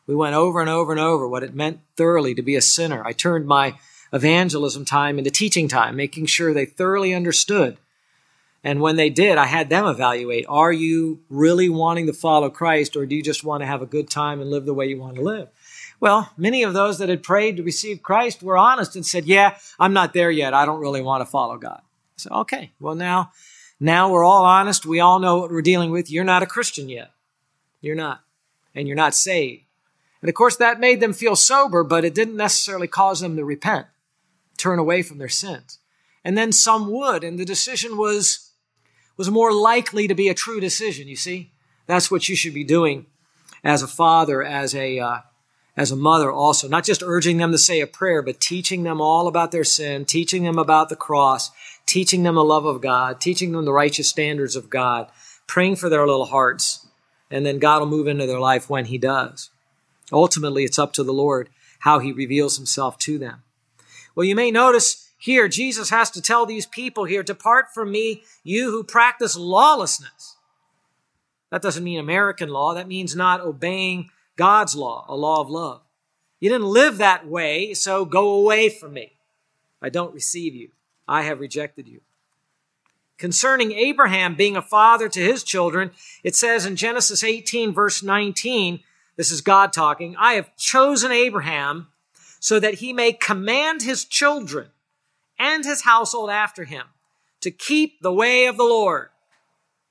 we 0.09 0.15
went 0.15 0.33
over 0.33 0.59
and 0.59 0.71
over 0.71 0.91
and 0.91 0.99
over 0.99 1.27
what 1.27 1.43
it 1.43 1.53
meant 1.53 1.81
thoroughly 1.95 2.33
to 2.33 2.41
be 2.41 2.55
a 2.55 2.61
sinner. 2.61 3.05
I 3.05 3.11
turned 3.11 3.45
my 3.45 3.75
evangelism 4.11 4.83
time 4.83 5.19
into 5.19 5.29
teaching 5.29 5.67
time, 5.67 5.95
making 5.95 6.25
sure 6.25 6.51
they 6.51 6.65
thoroughly 6.65 7.13
understood. 7.13 7.77
And 8.63 8.81
when 8.81 8.95
they 8.95 9.11
did, 9.11 9.37
I 9.37 9.45
had 9.45 9.69
them 9.69 9.85
evaluate 9.85 10.47
are 10.49 10.73
you 10.73 11.19
really 11.29 11.69
wanting 11.69 12.07
to 12.07 12.13
follow 12.13 12.49
Christ, 12.49 12.95
or 12.95 13.05
do 13.05 13.15
you 13.15 13.21
just 13.21 13.43
want 13.43 13.61
to 13.61 13.67
have 13.67 13.83
a 13.83 13.85
good 13.85 14.09
time 14.09 14.41
and 14.41 14.49
live 14.49 14.65
the 14.65 14.73
way 14.73 14.87
you 14.87 14.99
want 14.99 15.17
to 15.17 15.21
live? 15.21 15.47
Well, 15.99 16.31
many 16.35 16.63
of 16.63 16.73
those 16.73 16.97
that 16.97 17.09
had 17.09 17.21
prayed 17.21 17.57
to 17.57 17.63
receive 17.63 18.01
Christ 18.01 18.41
were 18.41 18.57
honest 18.57 18.95
and 18.95 19.05
said, 19.05 19.25
Yeah, 19.25 19.59
I'm 19.77 19.93
not 19.93 20.15
there 20.15 20.31
yet. 20.31 20.55
I 20.55 20.65
don't 20.65 20.81
really 20.81 21.03
want 21.03 21.21
to 21.21 21.29
follow 21.29 21.59
God. 21.59 21.81
So, 22.15 22.31
okay, 22.31 22.71
well, 22.79 22.95
now, 22.95 23.31
now 23.79 24.11
we're 24.11 24.25
all 24.25 24.43
honest. 24.43 24.87
We 24.87 25.01
all 25.01 25.19
know 25.19 25.37
what 25.37 25.51
we're 25.51 25.61
dealing 25.61 25.91
with. 25.91 26.09
You're 26.09 26.23
not 26.23 26.41
a 26.41 26.47
Christian 26.47 26.89
yet. 26.89 27.11
You're 27.79 27.93
not. 27.93 28.23
And 28.73 28.87
you're 28.87 28.97
not 28.97 29.13
saved. 29.13 29.65
And 30.21 30.29
of 30.29 30.35
course, 30.35 30.57
that 30.57 30.79
made 30.79 30.99
them 30.99 31.13
feel 31.13 31.35
sober, 31.35 31.83
but 31.83 32.03
it 32.03 32.13
didn't 32.13 32.35
necessarily 32.35 32.87
cause 32.87 33.21
them 33.21 33.35
to 33.37 33.45
repent, 33.45 33.87
turn 34.57 34.79
away 34.79 35.01
from 35.01 35.17
their 35.17 35.29
sins. 35.29 35.79
And 36.23 36.37
then 36.37 36.51
some 36.51 36.91
would, 36.91 37.23
and 37.23 37.39
the 37.39 37.45
decision 37.45 37.97
was, 37.97 38.51
was 39.15 39.31
more 39.31 39.53
likely 39.53 40.07
to 40.07 40.15
be 40.15 40.27
a 40.27 40.33
true 40.33 40.59
decision, 40.59 41.07
you 41.07 41.15
see? 41.15 41.51
That's 41.87 42.11
what 42.11 42.27
you 42.27 42.35
should 42.35 42.53
be 42.53 42.63
doing 42.63 43.05
as 43.63 43.81
a 43.81 43.87
father, 43.87 44.43
as 44.43 44.75
a, 44.75 44.99
uh, 44.99 45.19
as 45.75 45.91
a 45.91 45.95
mother 45.95 46.31
also. 46.31 46.67
Not 46.67 46.83
just 46.83 47.01
urging 47.01 47.37
them 47.37 47.51
to 47.51 47.57
say 47.57 47.79
a 47.79 47.87
prayer, 47.87 48.21
but 48.21 48.41
teaching 48.41 48.83
them 48.83 48.99
all 48.99 49.27
about 49.27 49.51
their 49.51 49.63
sin, 49.63 50.05
teaching 50.05 50.43
them 50.43 50.59
about 50.59 50.89
the 50.89 50.95
cross, 50.95 51.51
teaching 51.85 52.23
them 52.23 52.35
the 52.35 52.43
love 52.43 52.65
of 52.65 52.81
God, 52.81 53.21
teaching 53.21 53.53
them 53.53 53.65
the 53.65 53.73
righteous 53.73 54.09
standards 54.09 54.55
of 54.55 54.69
God, 54.69 55.09
praying 55.47 55.77
for 55.77 55.89
their 55.89 56.05
little 56.05 56.25
hearts, 56.25 56.85
and 57.31 57.45
then 57.45 57.59
God 57.59 57.79
will 57.79 57.87
move 57.87 58.07
into 58.07 58.27
their 58.27 58.39
life 58.39 58.69
when 58.69 58.85
He 58.85 58.97
does. 58.97 59.49
Ultimately, 60.11 60.63
it's 60.63 60.79
up 60.79 60.93
to 60.93 61.03
the 61.03 61.13
Lord 61.13 61.49
how 61.79 61.99
he 61.99 62.11
reveals 62.11 62.57
himself 62.57 62.97
to 62.99 63.17
them. 63.17 63.43
Well, 64.15 64.25
you 64.25 64.35
may 64.35 64.51
notice 64.51 65.09
here, 65.17 65.47
Jesus 65.47 65.89
has 65.89 66.09
to 66.11 66.21
tell 66.21 66.45
these 66.45 66.65
people 66.65 67.03
here, 67.03 67.23
depart 67.23 67.73
from 67.73 67.91
me, 67.91 68.23
you 68.43 68.71
who 68.71 68.83
practice 68.83 69.35
lawlessness. 69.35 70.37
That 71.51 71.61
doesn't 71.61 71.83
mean 71.83 71.99
American 71.99 72.49
law. 72.49 72.73
That 72.73 72.87
means 72.87 73.15
not 73.15 73.41
obeying 73.41 74.11
God's 74.35 74.75
law, 74.75 75.05
a 75.09 75.15
law 75.15 75.41
of 75.41 75.49
love. 75.49 75.81
You 76.39 76.49
didn't 76.49 76.67
live 76.67 76.97
that 76.97 77.27
way, 77.27 77.73
so 77.73 78.05
go 78.05 78.29
away 78.29 78.69
from 78.69 78.93
me. 78.93 79.13
I 79.81 79.89
don't 79.89 80.13
receive 80.13 80.55
you. 80.55 80.69
I 81.07 81.23
have 81.23 81.39
rejected 81.39 81.87
you. 81.87 82.01
Concerning 83.17 83.73
Abraham 83.73 84.35
being 84.35 84.55
a 84.55 84.61
father 84.61 85.09
to 85.09 85.19
his 85.19 85.43
children, 85.43 85.91
it 86.23 86.35
says 86.35 86.65
in 86.65 86.77
Genesis 86.77 87.23
18, 87.23 87.73
verse 87.73 88.01
19, 88.01 88.79
this 89.19 89.31
is 89.31 89.41
God 89.41 89.73
talking. 89.73 90.15
I 90.17 90.35
have 90.35 90.55
chosen 90.55 91.11
Abraham 91.11 91.89
so 92.39 92.57
that 92.57 92.75
he 92.75 92.93
may 92.93 93.11
command 93.11 93.81
his 93.81 94.05
children 94.05 94.69
and 95.37 95.65
his 95.65 95.81
household 95.81 96.29
after 96.29 96.63
him 96.63 96.85
to 97.41 97.51
keep 97.51 98.01
the 98.01 98.13
way 98.13 98.45
of 98.45 98.55
the 98.55 98.63
Lord 98.63 99.09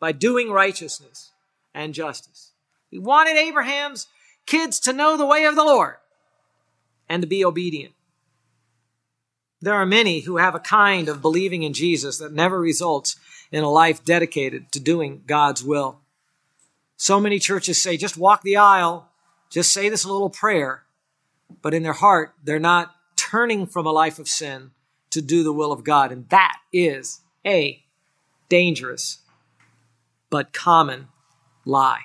by 0.01 0.13
doing 0.13 0.51
righteousness 0.51 1.33
and 1.75 1.93
justice. 1.93 2.53
He 2.91 2.99
wanted 2.99 3.37
Abraham's 3.37 4.07
kids 4.47 4.81
to 4.81 4.95
know 4.95 5.19
the 5.19 5.27
way 5.27 5.45
of 5.45 5.57
the 5.57 5.63
Lord 5.65 5.97
and 7.07 7.21
to 7.21 7.29
be 7.29 7.45
obedient. 7.45 7.93
There 9.61 9.75
are 9.75 9.85
many 9.85 10.21
who 10.21 10.39
have 10.39 10.55
a 10.55 10.59
kind 10.59 11.07
of 11.07 11.21
believing 11.21 11.65
in 11.65 11.75
Jesus 11.75 12.17
that 12.17 12.33
never 12.33 12.59
results 12.59 13.17
in 13.53 13.63
a 13.63 13.71
life 13.71 14.03
dedicated 14.03 14.73
to 14.73 14.81
doing 14.81 15.23
God's 15.27 15.63
will. 15.63 16.01
So 16.97 17.21
many 17.21 17.39
churches 17.39 17.79
say, 17.79 17.99
just 17.99 18.17
walk 18.17 18.41
the 18.41 18.57
aisle, 18.57 19.08
just 19.51 19.73
say 19.73 19.89
this 19.89 20.05
little 20.05 20.31
prayer, 20.31 20.85
but 21.63 21.75
in 21.75 21.83
their 21.83 21.93
heart, 21.93 22.35
they're 22.43 22.59
not 22.59 22.95
turning 23.17 23.67
from 23.67 23.87
a 23.87 23.93
life 23.93 24.19
of 24.19 24.29
sin 24.29 24.71
to 25.11 25.23
do 25.23 25.43
the 25.43 25.53
will 25.53 25.73
of 25.73 25.85
God. 25.85 26.13
And 26.13 26.29
that 26.29 26.59
is 26.73 27.21
a 27.47 27.83
dangerous 28.49 29.19
but 30.31 30.53
common 30.53 31.09
lie. 31.65 32.03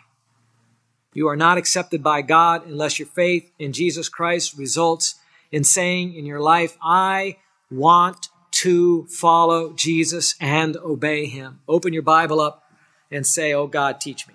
You 1.14 1.28
are 1.28 1.36
not 1.36 1.58
accepted 1.58 2.02
by 2.02 2.22
God 2.22 2.66
unless 2.66 2.98
your 2.98 3.08
faith 3.08 3.52
in 3.60 3.74
Jesus 3.74 4.10
Christ 4.10 4.58
results 4.58 5.16
in 5.52 5.64
saying 5.64 6.16
in 6.16 6.26
your 6.26 6.40
life, 6.40 6.78
I 6.82 7.38
want 7.70 8.30
to 8.52 9.06
follow 9.08 9.74
Jesus 9.74 10.36
and 10.40 10.76
obey 10.78 11.26
him. 11.26 11.60
Open 11.68 11.94
your 11.94 12.02
Bible 12.02 12.40
up 12.40 12.64
and 13.12 13.26
say, 13.26 13.54
Oh 13.54 13.68
God, 13.68 14.02
teach 14.02 14.28
me. 14.28 14.34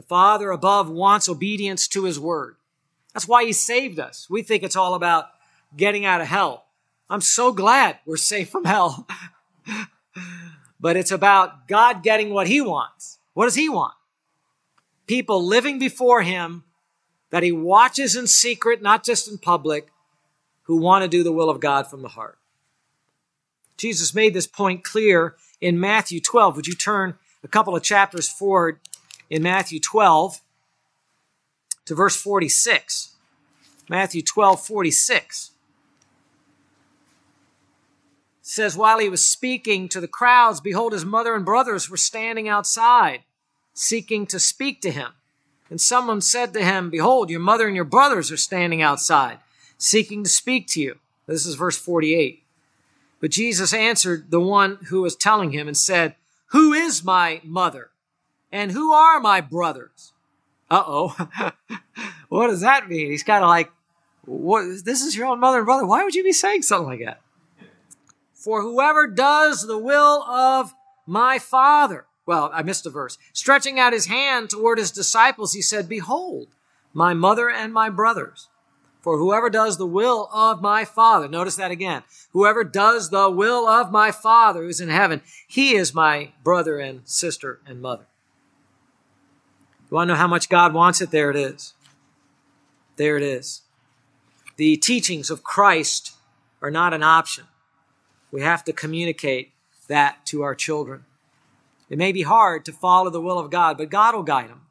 The 0.00 0.06
Father 0.06 0.50
above 0.50 0.88
wants 0.88 1.28
obedience 1.28 1.86
to 1.88 2.04
his 2.04 2.18
word. 2.18 2.56
That's 3.12 3.28
why 3.28 3.44
he 3.44 3.52
saved 3.52 4.00
us. 4.00 4.28
We 4.30 4.40
think 4.40 4.62
it's 4.62 4.74
all 4.74 4.94
about 4.94 5.26
getting 5.76 6.06
out 6.06 6.22
of 6.22 6.26
hell. 6.26 6.64
I'm 7.10 7.20
so 7.20 7.52
glad 7.52 7.98
we're 8.06 8.16
safe 8.16 8.48
from 8.48 8.64
hell. 8.64 9.06
but 10.80 10.96
it's 10.96 11.10
about 11.10 11.68
God 11.68 12.02
getting 12.02 12.30
what 12.32 12.48
he 12.48 12.62
wants. 12.62 13.18
What 13.34 13.44
does 13.44 13.56
he 13.56 13.68
want? 13.68 13.92
People 15.06 15.44
living 15.44 15.78
before 15.78 16.22
him 16.22 16.64
that 17.28 17.42
he 17.42 17.52
watches 17.52 18.16
in 18.16 18.26
secret, 18.26 18.80
not 18.80 19.04
just 19.04 19.28
in 19.28 19.36
public, 19.36 19.88
who 20.62 20.78
want 20.78 21.02
to 21.02 21.08
do 21.08 21.22
the 21.22 21.30
will 21.30 21.50
of 21.50 21.60
God 21.60 21.88
from 21.88 22.00
the 22.00 22.08
heart. 22.08 22.38
Jesus 23.76 24.14
made 24.14 24.32
this 24.32 24.46
point 24.46 24.82
clear 24.82 25.36
in 25.60 25.78
Matthew 25.78 26.22
12. 26.22 26.56
Would 26.56 26.66
you 26.66 26.74
turn 26.74 27.18
a 27.44 27.48
couple 27.48 27.76
of 27.76 27.82
chapters 27.82 28.30
forward 28.30 28.80
in 29.30 29.42
Matthew 29.42 29.80
12 29.80 30.40
to 31.86 31.94
verse 31.94 32.16
46? 32.16 33.14
Matthew 33.88 34.22
12, 34.22 34.64
46 34.64 35.50
says, 38.42 38.76
While 38.76 38.98
he 38.98 39.08
was 39.08 39.24
speaking 39.24 39.88
to 39.88 40.00
the 40.00 40.08
crowds, 40.08 40.60
behold, 40.60 40.92
his 40.92 41.04
mother 41.04 41.34
and 41.34 41.44
brothers 41.44 41.88
were 41.88 41.96
standing 41.96 42.48
outside, 42.48 43.22
seeking 43.72 44.26
to 44.26 44.40
speak 44.40 44.80
to 44.82 44.90
him. 44.90 45.12
And 45.70 45.80
someone 45.80 46.20
said 46.20 46.52
to 46.54 46.64
him, 46.64 46.90
Behold, 46.90 47.30
your 47.30 47.40
mother 47.40 47.66
and 47.66 47.76
your 47.76 47.84
brothers 47.84 48.32
are 48.32 48.36
standing 48.36 48.82
outside, 48.82 49.38
seeking 49.78 50.24
to 50.24 50.30
speak 50.30 50.66
to 50.68 50.80
you. 50.80 50.98
This 51.26 51.46
is 51.46 51.54
verse 51.54 51.78
48. 51.78 52.42
But 53.20 53.30
Jesus 53.30 53.72
answered 53.72 54.30
the 54.30 54.40
one 54.40 54.78
who 54.88 55.02
was 55.02 55.14
telling 55.14 55.52
him 55.52 55.68
and 55.68 55.76
said, 55.76 56.16
Who 56.46 56.72
is 56.72 57.04
my 57.04 57.40
mother? 57.44 57.89
And 58.52 58.72
who 58.72 58.92
are 58.92 59.20
my 59.20 59.40
brothers? 59.40 60.12
Uh 60.70 60.82
oh. 60.86 61.52
what 62.28 62.48
does 62.48 62.60
that 62.60 62.88
mean? 62.88 63.10
He's 63.10 63.22
kind 63.22 63.42
of 63.42 63.48
like, 63.48 63.70
what, 64.24 64.64
this 64.84 65.02
is 65.02 65.16
your 65.16 65.26
own 65.26 65.40
mother 65.40 65.58
and 65.58 65.66
brother. 65.66 65.86
Why 65.86 66.04
would 66.04 66.14
you 66.14 66.24
be 66.24 66.32
saying 66.32 66.62
something 66.62 66.88
like 66.88 67.04
that? 67.04 67.20
For 68.34 68.62
whoever 68.62 69.06
does 69.06 69.66
the 69.66 69.78
will 69.78 70.22
of 70.22 70.74
my 71.06 71.38
Father, 71.38 72.06
well, 72.26 72.50
I 72.54 72.62
missed 72.62 72.86
a 72.86 72.90
verse. 72.90 73.18
Stretching 73.32 73.78
out 73.78 73.92
his 73.92 74.06
hand 74.06 74.50
toward 74.50 74.78
his 74.78 74.90
disciples, 74.90 75.52
he 75.52 75.62
said, 75.62 75.88
Behold, 75.88 76.48
my 76.94 77.12
mother 77.12 77.50
and 77.50 77.72
my 77.72 77.90
brothers. 77.90 78.48
For 79.00 79.16
whoever 79.16 79.48
does 79.48 79.78
the 79.78 79.86
will 79.86 80.28
of 80.32 80.60
my 80.60 80.84
Father, 80.84 81.26
notice 81.26 81.56
that 81.56 81.70
again. 81.70 82.02
Whoever 82.32 82.64
does 82.64 83.10
the 83.10 83.30
will 83.30 83.66
of 83.66 83.90
my 83.90 84.10
Father 84.10 84.62
who's 84.62 84.80
in 84.80 84.90
heaven, 84.90 85.22
he 85.48 85.74
is 85.74 85.94
my 85.94 86.32
brother 86.44 86.78
and 86.78 87.00
sister 87.04 87.60
and 87.66 87.80
mother. 87.80 88.06
You 89.90 89.96
want 89.96 90.08
to 90.08 90.14
know 90.14 90.18
how 90.18 90.28
much 90.28 90.48
God 90.48 90.72
wants 90.72 91.00
it? 91.00 91.10
There 91.10 91.30
it 91.30 91.36
is. 91.36 91.74
There 92.96 93.16
it 93.16 93.22
is. 93.22 93.62
The 94.56 94.76
teachings 94.76 95.30
of 95.30 95.42
Christ 95.42 96.12
are 96.62 96.70
not 96.70 96.94
an 96.94 97.02
option. 97.02 97.44
We 98.30 98.42
have 98.42 98.62
to 98.64 98.72
communicate 98.72 99.52
that 99.88 100.24
to 100.26 100.42
our 100.42 100.54
children. 100.54 101.04
It 101.88 101.98
may 101.98 102.12
be 102.12 102.22
hard 102.22 102.64
to 102.66 102.72
follow 102.72 103.10
the 103.10 103.20
will 103.20 103.38
of 103.38 103.50
God, 103.50 103.78
but 103.78 103.90
God 103.90 104.14
will 104.14 104.22
guide 104.22 104.48
them. 104.48 104.62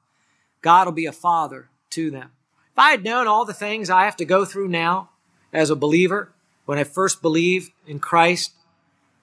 God 0.62 0.88
will 0.88 0.94
be 0.94 1.06
a 1.06 1.12
father 1.12 1.68
to 1.90 2.10
them. 2.10 2.32
If 2.72 2.80
I 2.80 2.92
had 2.92 3.04
known 3.04 3.28
all 3.28 3.44
the 3.44 3.54
things 3.54 3.90
I 3.90 4.06
have 4.06 4.16
to 4.18 4.26
go 4.26 4.46
through 4.46 4.70
now 4.70 5.10
as 5.52 5.70
a 5.70 5.76
believer, 5.76 6.32
when 6.66 6.78
I 6.78 6.86
first 6.86 7.22
believed 7.22 7.72
in 7.86 8.00
Christ, 8.00 8.54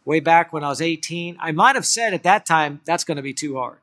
way 0.05 0.20
back 0.20 0.53
when 0.53 0.64
I 0.64 0.68
was 0.68 0.82
18, 0.82 1.38
I 1.40 1.53
might 1.53 1.74
have 1.74 1.86
said 1.86 2.12
at 2.12 2.24
that 2.24 2.44
time, 2.44 2.80
that's 2.84 3.05
going 3.05 3.16
to 3.16 3.22
be 3.22 3.32
too 3.32 3.57
hard. 3.57 3.78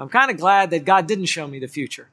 I'm 0.00 0.08
kind 0.08 0.30
of 0.30 0.38
glad 0.38 0.70
that 0.70 0.86
God 0.86 1.06
didn't 1.06 1.26
show 1.26 1.46
me 1.46 1.58
the 1.58 1.68
future 1.68 2.08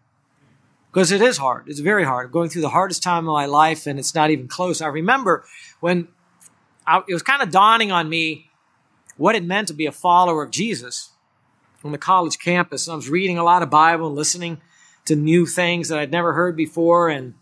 because 0.91 1.09
it 1.11 1.21
is 1.21 1.37
hard. 1.37 1.69
It's 1.69 1.79
very 1.79 2.03
hard. 2.03 2.25
I'm 2.25 2.31
going 2.33 2.49
through 2.49 2.63
the 2.63 2.69
hardest 2.69 3.01
time 3.01 3.19
of 3.19 3.33
my 3.33 3.45
life 3.45 3.87
and 3.87 3.97
it's 3.97 4.13
not 4.13 4.29
even 4.29 4.49
close. 4.49 4.81
I 4.81 4.87
remember 4.87 5.45
when 5.79 6.09
I, 6.85 7.01
it 7.07 7.13
was 7.13 7.23
kind 7.23 7.41
of 7.41 7.49
dawning 7.49 7.91
on 7.93 8.09
me 8.09 8.49
what 9.15 9.35
it 9.35 9.43
meant 9.45 9.69
to 9.69 9.73
be 9.73 9.85
a 9.85 9.93
follower 9.93 10.43
of 10.43 10.51
Jesus 10.51 11.11
on 11.81 11.93
the 11.93 11.97
college 11.97 12.39
campus. 12.39 12.87
And 12.87 12.93
I 12.93 12.95
was 12.97 13.09
reading 13.09 13.37
a 13.37 13.43
lot 13.43 13.63
of 13.63 13.69
Bible 13.69 14.07
and 14.07 14.15
listening 14.17 14.59
to 15.05 15.15
new 15.15 15.45
things 15.45 15.87
that 15.87 15.97
I'd 15.97 16.11
never 16.11 16.33
heard 16.33 16.57
before. 16.57 17.07
And 17.07 17.35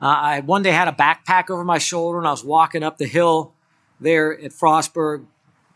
uh, 0.00 0.06
I 0.06 0.40
one 0.40 0.62
day 0.62 0.70
had 0.70 0.86
a 0.86 0.92
backpack 0.92 1.50
over 1.50 1.64
my 1.64 1.78
shoulder 1.78 2.18
and 2.18 2.28
I 2.28 2.30
was 2.30 2.44
walking 2.44 2.84
up 2.84 2.98
the 2.98 3.06
hill 3.06 3.52
there 4.00 4.32
at 4.40 4.52
Frostburg. 4.52 5.26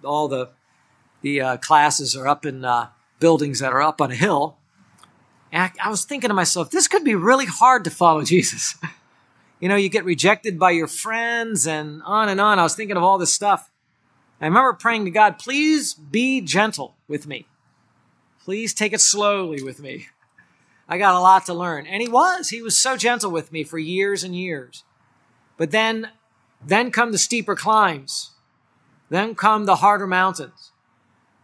All 0.04 0.28
the 0.28 0.50
the 1.22 1.40
uh, 1.40 1.56
classes 1.56 2.14
are 2.16 2.28
up 2.28 2.46
in 2.46 2.64
uh, 2.64 2.88
buildings 3.22 3.60
that 3.60 3.72
are 3.72 3.80
up 3.80 4.00
on 4.00 4.10
a 4.10 4.16
hill. 4.16 4.58
And 5.52 5.62
I, 5.62 5.86
I 5.86 5.90
was 5.90 6.04
thinking 6.04 6.28
to 6.28 6.34
myself, 6.34 6.70
this 6.70 6.88
could 6.88 7.04
be 7.04 7.14
really 7.14 7.46
hard 7.46 7.84
to 7.84 7.90
follow 7.90 8.22
Jesus. 8.34 8.74
you 9.60 9.68
know, 9.68 9.76
you 9.76 9.88
get 9.88 10.04
rejected 10.04 10.58
by 10.58 10.72
your 10.72 10.88
friends 10.88 11.66
and 11.66 12.02
on 12.02 12.28
and 12.28 12.40
on. 12.40 12.58
I 12.58 12.64
was 12.64 12.74
thinking 12.74 12.96
of 12.96 13.02
all 13.02 13.16
this 13.16 13.32
stuff. 13.32 13.70
I 14.40 14.46
remember 14.46 14.72
praying 14.72 15.04
to 15.04 15.12
God, 15.12 15.38
please 15.38 15.94
be 15.94 16.40
gentle 16.40 16.96
with 17.06 17.28
me. 17.28 17.46
Please 18.44 18.74
take 18.74 18.92
it 18.92 19.00
slowly 19.00 19.62
with 19.62 19.78
me. 19.78 20.08
I 20.88 20.98
got 20.98 21.14
a 21.14 21.20
lot 21.20 21.46
to 21.46 21.54
learn. 21.54 21.86
And 21.86 22.02
he 22.02 22.08
was. 22.08 22.48
He 22.48 22.60
was 22.60 22.76
so 22.76 22.96
gentle 22.96 23.30
with 23.30 23.52
me 23.52 23.62
for 23.62 23.78
years 23.78 24.24
and 24.24 24.34
years. 24.34 24.82
But 25.56 25.70
then, 25.70 26.08
then 26.60 26.90
come 26.90 27.12
the 27.12 27.18
steeper 27.18 27.54
climbs. 27.54 28.32
Then 29.10 29.36
come 29.36 29.64
the 29.64 29.76
harder 29.76 30.08
mountains. 30.08 30.71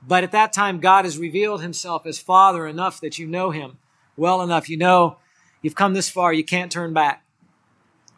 But 0.07 0.25
at 0.25 0.33
that 0.33 0.53
time, 0.53 0.81
God 0.81 1.05
has 1.05 1.19
revealed 1.19 1.61
himself 1.61 2.07
as 2.07 2.19
Father 2.19 2.67
enough 2.67 3.01
that 3.01 3.19
you 3.19 3.27
know 3.27 3.51
him 3.51 3.79
well 4.17 4.43
enough. 4.43 4.69
You 4.69 4.77
know 4.77 5.19
you've 5.63 5.75
come 5.75 5.95
this 5.95 6.09
far, 6.09 6.33
you 6.33 6.45
can't 6.45 6.73
turn 6.73 6.93
back 6.93 7.25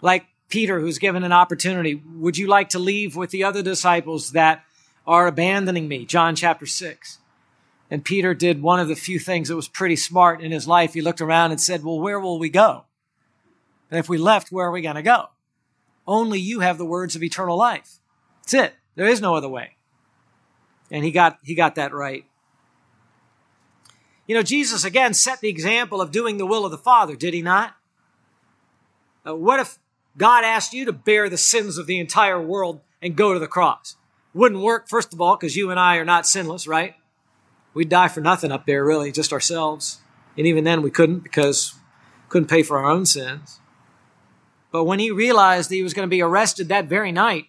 like 0.02 0.26
Peter, 0.48 0.80
who's 0.80 0.98
given 0.98 1.24
an 1.24 1.32
opportunity. 1.32 2.02
Would 2.16 2.38
you 2.38 2.46
like 2.46 2.70
to 2.70 2.78
leave 2.78 3.16
with 3.16 3.30
the 3.30 3.44
other 3.44 3.62
disciples 3.62 4.32
that 4.32 4.64
are 5.06 5.26
abandoning 5.26 5.88
me? 5.88 6.04
John 6.04 6.34
chapter 6.34 6.66
6. 6.66 7.18
And 7.90 8.04
Peter 8.04 8.34
did 8.34 8.62
one 8.62 8.78
of 8.78 8.88
the 8.88 8.94
few 8.94 9.18
things 9.18 9.48
that 9.48 9.56
was 9.56 9.68
pretty 9.68 9.96
smart 9.96 10.40
in 10.40 10.52
his 10.52 10.68
life. 10.68 10.94
He 10.94 11.00
looked 11.00 11.20
around 11.20 11.50
and 11.50 11.60
said, 11.60 11.82
Well, 11.82 12.00
where 12.00 12.20
will 12.20 12.38
we 12.38 12.48
go? 12.48 12.84
And 13.90 13.98
if 13.98 14.08
we 14.08 14.18
left, 14.18 14.52
where 14.52 14.66
are 14.66 14.72
we 14.72 14.82
going 14.82 14.94
to 14.94 15.02
go? 15.02 15.30
Only 16.06 16.38
you 16.38 16.60
have 16.60 16.78
the 16.78 16.84
words 16.84 17.16
of 17.16 17.22
eternal 17.22 17.56
life. 17.56 17.98
That's 18.42 18.54
it. 18.54 18.74
There 18.94 19.06
is 19.06 19.20
no 19.20 19.34
other 19.34 19.48
way. 19.48 19.76
And 20.90 21.04
he 21.04 21.10
got, 21.10 21.38
he 21.42 21.54
got 21.54 21.76
that 21.76 21.92
right. 21.92 22.24
You 24.26 24.34
know, 24.34 24.42
Jesus 24.42 24.84
again 24.84 25.14
set 25.14 25.40
the 25.40 25.48
example 25.48 26.00
of 26.00 26.10
doing 26.10 26.38
the 26.38 26.46
will 26.46 26.64
of 26.64 26.70
the 26.70 26.78
Father, 26.78 27.16
did 27.16 27.34
he 27.34 27.42
not? 27.42 27.74
Uh, 29.26 29.34
what 29.34 29.60
if 29.60 29.78
God 30.16 30.44
asked 30.44 30.72
you 30.72 30.84
to 30.84 30.92
bear 30.92 31.28
the 31.28 31.38
sins 31.38 31.78
of 31.78 31.86
the 31.86 31.98
entire 31.98 32.40
world 32.40 32.80
and 33.00 33.16
go 33.16 33.32
to 33.32 33.38
the 33.38 33.46
cross. 33.46 33.96
Wouldn't 34.34 34.60
work, 34.60 34.88
first 34.88 35.12
of 35.12 35.20
all, 35.20 35.36
because 35.36 35.56
you 35.56 35.70
and 35.70 35.80
I 35.80 35.96
are 35.96 36.04
not 36.04 36.26
sinless, 36.26 36.66
right? 36.66 36.94
We'd 37.74 37.88
die 37.88 38.08
for 38.08 38.20
nothing 38.20 38.52
up 38.52 38.66
there, 38.66 38.84
really, 38.84 39.12
just 39.12 39.32
ourselves. 39.32 40.00
And 40.36 40.46
even 40.46 40.64
then 40.64 40.82
we 40.82 40.90
couldn't 40.90 41.20
because 41.20 41.74
couldn't 42.28 42.48
pay 42.48 42.62
for 42.62 42.78
our 42.78 42.90
own 42.90 43.06
sins. 43.06 43.60
But 44.70 44.84
when 44.84 45.00
he 45.00 45.10
realized 45.10 45.70
that 45.70 45.74
he 45.74 45.82
was 45.82 45.94
going 45.94 46.06
to 46.06 46.10
be 46.10 46.22
arrested 46.22 46.68
that 46.68 46.86
very 46.86 47.10
night, 47.10 47.46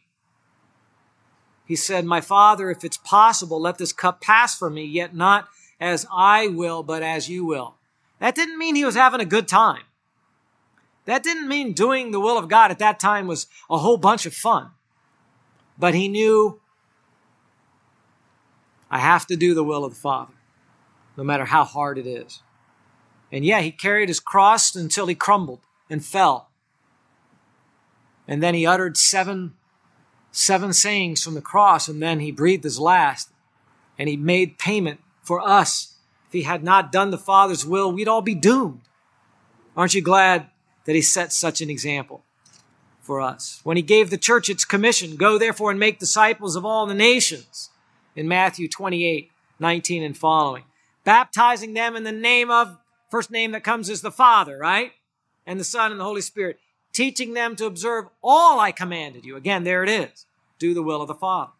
he 1.66 1.76
said, 1.76 2.06
My 2.06 2.22
father, 2.22 2.70
if 2.70 2.84
it's 2.84 2.98
possible, 2.98 3.60
let 3.62 3.78
this 3.78 3.94
cup 3.94 4.22
pass 4.22 4.58
from 4.58 4.76
me, 4.76 4.86
yet 4.86 5.16
not 5.16 5.48
as 5.80 6.06
I 6.12 6.48
will, 6.48 6.84
but 6.84 7.04
as 7.04 7.30
you 7.30 7.46
will. 7.46 7.76
That 8.20 8.36
didn't 8.36 8.58
mean 8.58 8.76
he 8.76 8.86
was 8.86 8.96
having 8.96 9.22
a 9.22 9.26
good 9.26 9.48
time. 9.48 9.84
That 11.06 11.24
didn't 11.24 11.48
mean 11.48 11.74
doing 11.74 12.12
the 12.12 12.20
will 12.20 12.38
of 12.38 12.48
God 12.48 12.72
at 12.72 12.80
that 12.80 13.00
time 13.00 13.28
was 13.28 13.48
a 13.70 13.78
whole 13.80 13.98
bunch 13.98 14.26
of 14.26 14.34
fun. 14.34 14.72
But 15.78 15.96
he 15.96 16.08
knew 16.08 16.62
I 18.92 19.00
have 19.00 19.26
to 19.28 19.36
do 19.36 19.54
the 19.54 19.64
will 19.64 19.84
of 19.84 19.94
the 19.96 20.00
Father, 20.00 20.34
no 21.18 21.24
matter 21.24 21.46
how 21.46 21.64
hard 21.64 21.98
it 21.98 22.06
is. 22.06 22.44
And 23.32 23.46
yeah, 23.46 23.62
he 23.62 23.72
carried 23.72 24.10
his 24.10 24.20
cross 24.20 24.76
until 24.76 25.08
he 25.08 25.16
crumbled 25.16 25.62
and 25.90 26.06
fell. 26.06 26.50
And 28.28 28.44
then 28.44 28.54
he 28.54 28.66
uttered 28.66 28.98
seven, 28.98 29.54
seven 30.32 30.74
sayings 30.74 31.24
from 31.24 31.34
the 31.34 31.42
cross, 31.42 31.88
and 31.88 32.02
then 32.02 32.20
he 32.20 32.32
breathed 32.32 32.64
his 32.64 32.80
last. 32.80 33.30
And 33.98 34.10
he 34.10 34.18
made 34.18 34.58
payment 34.58 35.02
for 35.22 35.40
us. 35.42 35.96
If 36.28 36.34
he 36.34 36.44
had 36.44 36.64
not 36.64 36.92
done 36.92 37.12
the 37.12 37.18
Father's 37.18 37.66
will, 37.66 37.92
we'd 37.92 38.08
all 38.08 38.22
be 38.22 38.34
doomed. 38.34 38.82
Aren't 39.76 39.94
you 39.94 40.02
glad 40.02 40.48
that 40.86 40.96
he 40.96 41.02
set 41.02 41.32
such 41.32 41.62
an 41.62 41.70
example 41.70 42.24
for 43.02 43.22
us? 43.22 43.60
When 43.64 43.78
he 43.78 43.84
gave 43.84 44.10
the 44.10 44.18
church 44.18 44.50
its 44.50 44.66
commission, 44.66 45.18
go 45.18 45.38
therefore 45.38 45.72
and 45.72 45.80
make 45.80 46.00
disciples 46.00 46.56
of 46.56 46.66
all 46.66 46.86
the 46.86 46.96
nations 46.96 47.70
in 48.16 48.28
Matthew 48.28 48.68
28, 48.68 49.30
19 49.60 50.04
and 50.04 50.18
following, 50.18 50.64
baptizing 51.04 51.74
them 51.74 51.96
in 51.96 52.04
the 52.04 52.12
name 52.12 52.50
of, 52.50 52.78
first 53.10 53.30
name 53.32 53.52
that 53.52 53.64
comes 53.64 53.90
is 53.90 54.02
the 54.02 54.12
Father, 54.12 54.58
right? 54.58 54.92
And 55.46 55.60
the 55.60 55.66
Son 55.66 55.92
and 55.92 56.00
the 56.00 56.06
Holy 56.06 56.22
Spirit, 56.22 56.60
teaching 56.94 57.34
them 57.34 57.56
to 57.56 57.66
observe 57.66 58.06
all 58.24 58.60
I 58.60 58.72
commanded 58.72 59.26
you. 59.26 59.36
Again, 59.36 59.64
there 59.64 59.84
it 59.84 59.90
is. 59.90 60.26
Do 60.60 60.74
the 60.74 60.84
will 60.84 61.02
of 61.02 61.08
the 61.08 61.16
Father. 61.16 61.52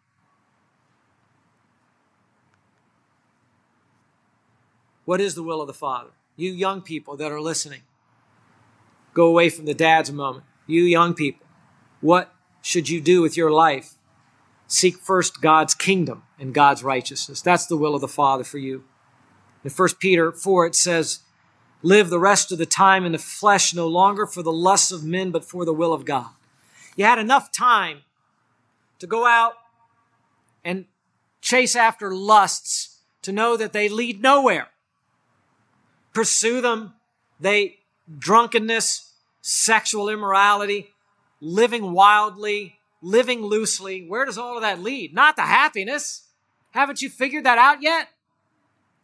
What 5.04 5.20
is 5.20 5.34
the 5.34 5.42
will 5.42 5.60
of 5.60 5.66
the 5.66 5.74
Father? 5.74 6.10
You 6.36 6.52
young 6.52 6.80
people 6.80 7.16
that 7.16 7.32
are 7.32 7.40
listening, 7.40 7.82
go 9.12 9.26
away 9.26 9.50
from 9.50 9.64
the 9.64 9.74
dads 9.74 10.08
a 10.08 10.12
moment. 10.12 10.44
You 10.66 10.82
young 10.82 11.14
people, 11.14 11.46
what 12.00 12.32
should 12.62 12.88
you 12.88 13.00
do 13.00 13.20
with 13.20 13.36
your 13.36 13.50
life? 13.50 13.94
Seek 14.68 14.96
first 14.96 15.42
God's 15.42 15.74
kingdom 15.74 16.22
and 16.38 16.54
God's 16.54 16.82
righteousness. 16.82 17.42
That's 17.42 17.66
the 17.66 17.76
will 17.76 17.94
of 17.94 18.00
the 18.00 18.08
Father 18.08 18.44
for 18.44 18.58
you. 18.58 18.84
In 19.64 19.70
1 19.70 19.88
Peter 19.98 20.32
4, 20.32 20.66
it 20.66 20.74
says, 20.74 21.20
Live 21.82 22.10
the 22.10 22.18
rest 22.18 22.52
of 22.52 22.58
the 22.58 22.66
time 22.66 23.04
in 23.04 23.12
the 23.12 23.18
flesh, 23.18 23.74
no 23.74 23.88
longer 23.88 24.26
for 24.26 24.42
the 24.42 24.52
lusts 24.52 24.92
of 24.92 25.04
men, 25.04 25.30
but 25.30 25.44
for 25.44 25.64
the 25.64 25.72
will 25.72 25.92
of 25.92 26.04
God. 26.04 26.30
You 26.96 27.04
had 27.04 27.18
enough 27.18 27.50
time 27.50 28.02
to 28.98 29.06
go 29.06 29.26
out 29.26 29.54
and 30.64 30.84
chase 31.40 31.74
after 31.74 32.14
lusts 32.14 32.98
to 33.22 33.32
know 33.32 33.56
that 33.56 33.72
they 33.72 33.88
lead 33.88 34.22
nowhere 34.22 34.68
pursue 36.12 36.60
them. 36.60 36.94
They, 37.40 37.78
drunkenness, 38.18 39.12
sexual 39.40 40.08
immorality, 40.08 40.90
living 41.40 41.92
wildly, 41.92 42.78
living 43.00 43.42
loosely. 43.42 44.06
Where 44.06 44.24
does 44.24 44.38
all 44.38 44.56
of 44.56 44.62
that 44.62 44.80
lead? 44.80 45.14
Not 45.14 45.36
to 45.36 45.42
happiness. 45.42 46.22
Haven't 46.70 47.02
you 47.02 47.10
figured 47.10 47.44
that 47.44 47.58
out 47.58 47.82
yet? 47.82 48.08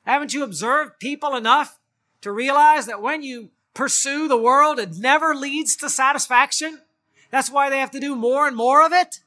Haven't 0.05 0.33
you 0.33 0.43
observed 0.43 1.01
people 1.01 1.35
enough 1.37 1.78
to 2.21 2.33
realize 2.33 2.87
that 2.87 3.03
when 3.03 3.23
you 3.23 3.51
pursue 3.75 4.29
the 4.29 4.37
world, 4.37 4.79
it 4.79 4.97
never 4.97 5.35
leads 5.35 5.77
to 5.77 5.89
satisfaction? 5.89 6.81
That's 7.31 7.51
why 7.51 7.71
they 7.71 7.79
have 7.79 7.91
to 7.93 8.01
do 8.01 8.17
more 8.17 8.47
and 8.47 8.57
more 8.57 8.85
of 8.85 8.93
it. 8.93 9.21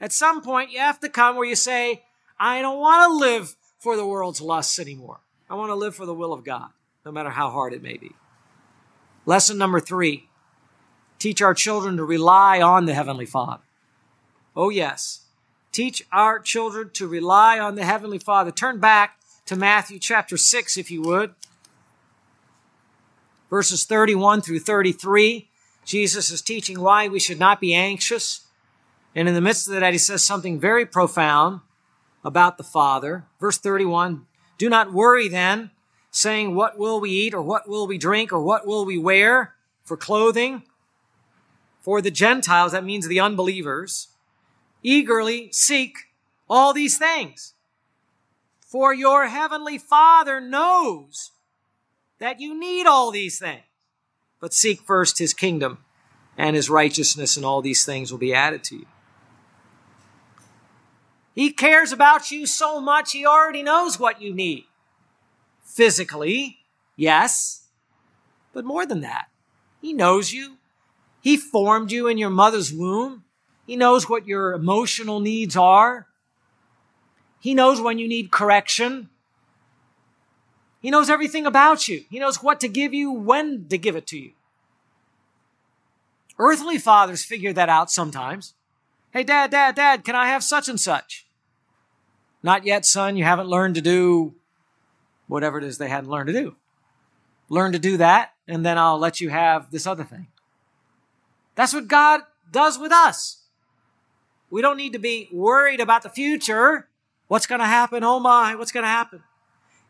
At 0.00 0.12
some 0.12 0.42
point, 0.42 0.72
you 0.72 0.78
have 0.78 1.00
to 1.00 1.08
come 1.08 1.36
where 1.36 1.46
you 1.46 1.56
say, 1.56 2.02
I 2.38 2.62
don't 2.62 2.80
want 2.80 3.10
to 3.10 3.16
live 3.16 3.54
for 3.78 3.96
the 3.96 4.06
world's 4.06 4.40
lusts 4.40 4.78
anymore. 4.78 5.20
I 5.48 5.54
want 5.54 5.70
to 5.70 5.74
live 5.74 5.94
for 5.94 6.06
the 6.06 6.14
will 6.14 6.32
of 6.32 6.44
God 6.44 6.70
no 7.04 7.12
matter 7.12 7.30
how 7.30 7.50
hard 7.50 7.72
it 7.72 7.82
may 7.82 7.96
be. 7.96 8.12
Lesson 9.26 9.58
number 9.58 9.80
three 9.80 10.28
teach 11.18 11.42
our 11.42 11.54
children 11.54 11.96
to 11.98 12.04
rely 12.04 12.60
on 12.60 12.86
the 12.86 12.94
Heavenly 12.94 13.26
Father. 13.26 13.62
Oh, 14.56 14.70
yes. 14.70 15.26
Teach 15.70 16.02
our 16.10 16.38
children 16.38 16.90
to 16.94 17.06
rely 17.06 17.58
on 17.58 17.74
the 17.74 17.84
Heavenly 17.84 18.18
Father. 18.18 18.50
Turn 18.50 18.80
back 18.80 19.20
to 19.44 19.54
Matthew 19.54 19.98
chapter 19.98 20.36
6, 20.36 20.76
if 20.78 20.90
you 20.90 21.02
would. 21.02 21.34
Verses 23.50 23.84
31 23.84 24.40
through 24.40 24.60
33. 24.60 25.48
Jesus 25.84 26.30
is 26.30 26.40
teaching 26.40 26.80
why 26.80 27.08
we 27.08 27.18
should 27.18 27.40
not 27.40 27.60
be 27.60 27.74
anxious. 27.74 28.46
And 29.14 29.28
in 29.28 29.34
the 29.34 29.40
midst 29.40 29.66
of 29.66 29.74
that, 29.74 29.92
he 29.92 29.98
says 29.98 30.22
something 30.22 30.60
very 30.60 30.86
profound 30.86 31.60
about 32.24 32.56
the 32.56 32.64
Father. 32.64 33.24
Verse 33.40 33.58
31 33.58 34.26
Do 34.56 34.68
not 34.68 34.92
worry 34.92 35.28
then 35.28 35.72
saying, 36.10 36.54
What 36.54 36.78
will 36.78 37.00
we 37.00 37.10
eat, 37.10 37.34
or 37.34 37.42
what 37.42 37.68
will 37.68 37.86
we 37.86 37.98
drink, 37.98 38.32
or 38.32 38.40
what 38.40 38.66
will 38.66 38.84
we 38.84 38.96
wear 38.96 39.54
for 39.82 39.96
clothing? 39.96 40.62
For 41.80 42.00
the 42.00 42.10
Gentiles, 42.10 42.72
that 42.72 42.84
means 42.84 43.08
the 43.08 43.20
unbelievers, 43.20 44.08
eagerly 44.82 45.50
seek 45.50 45.96
all 46.48 46.72
these 46.72 46.98
things. 46.98 47.54
For 48.60 48.94
your 48.94 49.28
heavenly 49.28 49.78
Father 49.78 50.40
knows 50.40 51.32
that 52.20 52.40
you 52.40 52.58
need 52.58 52.86
all 52.86 53.10
these 53.10 53.38
things. 53.38 53.62
But 54.40 54.54
seek 54.54 54.80
first 54.82 55.18
his 55.18 55.34
kingdom 55.34 55.84
and 56.38 56.54
his 56.54 56.70
righteousness, 56.70 57.36
and 57.36 57.44
all 57.44 57.60
these 57.60 57.84
things 57.84 58.10
will 58.10 58.18
be 58.18 58.32
added 58.32 58.62
to 58.64 58.76
you. 58.76 58.86
He 61.34 61.52
cares 61.52 61.92
about 61.92 62.30
you 62.30 62.46
so 62.46 62.80
much, 62.80 63.12
he 63.12 63.26
already 63.26 63.62
knows 63.62 63.98
what 63.98 64.22
you 64.22 64.32
need 64.32 64.64
physically, 65.64 66.58
yes, 66.96 67.68
but 68.52 68.64
more 68.64 68.84
than 68.84 69.00
that. 69.00 69.26
He 69.80 69.92
knows 69.92 70.32
you. 70.32 70.56
He 71.20 71.36
formed 71.36 71.92
you 71.92 72.08
in 72.08 72.18
your 72.18 72.30
mother's 72.30 72.72
womb. 72.72 73.24
He 73.66 73.76
knows 73.76 74.08
what 74.08 74.26
your 74.26 74.52
emotional 74.52 75.20
needs 75.20 75.56
are. 75.56 76.06
He 77.38 77.54
knows 77.54 77.80
when 77.80 77.98
you 77.98 78.08
need 78.08 78.30
correction. 78.30 79.08
He 80.80 80.90
knows 80.90 81.10
everything 81.10 81.46
about 81.46 81.88
you. 81.88 82.04
He 82.10 82.18
knows 82.18 82.42
what 82.42 82.58
to 82.60 82.68
give 82.68 82.94
you, 82.94 83.12
when 83.12 83.66
to 83.68 83.78
give 83.78 83.96
it 83.96 84.06
to 84.08 84.18
you. 84.18 84.32
Earthly 86.38 86.78
fathers 86.78 87.22
figure 87.22 87.52
that 87.52 87.68
out 87.68 87.90
sometimes. 87.90 88.54
Hey, 89.10 89.24
dad, 89.24 89.50
dad, 89.50 89.74
dad, 89.74 90.04
can 90.04 90.14
I 90.14 90.28
have 90.28 90.42
such 90.42 90.68
and 90.68 90.80
such? 90.80 91.26
Not 92.42 92.64
yet, 92.64 92.86
son. 92.86 93.16
You 93.16 93.24
haven't 93.24 93.48
learned 93.48 93.74
to 93.74 93.82
do 93.82 94.34
whatever 95.28 95.58
it 95.58 95.64
is 95.64 95.76
they 95.76 95.88
hadn't 95.88 96.10
learned 96.10 96.28
to 96.28 96.32
do. 96.32 96.56
Learn 97.50 97.72
to 97.72 97.78
do 97.78 97.96
that, 97.98 98.32
and 98.48 98.64
then 98.64 98.78
I'll 98.78 98.98
let 98.98 99.20
you 99.20 99.28
have 99.28 99.70
this 99.70 99.86
other 99.86 100.04
thing. 100.04 100.28
That's 101.56 101.74
what 101.74 101.88
God 101.88 102.22
does 102.50 102.78
with 102.78 102.92
us. 102.92 103.42
We 104.50 104.62
don't 104.62 104.76
need 104.76 104.94
to 104.94 104.98
be 104.98 105.28
worried 105.32 105.80
about 105.80 106.02
the 106.02 106.08
future. 106.08 106.88
What's 107.28 107.46
going 107.46 107.60
to 107.60 107.66
happen? 107.66 108.02
Oh 108.02 108.18
my, 108.18 108.54
what's 108.54 108.72
going 108.72 108.84
to 108.84 108.88
happen? 108.88 109.22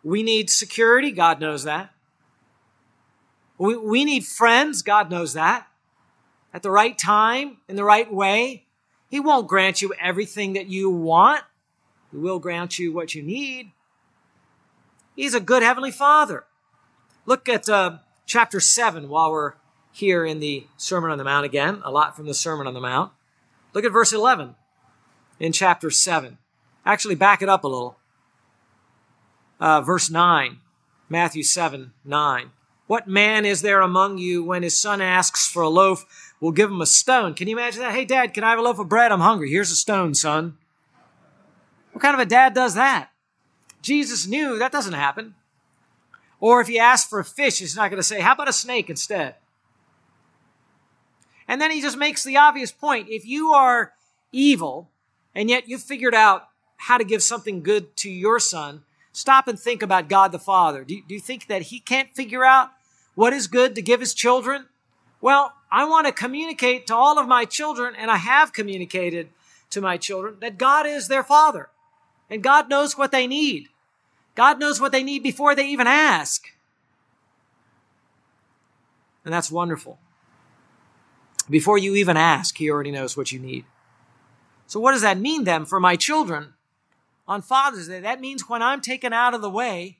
We 0.03 0.23
need 0.23 0.51
security. 0.51 1.11
God 1.11 1.41
knows 1.41 1.65
that. 1.65 1.93
We, 3.59 3.77
we 3.77 4.05
need 4.05 4.25
friends. 4.25 4.83
God 4.83 5.11
knows 5.11 5.35
that. 5.35 5.67
At 6.53 6.63
the 6.63 6.71
right 6.71 6.97
time, 6.97 7.59
in 7.69 7.77
the 7.77 7.85
right 7.85 8.13
way. 8.13 8.67
He 9.09 9.21
won't 9.21 9.49
grant 9.49 9.83
you 9.83 9.93
everything 10.01 10.55
that 10.55 10.69
you 10.69 10.89
want. 10.89 11.43
He 12.11 12.17
will 12.17 12.39
grant 12.39 12.79
you 12.79 12.93
what 12.93 13.15
you 13.15 13.23
need. 13.23 13.73
He's 15.15 15.35
a 15.35 15.41
good 15.41 15.63
Heavenly 15.63 15.91
Father. 15.91 16.45
Look 17.27 17.49
at 17.49 17.69
uh, 17.69 17.99
chapter 18.25 18.61
7 18.61 19.09
while 19.09 19.31
we're 19.31 19.55
here 19.93 20.25
in 20.25 20.41
the 20.41 20.67
Sermon 20.77 21.11
on 21.11 21.19
the 21.19 21.25
Mount 21.25 21.45
again, 21.45 21.83
a 21.85 21.91
lot 21.91 22.17
from 22.17 22.27
the 22.27 22.35
Sermon 22.35 22.67
on 22.67 22.75
the 22.75 22.81
Mount. 22.81 23.13
Look 23.75 23.85
at 23.85 23.93
verse 23.93 24.13
11 24.13 24.55
in 25.39 25.53
chapter 25.53 25.91
7. 25.91 26.39
Actually, 26.87 27.17
back 27.17 27.43
it 27.43 27.49
up 27.49 27.65
a 27.65 27.69
little. 27.69 27.99
Uh, 29.61 29.83
verse 29.83 30.11
9, 30.11 30.59
Matthew 31.09 31.43
7 31.43 31.93
9. 32.05 32.51
What 32.87 33.07
man 33.07 33.45
is 33.45 33.63
there 33.63 33.83
among 33.83 34.19
you 34.19 34.43
when 34.43 34.65
his 34.65 34.77
son 34.77 35.01
asks 35.01 35.47
for 35.47 35.63
a 35.63 35.69
loaf, 35.69 36.35
will 36.41 36.51
give 36.51 36.71
him 36.71 36.81
a 36.81 36.87
stone? 36.87 37.35
Can 37.35 37.47
you 37.47 37.57
imagine 37.57 37.83
that? 37.83 37.93
Hey, 37.93 38.05
dad, 38.05 38.35
can 38.35 38.43
I 38.43 38.51
have 38.51 38.59
a 38.59 38.63
loaf 38.63 38.81
of 38.81 38.89
bread? 38.89 39.13
I'm 39.13 39.21
hungry. 39.21 39.51
Here's 39.51 39.71
a 39.71 39.77
stone, 39.77 40.15
son. 40.15 40.57
What 41.93 42.03
kind 42.03 42.15
of 42.15 42.21
a 42.21 42.27
dad 42.27 42.55
does 42.55 42.75
that? 42.75 43.11
Jesus 43.83 44.27
knew 44.27 44.59
that 44.59 44.73
doesn't 44.73 44.95
happen. 44.95 45.35
Or 46.41 46.61
if 46.61 46.69
he 46.69 46.79
asks 46.79 47.09
for 47.09 47.21
a 47.21 47.25
fish, 47.25 47.59
he's 47.59 47.77
not 47.77 47.91
going 47.91 48.01
to 48.01 48.07
say, 48.07 48.21
How 48.21 48.33
about 48.33 48.49
a 48.49 48.53
snake 48.53 48.89
instead? 48.91 49.35
And 51.47 51.61
then 51.61 51.71
he 51.71 51.81
just 51.81 51.99
makes 51.99 52.25
the 52.25 52.37
obvious 52.37 52.73
point 52.73 53.09
if 53.11 53.27
you 53.27 53.53
are 53.53 53.93
evil 54.33 54.89
and 55.35 55.51
yet 55.51 55.69
you've 55.69 55.83
figured 55.83 56.15
out 56.15 56.49
how 56.77 56.97
to 56.97 57.05
give 57.05 57.23
something 57.23 57.63
good 57.63 57.97
to 57.99 58.11
your 58.11 58.39
son, 58.39 58.83
stop 59.13 59.49
and 59.49 59.59
think 59.59 59.83
about 59.83 60.09
God 60.09 60.33
the 60.33 60.39
Father. 60.39 60.85
Do 60.85 60.95
you, 60.95 61.03
do 61.07 61.15
you 61.15 61.21
think 61.21 61.47
that 61.47 61.63
he 61.63 61.81
can't 61.81 62.15
figure 62.15 62.45
out 62.45 62.71
what 63.15 63.33
is 63.33 63.47
good 63.47 63.75
to 63.75 63.83
give 63.83 64.01
his 64.01 64.15
children? 64.15 64.67
Well, 65.21 65.55
I 65.71 65.85
want 65.85 66.07
to 66.07 66.13
communicate 66.13 66.87
to 66.87 66.97
all 66.97 67.19
of 67.19 67.29
my 67.29 67.45
children, 67.45 67.95
and 67.97 68.11
I 68.11 68.17
have 68.17 68.53
communicated 68.53 69.29
to 69.71 69.81
my 69.81 69.97
children, 69.97 70.37
that 70.41 70.59
God 70.59 70.87
is 70.87 71.09
their 71.09 71.23
Father. 71.23 71.69
And 72.29 72.43
God 72.43 72.69
knows 72.69 72.97
what 72.97 73.13
they 73.13 73.27
need. 73.27 73.69
God 74.35 74.59
knows 74.59 74.81
what 74.81 74.93
they 74.93 75.03
need 75.03 75.23
before 75.23 75.55
they 75.55 75.67
even 75.67 75.87
ask. 75.87 76.47
And 79.25 79.35
that's 79.35 79.51
wonderful. 79.51 79.99
Before 81.49 81.79
you 81.79 81.95
even 81.97 82.17
ask, 82.17 82.57
He 82.57 82.71
already 82.71 82.91
knows 82.91 83.17
what 83.17 83.33
you 83.33 83.39
need. 83.39 83.65
So, 84.67 84.79
what 84.79 84.93
does 84.93 85.03
that 85.03 85.19
mean 85.19 85.45
then 85.45 85.65
for 85.65 85.81
my 85.81 85.97
children 85.97 86.55
on 87.31 87.43
Father's 87.43 87.87
Day? 87.87 88.01
That 88.01 88.21
means 88.21 88.49
when 88.49 88.61
I'm 88.61 88.81
taken 88.81 89.13
out 89.13 89.35
of 89.35 89.41
the 89.41 89.49
way, 89.49 89.99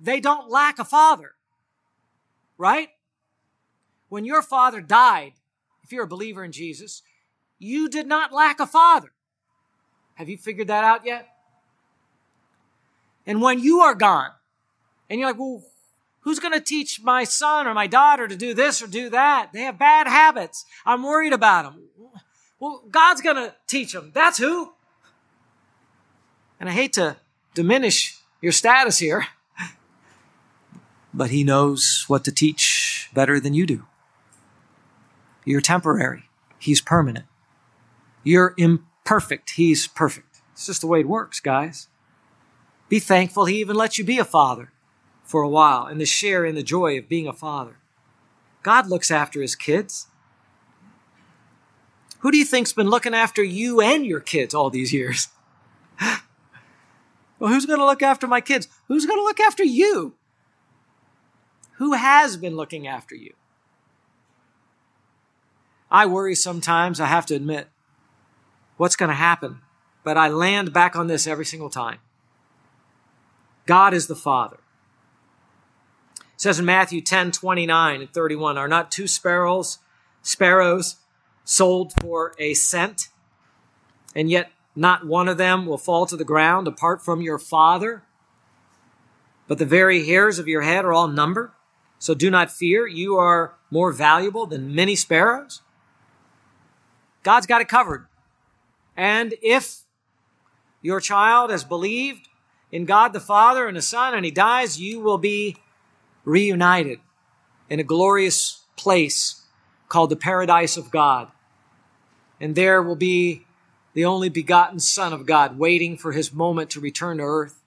they 0.00 0.18
don't 0.18 0.48
lack 0.50 0.78
a 0.78 0.84
father. 0.84 1.32
right? 2.58 2.88
When 4.08 4.24
your 4.24 4.40
father 4.40 4.80
died, 4.80 5.34
if 5.82 5.92
you're 5.92 6.04
a 6.04 6.08
believer 6.08 6.42
in 6.42 6.52
Jesus, 6.52 7.02
you 7.58 7.86
did 7.88 8.06
not 8.06 8.32
lack 8.32 8.60
a 8.60 8.66
father. 8.66 9.12
Have 10.14 10.30
you 10.30 10.38
figured 10.38 10.68
that 10.68 10.84
out 10.84 11.04
yet? 11.04 11.28
And 13.26 13.42
when 13.42 13.58
you 13.58 13.80
are 13.80 13.94
gone, 13.94 14.30
and 15.10 15.20
you're 15.20 15.28
like, 15.28 15.38
well, 15.38 15.62
who's 16.20 16.38
going 16.38 16.54
to 16.54 16.60
teach 16.60 17.02
my 17.02 17.24
son 17.24 17.66
or 17.66 17.74
my 17.74 17.86
daughter 17.86 18.26
to 18.26 18.36
do 18.36 18.54
this 18.54 18.80
or 18.80 18.86
do 18.86 19.10
that? 19.10 19.50
They 19.52 19.62
have 19.62 19.78
bad 19.78 20.08
habits. 20.08 20.64
I'm 20.86 21.02
worried 21.02 21.34
about 21.34 21.64
them. 21.64 21.82
Well, 22.58 22.84
God's 22.90 23.20
going 23.20 23.36
to 23.36 23.54
teach 23.66 23.92
them. 23.92 24.12
That's 24.14 24.38
who. 24.38 24.72
And 26.58 26.68
I 26.68 26.72
hate 26.72 26.92
to 26.94 27.16
diminish 27.54 28.18
your 28.40 28.52
status 28.52 28.98
here, 28.98 29.26
but 31.12 31.30
He 31.30 31.44
knows 31.44 32.04
what 32.08 32.24
to 32.24 32.32
teach 32.32 33.10
better 33.14 33.38
than 33.40 33.54
you 33.54 33.66
do. 33.66 33.84
You're 35.44 35.60
temporary. 35.60 36.24
He's 36.58 36.80
permanent. 36.80 37.26
You're 38.24 38.54
imperfect. 38.56 39.50
He's 39.50 39.86
perfect. 39.86 40.40
It's 40.52 40.66
just 40.66 40.80
the 40.80 40.86
way 40.86 41.00
it 41.00 41.08
works, 41.08 41.38
guys. 41.38 41.88
Be 42.88 42.98
thankful 42.98 43.44
He 43.44 43.60
even 43.60 43.76
lets 43.76 43.98
you 43.98 44.04
be 44.04 44.18
a 44.18 44.24
father 44.24 44.72
for 45.24 45.42
a 45.42 45.48
while 45.48 45.86
and 45.86 46.00
to 46.00 46.06
share 46.06 46.44
in 46.44 46.54
the 46.54 46.62
joy 46.62 46.98
of 46.98 47.08
being 47.08 47.26
a 47.26 47.32
father. 47.32 47.78
God 48.62 48.88
looks 48.88 49.10
after 49.10 49.42
His 49.42 49.54
kids. 49.54 50.06
Who 52.20 52.30
do 52.30 52.38
you 52.38 52.44
think's 52.44 52.72
been 52.72 52.90
looking 52.90 53.14
after 53.14 53.42
you 53.42 53.80
and 53.80 54.04
your 54.04 54.20
kids 54.20 54.54
all 54.54 54.70
these 54.70 54.92
years? 54.92 55.28
Well, 57.38 57.52
who's 57.52 57.66
going 57.66 57.78
to 57.78 57.84
look 57.84 58.02
after 58.02 58.26
my 58.26 58.40
kids? 58.40 58.68
Who's 58.88 59.06
going 59.06 59.18
to 59.18 59.24
look 59.24 59.40
after 59.40 59.64
you? 59.64 60.14
Who 61.74 61.92
has 61.92 62.36
been 62.36 62.56
looking 62.56 62.86
after 62.86 63.14
you? 63.14 63.34
I 65.90 66.06
worry 66.06 66.34
sometimes, 66.34 67.00
I 67.00 67.06
have 67.06 67.26
to 67.26 67.34
admit, 67.34 67.68
what's 68.76 68.96
going 68.96 69.10
to 69.10 69.14
happen. 69.14 69.60
But 70.02 70.16
I 70.16 70.28
land 70.28 70.72
back 70.72 70.96
on 70.96 71.06
this 71.06 71.26
every 71.26 71.44
single 71.44 71.70
time. 71.70 71.98
God 73.66 73.92
is 73.92 74.06
the 74.06 74.16
Father. 74.16 74.58
It 76.16 76.40
says 76.40 76.58
in 76.58 76.64
Matthew 76.64 77.00
10, 77.00 77.32
29 77.32 78.00
and 78.00 78.12
31, 78.12 78.58
are 78.58 78.68
not 78.68 78.90
two 78.90 79.06
sparrows, 79.06 79.78
sparrows 80.22 80.96
sold 81.44 81.92
for 82.00 82.34
a 82.38 82.54
cent, 82.54 83.08
and 84.14 84.30
yet 84.30 84.50
not 84.76 85.06
one 85.06 85.28
of 85.28 85.38
them 85.38 85.66
will 85.66 85.78
fall 85.78 86.06
to 86.06 86.16
the 86.16 86.24
ground 86.24 86.68
apart 86.68 87.02
from 87.02 87.22
your 87.22 87.38
Father? 87.38 88.02
But 89.48 89.58
the 89.58 89.64
very 89.64 90.06
hairs 90.06 90.38
of 90.38 90.46
your 90.46 90.62
head 90.62 90.84
are 90.84 90.92
all 90.92 91.08
numbered. 91.08 91.50
So 91.98 92.14
do 92.14 92.30
not 92.30 92.50
fear. 92.50 92.86
You 92.86 93.16
are 93.16 93.54
more 93.70 93.90
valuable 93.90 94.46
than 94.46 94.74
many 94.74 94.94
sparrows. 94.94 95.62
God's 97.22 97.46
got 97.46 97.60
it 97.60 97.68
covered. 97.68 98.06
And 98.96 99.34
if 99.42 99.80
your 100.82 101.00
child 101.00 101.50
has 101.50 101.64
believed 101.64 102.28
in 102.70 102.84
God 102.84 103.12
the 103.12 103.20
Father 103.20 103.66
and 103.66 103.76
the 103.76 103.82
Son 103.82 104.14
and 104.14 104.24
he 104.24 104.30
dies, 104.30 104.80
you 104.80 105.00
will 105.00 105.18
be 105.18 105.56
reunited 106.24 107.00
in 107.70 107.80
a 107.80 107.84
glorious 107.84 108.62
place 108.76 109.42
called 109.88 110.10
the 110.10 110.16
paradise 110.16 110.76
of 110.76 110.90
God. 110.90 111.28
And 112.40 112.54
there 112.54 112.82
will 112.82 112.96
be 112.96 113.45
the 113.96 114.04
only 114.04 114.28
begotten 114.28 114.78
Son 114.78 115.14
of 115.14 115.24
God 115.24 115.58
waiting 115.58 115.96
for 115.96 116.12
his 116.12 116.30
moment 116.30 116.68
to 116.68 116.80
return 116.80 117.16
to 117.16 117.22
earth. 117.22 117.62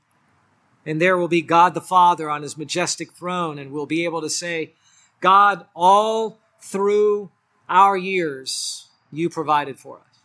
And 0.86 1.02
there 1.02 1.18
will 1.18 1.28
be 1.28 1.42
God 1.42 1.74
the 1.74 1.82
Father 1.82 2.30
on 2.30 2.44
his 2.44 2.56
majestic 2.56 3.14
throne, 3.14 3.58
and 3.58 3.72
we'll 3.72 3.88
be 3.88 4.06
able 4.06 4.22
to 4.22 4.30
say, 4.30 4.74
God, 5.22 5.66
all 5.76 6.38
through 6.62 7.32
our 7.68 7.98
years, 7.98 8.90
you 9.12 9.28
provided 9.28 9.80
for 9.80 9.98
us. 9.98 10.20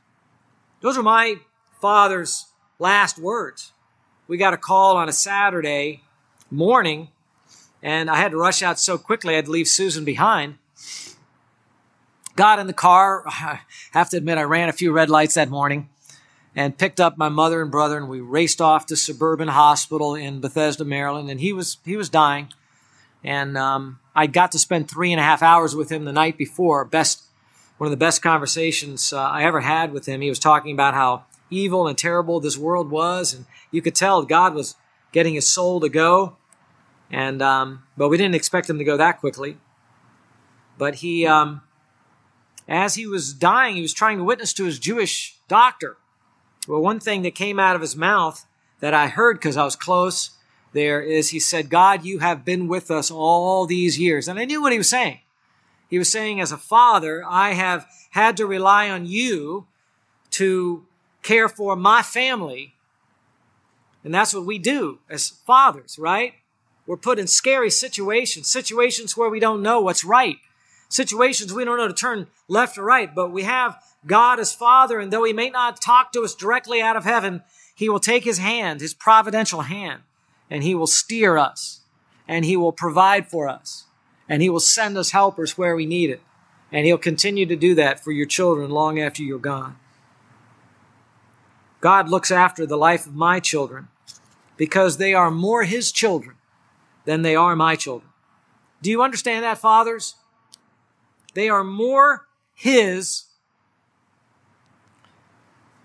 Those 0.83 0.99
are 0.99 1.03
my 1.03 1.37
father's 1.81 2.49
last 2.79 3.19
words. 3.19 3.73
We 4.29 4.37
got 4.37 4.53
a 4.53 4.59
call 4.59 4.99
on 4.99 5.09
a 5.09 5.13
Saturday 5.13 6.03
morning, 6.51 7.09
and 7.83 8.11
I 8.11 8.17
had 8.17 8.33
to 8.33 8.37
rush 8.37 8.63
out 8.63 8.79
so 8.79 8.99
quickly 8.99 9.33
I 9.33 9.37
had 9.37 9.47
to 9.47 9.51
leave 9.51 9.69
Susan 9.69 10.05
behind. 10.05 10.59
Got 12.37 12.59
in 12.59 12.67
the 12.67 12.75
car. 12.75 13.23
I 13.27 13.61
have 13.93 14.11
to 14.11 14.19
admit, 14.19 14.37
I 14.37 14.43
ran 14.43 14.69
a 14.69 14.73
few 14.75 14.93
red 14.93 15.09
lights 15.09 15.37
that 15.37 15.49
morning 15.49 15.89
and 16.57 16.79
picked 16.79 17.01
up 17.01 17.19
my 17.19 17.29
mother 17.29 17.61
and 17.61 17.71
brother, 17.71 17.97
and 17.97 18.09
we 18.09 18.21
raced 18.21 18.61
off 18.61 18.87
to 18.87 18.97
Suburban 18.97 19.49
Hospital 19.49 20.15
in 20.15 20.41
Bethesda, 20.41 20.85
Maryland. 20.85 21.31
And 21.31 21.41
he 21.41 21.53
was 21.53 21.79
he 21.85 21.97
was 21.97 22.09
dying, 22.09 22.53
and 23.23 23.57
um, 23.59 23.99
I 24.15 24.27
got 24.27 24.53
to 24.53 24.59
spend 24.59 24.89
three 24.89 25.13
and 25.13 25.21
a 25.21 25.25
half 25.25 25.43
hours 25.43 25.75
with 25.75 25.91
him 25.91 26.05
the 26.05 26.13
night 26.13 26.39
before. 26.39 26.85
Best 26.85 27.25
one 27.79 27.87
of 27.87 27.91
the 27.91 27.97
best 27.97 28.23
conversations 28.23 29.13
uh, 29.13 29.21
I 29.21 29.45
ever 29.45 29.61
had 29.61 29.93
with 29.93 30.07
him. 30.07 30.21
He 30.21 30.29
was 30.29 30.39
talking 30.39 30.73
about 30.73 30.95
how 30.95 31.25
evil 31.51 31.87
and 31.87 31.99
terrible 31.99 32.41
this 32.41 32.57
world 32.57 32.91
was, 32.91 33.35
and 33.35 33.47
you 33.71 33.83
could 33.83 33.95
tell 33.95 34.23
God 34.23 34.55
was 34.55 34.77
getting 35.13 35.35
his 35.35 35.47
soul 35.47 35.81
to 35.81 35.89
go. 35.89 36.37
And 37.11 37.43
um, 37.43 37.85
but 37.97 38.09
we 38.09 38.17
didn't 38.17 38.35
expect 38.35 38.71
him 38.71 38.79
to 38.79 38.85
go 38.85 38.97
that 38.97 39.21
quickly. 39.21 39.59
But 40.77 40.97
he, 40.97 41.27
um, 41.27 41.63
as 42.69 42.95
he 42.95 43.07
was 43.07 43.33
dying, 43.33 43.77
he 43.77 43.83
was 43.83 43.95
trying 43.95 44.19
to 44.19 44.25
witness 44.25 44.53
to 44.55 44.65
his 44.65 44.79
Jewish 44.79 45.39
doctor. 45.47 45.97
Well, 46.67 46.81
one 46.81 47.01
thing 47.01 47.23
that 47.23 47.35
came 47.35 47.59
out 47.59 47.77
of 47.77 47.83
his 47.83 47.97
mouth 47.97 48.47
that 48.81 48.95
I 48.95 49.09
heard 49.09 49.37
because 49.37 49.57
I 49.57 49.65
was 49.65 49.77
close 49.77 50.31
there 50.73 51.01
is 51.01 51.31
he 51.31 51.39
said, 51.39 51.71
God, 51.71 52.05
you 52.05 52.19
have 52.19 52.45
been 52.45 52.69
with 52.69 52.91
us 52.91 53.11
all 53.11 53.65
these 53.65 53.99
years. 53.99 54.29
And 54.29 54.39
I 54.39 54.45
knew 54.45 54.61
what 54.61 54.73
he 54.73 54.79
was 54.79 54.91
saying. 54.91 55.21
He 55.89 55.99
was 55.99 56.11
saying, 56.11 56.41
as 56.41 56.53
a 56.53 56.59
father, 56.59 57.25
I 57.27 57.53
have 57.53 57.87
had 58.11 58.37
to 58.39 58.47
rely 58.47 58.91
on 58.91 59.07
you 59.07 59.67
to 60.33 60.85
care 61.23 61.49
for 61.49 61.77
my 61.77 62.03
family. 62.03 62.75
And 64.03 64.13
that's 64.13 64.35
what 64.35 64.45
we 64.45 64.59
do 64.59 64.99
as 65.09 65.29
fathers, 65.29 65.99
right? 65.99 66.35
We're 66.87 66.97
put 66.97 67.19
in 67.19 67.29
scary 67.29 67.71
situations, 67.71 68.51
situations 68.51 69.17
where 69.17 69.31
we 69.31 69.41
don't 69.41 69.63
know 69.63 69.81
what's 69.81 70.05
right, 70.05 70.37
situations 70.89 71.53
we 71.53 71.65
don't 71.65 71.79
know 71.79 71.89
to 71.89 71.95
turn 71.95 72.27
left 72.49 72.77
or 72.77 72.83
right, 72.83 73.15
but 73.15 73.31
we 73.31 73.45
have 73.45 73.83
God 74.07 74.39
as 74.39 74.55
Father, 74.55 74.99
and 74.99 75.13
though 75.13 75.25
He 75.25 75.33
may 75.33 75.51
not 75.51 75.81
talk 75.81 76.13
to 76.13 76.23
us 76.23 76.35
directly 76.35 76.81
out 76.81 76.97
of 76.97 77.05
heaven, 77.05 77.43
He 77.75 77.89
will 77.89 78.01
take 78.01 78.25
His 78.25 78.39
hand, 78.39 78.81
His 78.81 78.95
providential 78.95 79.63
hand, 79.63 80.03
and 80.51 80.63
He 80.63 80.75
will 80.75 80.87
steer 80.87 81.39
us, 81.39 81.81
and 82.29 82.45
He 82.45 82.57
will 82.57 82.73
provide 82.73 83.29
for 83.29 83.49
us 83.49 83.85
and 84.29 84.43
He 84.43 84.49
will 84.49 84.61
send 84.61 84.97
us 84.97 85.11
helpers 85.11 85.59
where 85.59 85.77
we 85.77 85.87
need 85.87 86.11
it. 86.11 86.23
And 86.73 86.87
He'll 86.87 86.99
continue 86.99 87.47
to 87.47 87.57
do 87.57 87.75
that 87.75 88.03
for 88.03 88.11
your 88.13 88.27
children 88.27 88.71
long 88.71 88.99
after 88.99 89.23
you're 89.23 89.39
gone. 89.39 89.77
God 91.81 92.09
looks 92.09 92.31
after 92.31 92.67
the 92.67 92.77
life 92.77 93.07
of 93.07 93.15
my 93.15 93.41
children 93.41 93.89
because 94.57 94.97
they 94.97 95.15
are 95.15 95.31
more 95.31 95.65
His 95.65 95.93
children 95.93 96.37
than 97.05 97.23
they 97.23 97.37
are 97.37 97.55
my 97.55 97.77
children. 97.77 98.11
Do 98.83 98.91
you 98.91 99.03
understand 99.03 99.45
that, 99.45 99.59
fathers? 99.59 100.17
They 101.35 101.49
are 101.49 101.65
more 101.65 102.27
His 102.55 103.25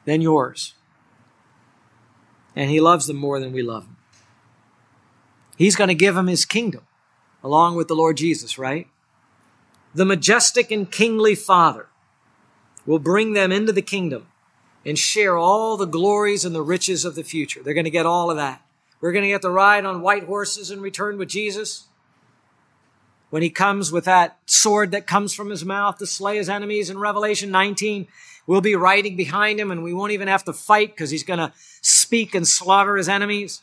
than 0.10 0.22
yours. 0.22 0.74
And 2.56 2.70
He 2.70 2.80
loves 2.80 3.08
them 3.08 3.18
more 3.18 3.40
than 3.40 3.54
we 3.54 3.62
love 3.62 3.84
Him. 3.84 3.98
He's 5.58 5.76
going 5.76 5.90
to 5.90 5.96
give 5.96 6.16
them 6.16 6.28
His 6.28 6.46
kingdom 6.46 6.82
along 7.44 7.76
with 7.76 7.88
the 7.88 7.96
Lord 7.96 8.18
Jesus, 8.18 8.58
right? 8.58 8.88
The 9.94 10.06
majestic 10.06 10.72
and 10.72 10.92
kingly 10.92 11.36
Father 11.36 11.88
will 12.86 13.00
bring 13.00 13.34
them 13.34 13.52
into 13.52 13.72
the 13.72 13.82
kingdom 13.82 14.28
and 14.86 14.98
share 14.98 15.38
all 15.38 15.78
the 15.78 15.86
glories 15.86 16.46
and 16.46 16.56
the 16.56 16.62
riches 16.62 17.06
of 17.06 17.16
the 17.16 17.24
future. 17.24 17.62
They're 17.62 17.74
going 17.74 17.84
to 17.84 17.90
get 17.90 18.06
all 18.06 18.32
of 18.32 18.38
that. 18.38 18.62
We're 19.02 19.12
going 19.12 19.24
to 19.24 19.30
get 19.30 19.42
to 19.44 19.50
ride 19.50 19.86
on 19.86 20.02
white 20.02 20.24
horses 20.24 20.72
and 20.72 20.82
return 20.82 21.18
with 21.18 21.30
Jesus. 21.30 21.89
When 23.30 23.44
he 23.44 23.50
comes 23.50 23.92
with 23.92 24.06
that 24.06 24.40
sword 24.46 24.92
that 24.92 25.08
comes 25.08 25.34
from 25.34 25.50
his 25.50 25.64
mouth 25.64 25.98
to 26.00 26.08
slay 26.08 26.38
his 26.38 26.50
enemies 26.50 26.90
in 26.90 26.98
Revelation 26.98 27.52
19, 27.52 28.08
we'll 28.48 28.62
be 28.62 28.76
riding 28.76 29.16
behind 29.16 29.60
him 29.60 29.70
and 29.70 29.84
we 29.84 29.94
won't 29.94 30.12
even 30.12 30.28
have 30.28 30.44
to 30.46 30.54
fight 30.54 30.90
because 30.90 31.12
he's 31.12 31.24
going 31.24 31.40
to 31.40 31.54
speak 31.82 32.34
and 32.34 32.48
slaughter 32.48 32.96
his 32.96 33.08
enemies. 33.08 33.62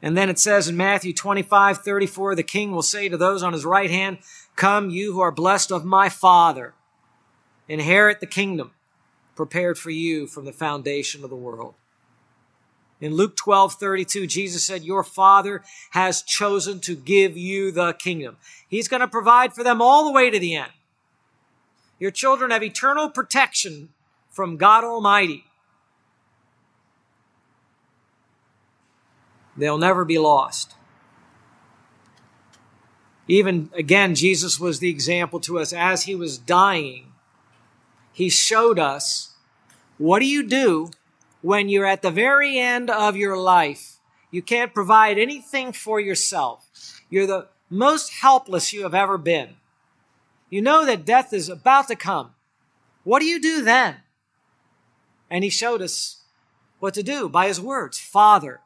And 0.00 0.16
then 0.16 0.28
it 0.28 0.38
says 0.38 0.68
in 0.68 0.76
Matthew 0.76 1.12
25, 1.12 1.78
34, 1.78 2.34
the 2.34 2.42
king 2.42 2.72
will 2.72 2.82
say 2.82 3.08
to 3.08 3.16
those 3.16 3.42
on 3.42 3.54
his 3.54 3.64
right 3.64 3.90
hand, 3.90 4.18
Come, 4.54 4.90
you 4.90 5.14
who 5.14 5.20
are 5.20 5.32
blessed 5.32 5.72
of 5.72 5.84
my 5.84 6.08
Father, 6.08 6.74
inherit 7.68 8.20
the 8.20 8.26
kingdom 8.26 8.72
prepared 9.34 9.78
for 9.78 9.90
you 9.90 10.26
from 10.26 10.44
the 10.44 10.52
foundation 10.52 11.24
of 11.24 11.30
the 11.30 11.36
world. 11.36 11.74
In 13.00 13.14
Luke 13.14 13.36
12, 13.36 13.74
32, 13.74 14.26
Jesus 14.26 14.64
said, 14.64 14.84
Your 14.84 15.02
Father 15.02 15.62
has 15.90 16.22
chosen 16.22 16.80
to 16.80 16.94
give 16.94 17.36
you 17.36 17.70
the 17.70 17.92
kingdom. 17.94 18.36
He's 18.68 18.88
going 18.88 19.00
to 19.00 19.08
provide 19.08 19.52
for 19.52 19.64
them 19.64 19.82
all 19.82 20.04
the 20.04 20.12
way 20.12 20.30
to 20.30 20.38
the 20.38 20.54
end. 20.54 20.72
Your 21.98 22.10
children 22.10 22.50
have 22.50 22.62
eternal 22.62 23.10
protection 23.10 23.90
from 24.30 24.56
God 24.56 24.84
Almighty. 24.84 25.44
They'll 29.56 29.78
never 29.78 30.04
be 30.04 30.18
lost. 30.18 30.74
Even 33.26 33.70
again, 33.74 34.14
Jesus 34.14 34.60
was 34.60 34.80
the 34.80 34.90
example 34.90 35.40
to 35.40 35.58
us 35.58 35.72
as 35.72 36.02
he 36.02 36.14
was 36.14 36.36
dying. 36.36 37.12
He 38.12 38.28
showed 38.28 38.78
us 38.78 39.34
what 39.96 40.18
do 40.18 40.26
you 40.26 40.42
do 40.42 40.90
when 41.44 41.68
you're 41.68 41.84
at 41.84 42.00
the 42.00 42.10
very 42.10 42.58
end 42.58 42.88
of 42.88 43.16
your 43.16 43.36
life? 43.36 43.98
You 44.30 44.40
can't 44.40 44.72
provide 44.72 45.18
anything 45.18 45.74
for 45.74 46.00
yourself. 46.00 47.02
You're 47.10 47.26
the 47.26 47.48
most 47.68 48.14
helpless 48.14 48.72
you 48.72 48.82
have 48.84 48.94
ever 48.94 49.18
been. 49.18 49.56
You 50.48 50.62
know 50.62 50.86
that 50.86 51.04
death 51.04 51.34
is 51.34 51.50
about 51.50 51.88
to 51.88 51.96
come. 51.96 52.30
What 53.02 53.20
do 53.20 53.26
you 53.26 53.40
do 53.40 53.62
then? 53.62 53.96
And 55.28 55.44
he 55.44 55.50
showed 55.50 55.82
us 55.82 56.22
what 56.78 56.94
to 56.94 57.02
do 57.02 57.28
by 57.28 57.48
his 57.48 57.60
words 57.60 57.98
Father, 57.98 58.60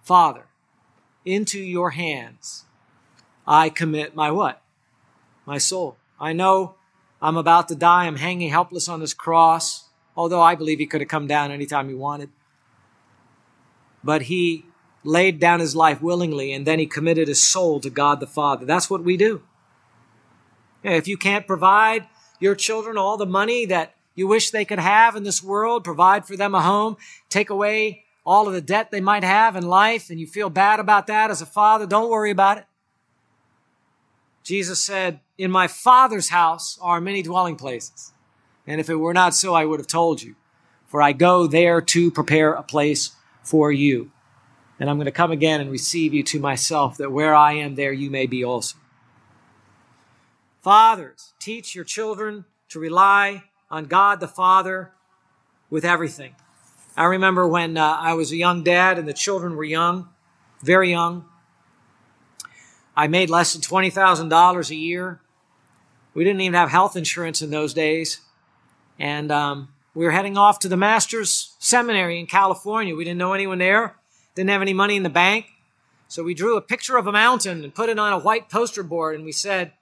Father, 0.00 0.46
into 1.26 1.60
your 1.60 1.90
hands 1.90 2.64
I 3.46 3.68
commit 3.68 4.14
my 4.14 4.30
what? 4.30 4.62
My 5.44 5.58
soul. 5.58 5.96
I 6.18 6.32
know 6.32 6.76
I'm 7.20 7.36
about 7.36 7.68
to 7.68 7.74
die. 7.74 8.06
I'm 8.06 8.16
hanging 8.16 8.50
helpless 8.50 8.88
on 8.88 9.00
this 9.00 9.14
cross, 9.14 9.88
although 10.16 10.42
I 10.42 10.54
believe 10.54 10.78
he 10.78 10.86
could 10.86 11.00
have 11.00 11.08
come 11.08 11.26
down 11.26 11.50
anytime 11.50 11.88
he 11.88 11.94
wanted. 11.94 12.30
But 14.04 14.22
he 14.22 14.66
laid 15.04 15.40
down 15.40 15.60
his 15.60 15.74
life 15.74 16.00
willingly 16.00 16.52
and 16.52 16.66
then 16.66 16.78
he 16.78 16.86
committed 16.86 17.28
his 17.28 17.42
soul 17.42 17.80
to 17.80 17.90
God 17.90 18.20
the 18.20 18.26
Father. 18.26 18.64
That's 18.64 18.90
what 18.90 19.02
we 19.02 19.16
do. 19.16 19.42
If 20.82 21.06
you 21.06 21.16
can't 21.16 21.46
provide 21.46 22.06
your 22.40 22.54
children 22.54 22.98
all 22.98 23.16
the 23.16 23.26
money 23.26 23.66
that 23.66 23.94
you 24.14 24.26
wish 24.26 24.50
they 24.50 24.64
could 24.64 24.78
have 24.78 25.16
in 25.16 25.22
this 25.22 25.42
world, 25.42 25.84
provide 25.84 26.26
for 26.26 26.36
them 26.36 26.54
a 26.54 26.60
home, 26.60 26.96
take 27.28 27.50
away 27.50 28.04
all 28.24 28.46
of 28.46 28.52
the 28.52 28.60
debt 28.60 28.90
they 28.90 29.00
might 29.00 29.24
have 29.24 29.56
in 29.56 29.66
life, 29.66 30.10
and 30.10 30.20
you 30.20 30.26
feel 30.26 30.50
bad 30.50 30.78
about 30.78 31.06
that 31.06 31.30
as 31.30 31.40
a 31.40 31.46
father, 31.46 31.86
don't 31.86 32.10
worry 32.10 32.30
about 32.30 32.58
it. 32.58 32.64
Jesus 34.42 34.82
said, 34.82 35.20
In 35.38 35.50
my 35.50 35.68
Father's 35.68 36.28
house 36.28 36.78
are 36.82 37.00
many 37.00 37.22
dwelling 37.22 37.56
places. 37.56 38.11
And 38.66 38.80
if 38.80 38.88
it 38.88 38.96
were 38.96 39.14
not 39.14 39.34
so, 39.34 39.54
I 39.54 39.64
would 39.64 39.80
have 39.80 39.86
told 39.86 40.22
you. 40.22 40.36
For 40.86 41.02
I 41.02 41.12
go 41.12 41.46
there 41.46 41.80
to 41.80 42.10
prepare 42.10 42.52
a 42.52 42.62
place 42.62 43.12
for 43.42 43.72
you. 43.72 44.10
And 44.78 44.90
I'm 44.90 44.96
going 44.96 45.06
to 45.06 45.12
come 45.12 45.30
again 45.30 45.60
and 45.60 45.70
receive 45.70 46.12
you 46.12 46.22
to 46.24 46.40
myself, 46.40 46.96
that 46.98 47.12
where 47.12 47.34
I 47.34 47.54
am, 47.54 47.74
there 47.74 47.92
you 47.92 48.10
may 48.10 48.26
be 48.26 48.44
also. 48.44 48.76
Fathers, 50.60 51.34
teach 51.38 51.74
your 51.74 51.84
children 51.84 52.44
to 52.68 52.78
rely 52.78 53.44
on 53.70 53.86
God 53.86 54.20
the 54.20 54.28
Father 54.28 54.92
with 55.70 55.84
everything. 55.84 56.34
I 56.96 57.04
remember 57.04 57.48
when 57.48 57.76
uh, 57.76 57.96
I 57.98 58.12
was 58.14 58.32
a 58.32 58.36
young 58.36 58.62
dad 58.62 58.98
and 58.98 59.08
the 59.08 59.14
children 59.14 59.56
were 59.56 59.64
young, 59.64 60.08
very 60.62 60.90
young. 60.90 61.24
I 62.94 63.06
made 63.06 63.30
less 63.30 63.54
than 63.54 63.62
$20,000 63.62 64.70
a 64.70 64.74
year. 64.74 65.20
We 66.12 66.24
didn't 66.24 66.42
even 66.42 66.54
have 66.54 66.68
health 66.68 66.96
insurance 66.96 67.40
in 67.40 67.50
those 67.50 67.72
days. 67.72 68.20
And 68.98 69.30
um, 69.32 69.68
we 69.94 70.04
were 70.04 70.10
heading 70.10 70.36
off 70.36 70.58
to 70.60 70.68
the 70.68 70.76
master's 70.76 71.54
seminary 71.58 72.18
in 72.18 72.26
California. 72.26 72.94
We 72.94 73.04
didn't 73.04 73.18
know 73.18 73.32
anyone 73.32 73.58
there, 73.58 73.96
didn't 74.34 74.50
have 74.50 74.62
any 74.62 74.72
money 74.72 74.96
in 74.96 75.02
the 75.02 75.10
bank. 75.10 75.46
So 76.08 76.22
we 76.22 76.34
drew 76.34 76.56
a 76.56 76.62
picture 76.62 76.96
of 76.96 77.06
a 77.06 77.12
mountain 77.12 77.64
and 77.64 77.74
put 77.74 77.88
it 77.88 77.98
on 77.98 78.12
a 78.12 78.18
white 78.18 78.50
poster 78.50 78.82
board. 78.82 79.14
And 79.14 79.24
we 79.24 79.32
said, 79.32 79.72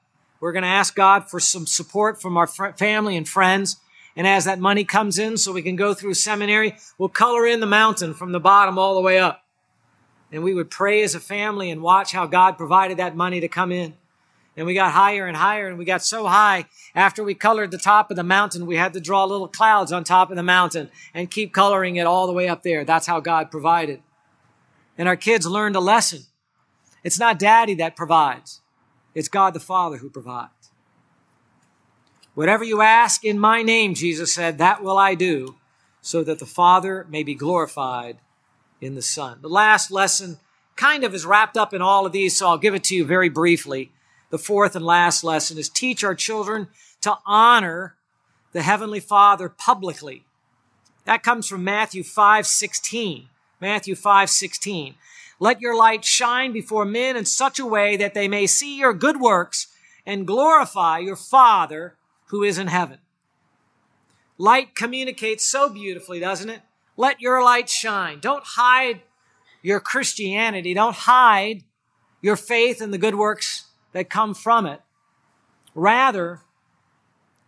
we're 0.41 0.53
going 0.53 0.63
to 0.63 0.69
ask 0.69 0.95
God 0.95 1.29
for 1.29 1.39
some 1.39 1.67
support 1.67 2.21
from 2.21 2.37
our 2.37 2.47
fr- 2.47 2.71
family 2.71 3.17
and 3.17 3.29
friends. 3.29 3.77
And 4.17 4.27
as 4.27 4.45
that 4.45 4.59
money 4.59 4.85
comes 4.85 5.19
in 5.19 5.37
so 5.37 5.53
we 5.53 5.63
can 5.63 5.77
go 5.77 5.95
through 5.95 6.15
seminary, 6.15 6.77
we'll 6.99 7.09
color 7.09 7.47
in 7.47 7.61
the 7.61 7.67
mountain 7.67 8.15
from 8.15 8.33
the 8.33 8.41
bottom 8.41 8.79
all 8.79 8.95
the 8.95 9.01
way 9.01 9.19
up. 9.19 9.45
And 10.33 10.43
we 10.43 10.55
would 10.55 10.71
pray 10.71 11.03
as 11.03 11.15
a 11.15 11.21
family 11.21 11.71
and 11.71 11.83
watch 11.83 12.13
how 12.13 12.27
God 12.27 12.57
provided 12.57 12.99
that 12.99 13.17
money 13.17 13.41
to 13.41 13.49
come 13.49 13.73
in. 13.73 13.95
And 14.57 14.67
we 14.67 14.75
got 14.75 14.93
higher 14.93 15.27
and 15.27 15.37
higher 15.37 15.69
and 15.69 15.79
we 15.79 15.85
got 15.85 16.03
so 16.03 16.27
high 16.27 16.67
after 16.95 17.23
we 17.23 17.35
colored 17.35 17.71
the 17.71 17.79
top 17.79 18.11
of 18.11 18.17
the 18.17 18.25
mountain, 18.25 18.67
we 18.67 18.77
had 18.77 18.93
to 18.95 19.01
draw 19.01 19.25
little 19.25 19.49
clouds 19.49 19.93
on 19.93 20.05
top 20.05 20.31
of 20.31 20.37
the 20.37 20.43
mountain 20.43 20.91
and 21.15 21.31
keep 21.31 21.53
coloring 21.53 21.97
it 21.97 22.07
all 22.07 22.27
the 22.27 22.33
way 22.33 22.49
up 22.49 22.63
there. 22.63 22.85
That's 22.85 23.07
how 23.07 23.21
God 23.21 23.51
provided. 23.51 24.03
And 24.99 25.09
our 25.09 25.17
kids 25.17 25.47
learned 25.47 25.77
a 25.77 25.81
lesson. 25.81 26.25
It's 27.05 27.19
not 27.19 27.39
daddy 27.39 27.75
that 27.75 27.97
provides. 27.97 28.61
It's 29.15 29.29
God 29.29 29.55
the 29.55 29.61
Father 29.61 29.99
who 29.99 30.11
provides. 30.11 30.51
Whatever 32.35 32.65
you 32.65 32.81
ask 32.81 33.25
in 33.25 33.39
my 33.39 33.63
name, 33.63 33.95
Jesus 33.95 34.33
said, 34.35 34.59
that 34.59 34.83
will 34.83 34.99
I 34.99 35.15
do 35.15 35.57
so 36.01 36.23
that 36.25 36.39
the 36.39 36.47
Father 36.47 37.07
may 37.09 37.23
be 37.23 37.35
glorified 37.35 38.19
in 38.81 38.95
the 38.95 39.03
Son. 39.03 39.39
The 39.43 39.49
last 39.49 39.91
lesson 39.91 40.39
kind 40.77 41.05
of 41.05 41.15
is 41.15 41.27
wrapped 41.27 41.57
up 41.57 41.75
in 41.75 41.83
all 41.83 42.07
of 42.07 42.13
these, 42.13 42.37
so 42.37 42.49
I'll 42.49 42.59
give 42.59 42.75
it 42.75 42.85
to 42.85 42.95
you 42.95 43.05
very 43.05 43.29
briefly. 43.29 43.93
The 44.31 44.39
fourth 44.39 44.77
and 44.77 44.85
last 44.85 45.25
lesson 45.25 45.59
is 45.59 45.69
teach 45.69 46.03
our 46.05 46.15
children 46.15 46.69
to 47.03 47.19
honor 47.27 47.97
the 48.53 48.63
Heavenly 48.63 49.01
Father 49.01 49.49
publicly. 49.49 50.25
That 51.05 51.23
comes 51.23 51.49
from 51.49 51.65
Matthew 51.65 52.05
5 52.05 52.47
16. 52.47 53.29
Matthew 53.61 53.95
5 53.95 54.31
16. 54.31 54.95
Let 55.41 55.61
your 55.61 55.77
light 55.77 56.05
shine 56.05 56.53
before 56.53 56.85
men 56.85 57.17
in 57.17 57.25
such 57.25 57.59
a 57.59 57.67
way 57.67 57.97
that 57.97 58.15
they 58.15 58.29
may 58.29 58.47
see 58.47 58.79
your 58.79 58.93
good 58.93 59.21
works 59.21 59.69
and 60.07 60.27
glorify 60.27 60.99
your 60.99 61.17
Father 61.17 61.97
who 62.27 62.43
is 62.43 62.59
in 62.59 62.69
heaven. 62.69 62.99
Light 64.39 64.75
communicates 64.75 65.45
so 65.45 65.69
beautifully, 65.69 66.21
doesn't 66.21 66.51
it? 66.51 66.61
Let 66.97 67.21
your 67.21 67.43
light 67.43 67.69
shine. 67.69 68.21
Don't 68.21 68.45
hide 68.45 69.03
your 69.63 69.81
Christianity. 69.81 70.75
Don't 70.75 70.95
hide 70.95 71.65
your 72.23 72.37
faith 72.37 72.81
and 72.81 72.93
the 72.93 72.99
good 72.99 73.15
works 73.17 73.70
that 73.93 74.11
come 74.11 74.35
from 74.35 74.67
it. 74.67 74.81
Rather, 75.75 76.41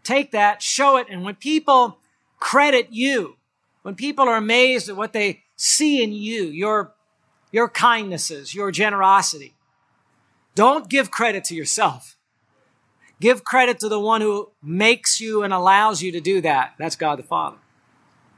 take 0.03 0.31
that, 0.33 0.63
show 0.63 0.97
it, 0.97 1.07
and 1.11 1.25
when 1.25 1.35
people 1.35 1.99
credit 2.39 2.89
you, 2.91 3.37
when 3.83 3.95
people 3.95 4.29
are 4.29 4.37
amazed 4.37 4.89
at 4.89 4.97
what 4.97 5.13
they 5.13 5.43
see 5.57 6.03
in 6.03 6.13
you, 6.13 6.45
your, 6.45 6.93
your 7.51 7.69
kindnesses, 7.69 8.55
your 8.55 8.71
generosity, 8.71 9.55
don't 10.55 10.89
give 10.89 11.11
credit 11.11 11.45
to 11.45 11.55
yourself. 11.55 12.17
Give 13.21 13.45
credit 13.45 13.79
to 13.81 13.89
the 13.89 14.01
one 14.01 14.21
who 14.21 14.51
makes 14.63 15.21
you 15.21 15.43
and 15.43 15.53
allows 15.53 16.03
you 16.03 16.11
to 16.13 16.21
do 16.21 16.41
that. 16.41 16.75
That's 16.79 16.97
God 16.97 17.21
the 17.21 17.23
Father. 17.23 17.59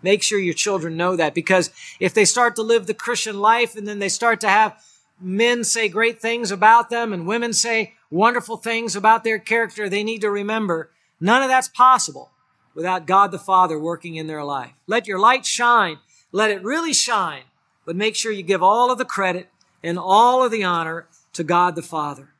Make 0.02 0.22
sure 0.22 0.38
your 0.38 0.54
children 0.54 0.98
know 0.98 1.16
that 1.16 1.34
because 1.34 1.70
if 1.98 2.12
they 2.12 2.26
start 2.26 2.56
to 2.56 2.62
live 2.62 2.86
the 2.86 2.92
Christian 2.92 3.40
life 3.40 3.74
and 3.74 3.88
then 3.88 3.98
they 3.98 4.10
start 4.10 4.40
to 4.42 4.48
have 4.48 4.78
men 5.20 5.64
say 5.64 5.88
great 5.88 6.20
things 6.20 6.50
about 6.50 6.90
them 6.90 7.12
and 7.12 7.26
women 7.26 7.52
say 7.52 7.94
wonderful 8.10 8.56
things 8.56 8.94
about 8.96 9.24
their 9.24 9.38
character, 9.38 9.88
they 9.88 10.04
need 10.04 10.20
to 10.20 10.30
remember 10.30 10.90
none 11.20 11.42
of 11.42 11.48
that's 11.48 11.68
possible 11.68 12.30
without 12.74 13.06
God 13.06 13.30
the 13.30 13.38
Father 13.38 13.78
working 13.78 14.16
in 14.16 14.26
their 14.26 14.44
life. 14.44 14.72
Let 14.86 15.06
your 15.06 15.18
light 15.18 15.46
shine. 15.46 15.98
Let 16.32 16.50
it 16.50 16.64
really 16.64 16.92
shine, 16.92 17.42
but 17.84 17.94
make 17.94 18.16
sure 18.16 18.32
you 18.32 18.42
give 18.42 18.62
all 18.62 18.90
of 18.90 18.98
the 18.98 19.04
credit 19.04 19.48
and 19.84 19.98
all 19.98 20.44
of 20.44 20.50
the 20.50 20.64
honor 20.64 21.06
to 21.34 21.44
God 21.44 21.76
the 21.76 21.82
Father. 21.82 22.30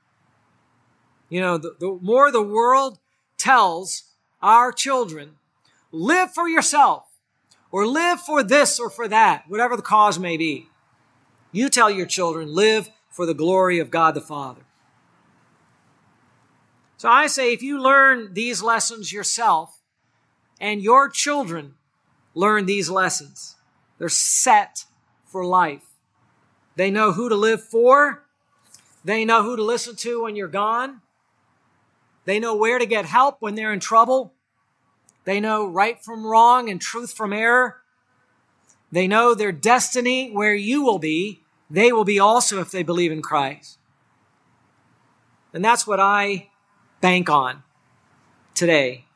You 1.29 1.41
know, 1.41 1.59
the, 1.59 1.77
the 1.79 1.99
more 2.03 2.33
the 2.33 2.43
world 2.43 2.99
tells 3.39 4.05
our 4.43 4.73
children, 4.73 5.37
live 5.93 6.33
for 6.33 6.49
yourself 6.49 7.05
or 7.71 7.87
live 7.87 8.21
for 8.21 8.43
this 8.43 8.79
or 8.79 8.91
for 8.91 9.09
that, 9.09 9.45
whatever 9.49 9.77
the 9.77 9.83
cause 9.83 10.19
may 10.19 10.37
be. 10.37 10.69
You 11.55 11.69
tell 11.69 11.89
your 11.89 12.07
children, 12.07 12.53
live 12.53 12.91
for 13.11 13.27
the 13.27 13.33
glory 13.33 13.79
of 13.79 13.89
God 13.89 14.17
the 14.17 14.21
Father. 14.21 14.63
So 16.97 17.09
I 17.09 17.29
say, 17.29 17.53
if 17.53 17.63
you 17.63 17.81
learn 17.81 18.35
these 18.35 18.61
lessons 18.61 19.13
yourself 19.13 19.81
and 20.61 20.83
your 20.83 21.09
children 21.09 21.75
learn 22.35 22.67
these 22.67 22.91
lessons, 22.91 23.55
they're 23.99 24.09
set 24.09 24.87
for 25.27 25.45
life. 25.45 25.85
They 26.75 26.91
know 26.91 27.13
who 27.13 27.29
to 27.29 27.37
live 27.37 27.63
for. 27.63 28.25
They 29.05 29.25
know 29.25 29.45
who 29.45 29.55
to 29.55 29.63
listen 29.63 29.95
to 29.95 30.25
when 30.25 30.35
you're 30.35 30.49
gone. 30.49 31.03
They 32.25 32.41
know 32.41 32.57
where 32.57 32.81
to 32.81 32.87
get 32.87 33.05
help 33.05 33.37
when 33.39 33.55
they're 33.55 33.73
in 33.73 33.79
trouble. 33.79 34.33
They 35.23 35.39
know 35.39 35.69
right 35.69 36.03
from 36.03 36.27
wrong 36.27 36.69
and 36.69 36.81
truth 36.81 37.13
from 37.13 37.33
error. 37.33 37.77
They 38.91 39.07
know 39.07 39.37
their 39.37 39.53
destiny 39.53 40.33
where 40.33 40.57
you 40.57 40.83
will 40.83 40.99
be. 40.99 41.43
They 41.75 41.91
will 41.91 42.05
be 42.05 42.21
also 42.21 42.61
if 42.61 42.71
they 42.71 42.85
believe 42.85 43.11
in 43.11 43.21
Christ. 43.21 43.79
And 45.53 45.65
that's 45.65 45.89
what 45.89 45.99
I 45.99 46.51
bank 47.01 47.29
on 47.29 47.65
today 48.55 49.07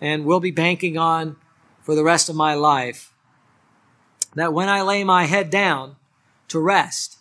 and 0.00 0.24
will 0.24 0.38
be 0.38 0.52
banking 0.52 0.96
on 0.96 1.34
for 1.82 1.96
the 1.96 2.04
rest 2.04 2.28
of 2.28 2.36
my 2.36 2.54
life. 2.54 3.12
That 4.36 4.52
when 4.52 4.68
I 4.68 4.82
lay 4.82 5.02
my 5.02 5.24
head 5.24 5.50
down 5.50 5.96
to 6.46 6.60
rest, 6.60 7.18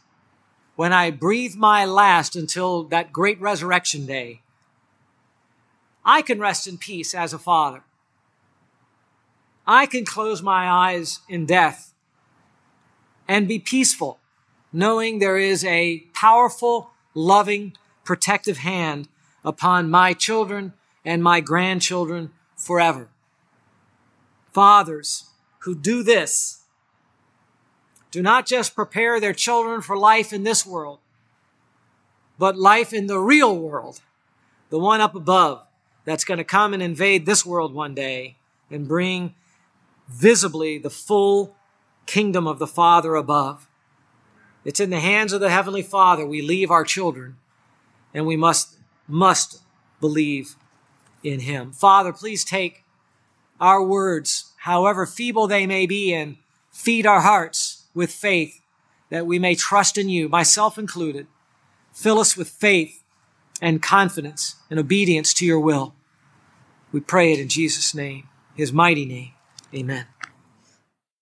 when 0.76 0.94
I 0.94 1.10
breathe 1.10 1.56
my 1.56 1.84
last 1.84 2.36
until 2.36 2.84
that 2.84 3.12
great 3.12 3.42
resurrection 3.42 4.06
day, 4.06 4.42
I 6.06 6.22
can 6.22 6.40
rest 6.40 6.68
in 6.68 6.78
peace 6.78 7.16
as 7.16 7.34
a 7.34 7.40
father. 7.40 7.82
I 9.66 9.88
can 9.88 10.06
close 10.06 10.44
my 10.44 10.70
eyes 10.70 11.22
in 11.28 11.48
death 11.48 11.92
and 13.28 13.48
be 13.48 13.58
peaceful, 13.58 14.20
knowing 14.72 15.20
there 15.20 15.38
is 15.38 15.64
a 15.66 16.00
powerful 16.14 16.92
loving, 17.14 17.74
protective 18.04 18.60
hand 18.60 19.08
upon 19.44 19.90
my 19.90 20.14
children 20.14 20.74
and 21.04 21.24
my 21.24 21.40
grandchildren 21.40 22.32
forever. 22.56 23.10
Fathers 24.52 25.26
who 25.60 25.76
do 25.76 26.04
this 26.04 26.64
do 28.12 28.22
not 28.22 28.46
just 28.46 28.76
prepare 28.76 29.20
their 29.20 29.34
children 29.34 29.82
for 29.82 29.96
life 29.96 30.34
in 30.34 30.44
this 30.44 30.66
world, 30.66 31.00
but 32.38 32.58
life 32.58 32.92
in 32.92 33.08
the 33.08 33.20
real 33.20 33.58
world, 33.58 34.02
the 34.70 34.80
one 34.80 35.02
up 35.02 35.16
above 35.16 35.68
that's 36.06 36.24
going 36.24 36.40
to 36.40 36.44
come 36.44 36.74
and 36.74 36.82
invade 36.82 37.26
this 37.26 37.46
world 37.46 37.74
one 37.74 37.94
day 37.94 38.36
and 38.72 38.88
bring 38.88 39.36
visibly 40.08 40.78
the 40.80 40.90
full 40.90 41.56
kingdom 42.08 42.48
of 42.48 42.58
the 42.58 42.68
Father 42.68 43.16
above. 43.16 43.69
It's 44.70 44.80
in 44.80 44.92
the 44.92 45.00
hands 45.00 45.34
of 45.34 45.42
the 45.42 45.50
Heavenly 45.50 45.82
Father 45.82 46.28
we 46.28 46.44
leave 46.44 46.70
our 46.70 46.84
children, 46.84 47.38
and 48.14 48.28
we 48.28 48.38
must, 48.38 48.78
must 49.08 49.64
believe 50.00 50.58
in 51.24 51.40
Him. 51.40 51.72
Father, 51.72 52.14
please 52.14 52.46
take 52.46 52.84
our 53.60 53.82
words, 53.82 54.54
however 54.58 55.08
feeble 55.08 55.48
they 55.48 55.66
may 55.66 55.88
be, 55.88 56.14
and 56.14 56.38
feed 56.72 57.08
our 57.08 57.22
hearts 57.22 57.86
with 57.96 58.12
faith 58.12 58.62
that 59.10 59.26
we 59.26 59.40
may 59.40 59.56
trust 59.56 59.98
in 59.98 60.08
you, 60.08 60.30
myself 60.30 60.78
included. 60.78 61.26
Fill 61.92 62.20
us 62.20 62.38
with 62.38 62.48
faith 62.48 63.04
and 63.60 63.82
confidence 63.82 64.58
and 64.70 64.80
obedience 64.80 65.34
to 65.34 65.48
your 65.48 65.60
will. 65.60 65.96
We 66.92 67.00
pray 67.00 67.34
it 67.34 67.40
in 67.40 67.50
Jesus' 67.50 67.96
name, 67.96 68.30
his 68.56 68.72
mighty 68.72 69.06
name. 69.06 69.32
Amen. 69.74 70.06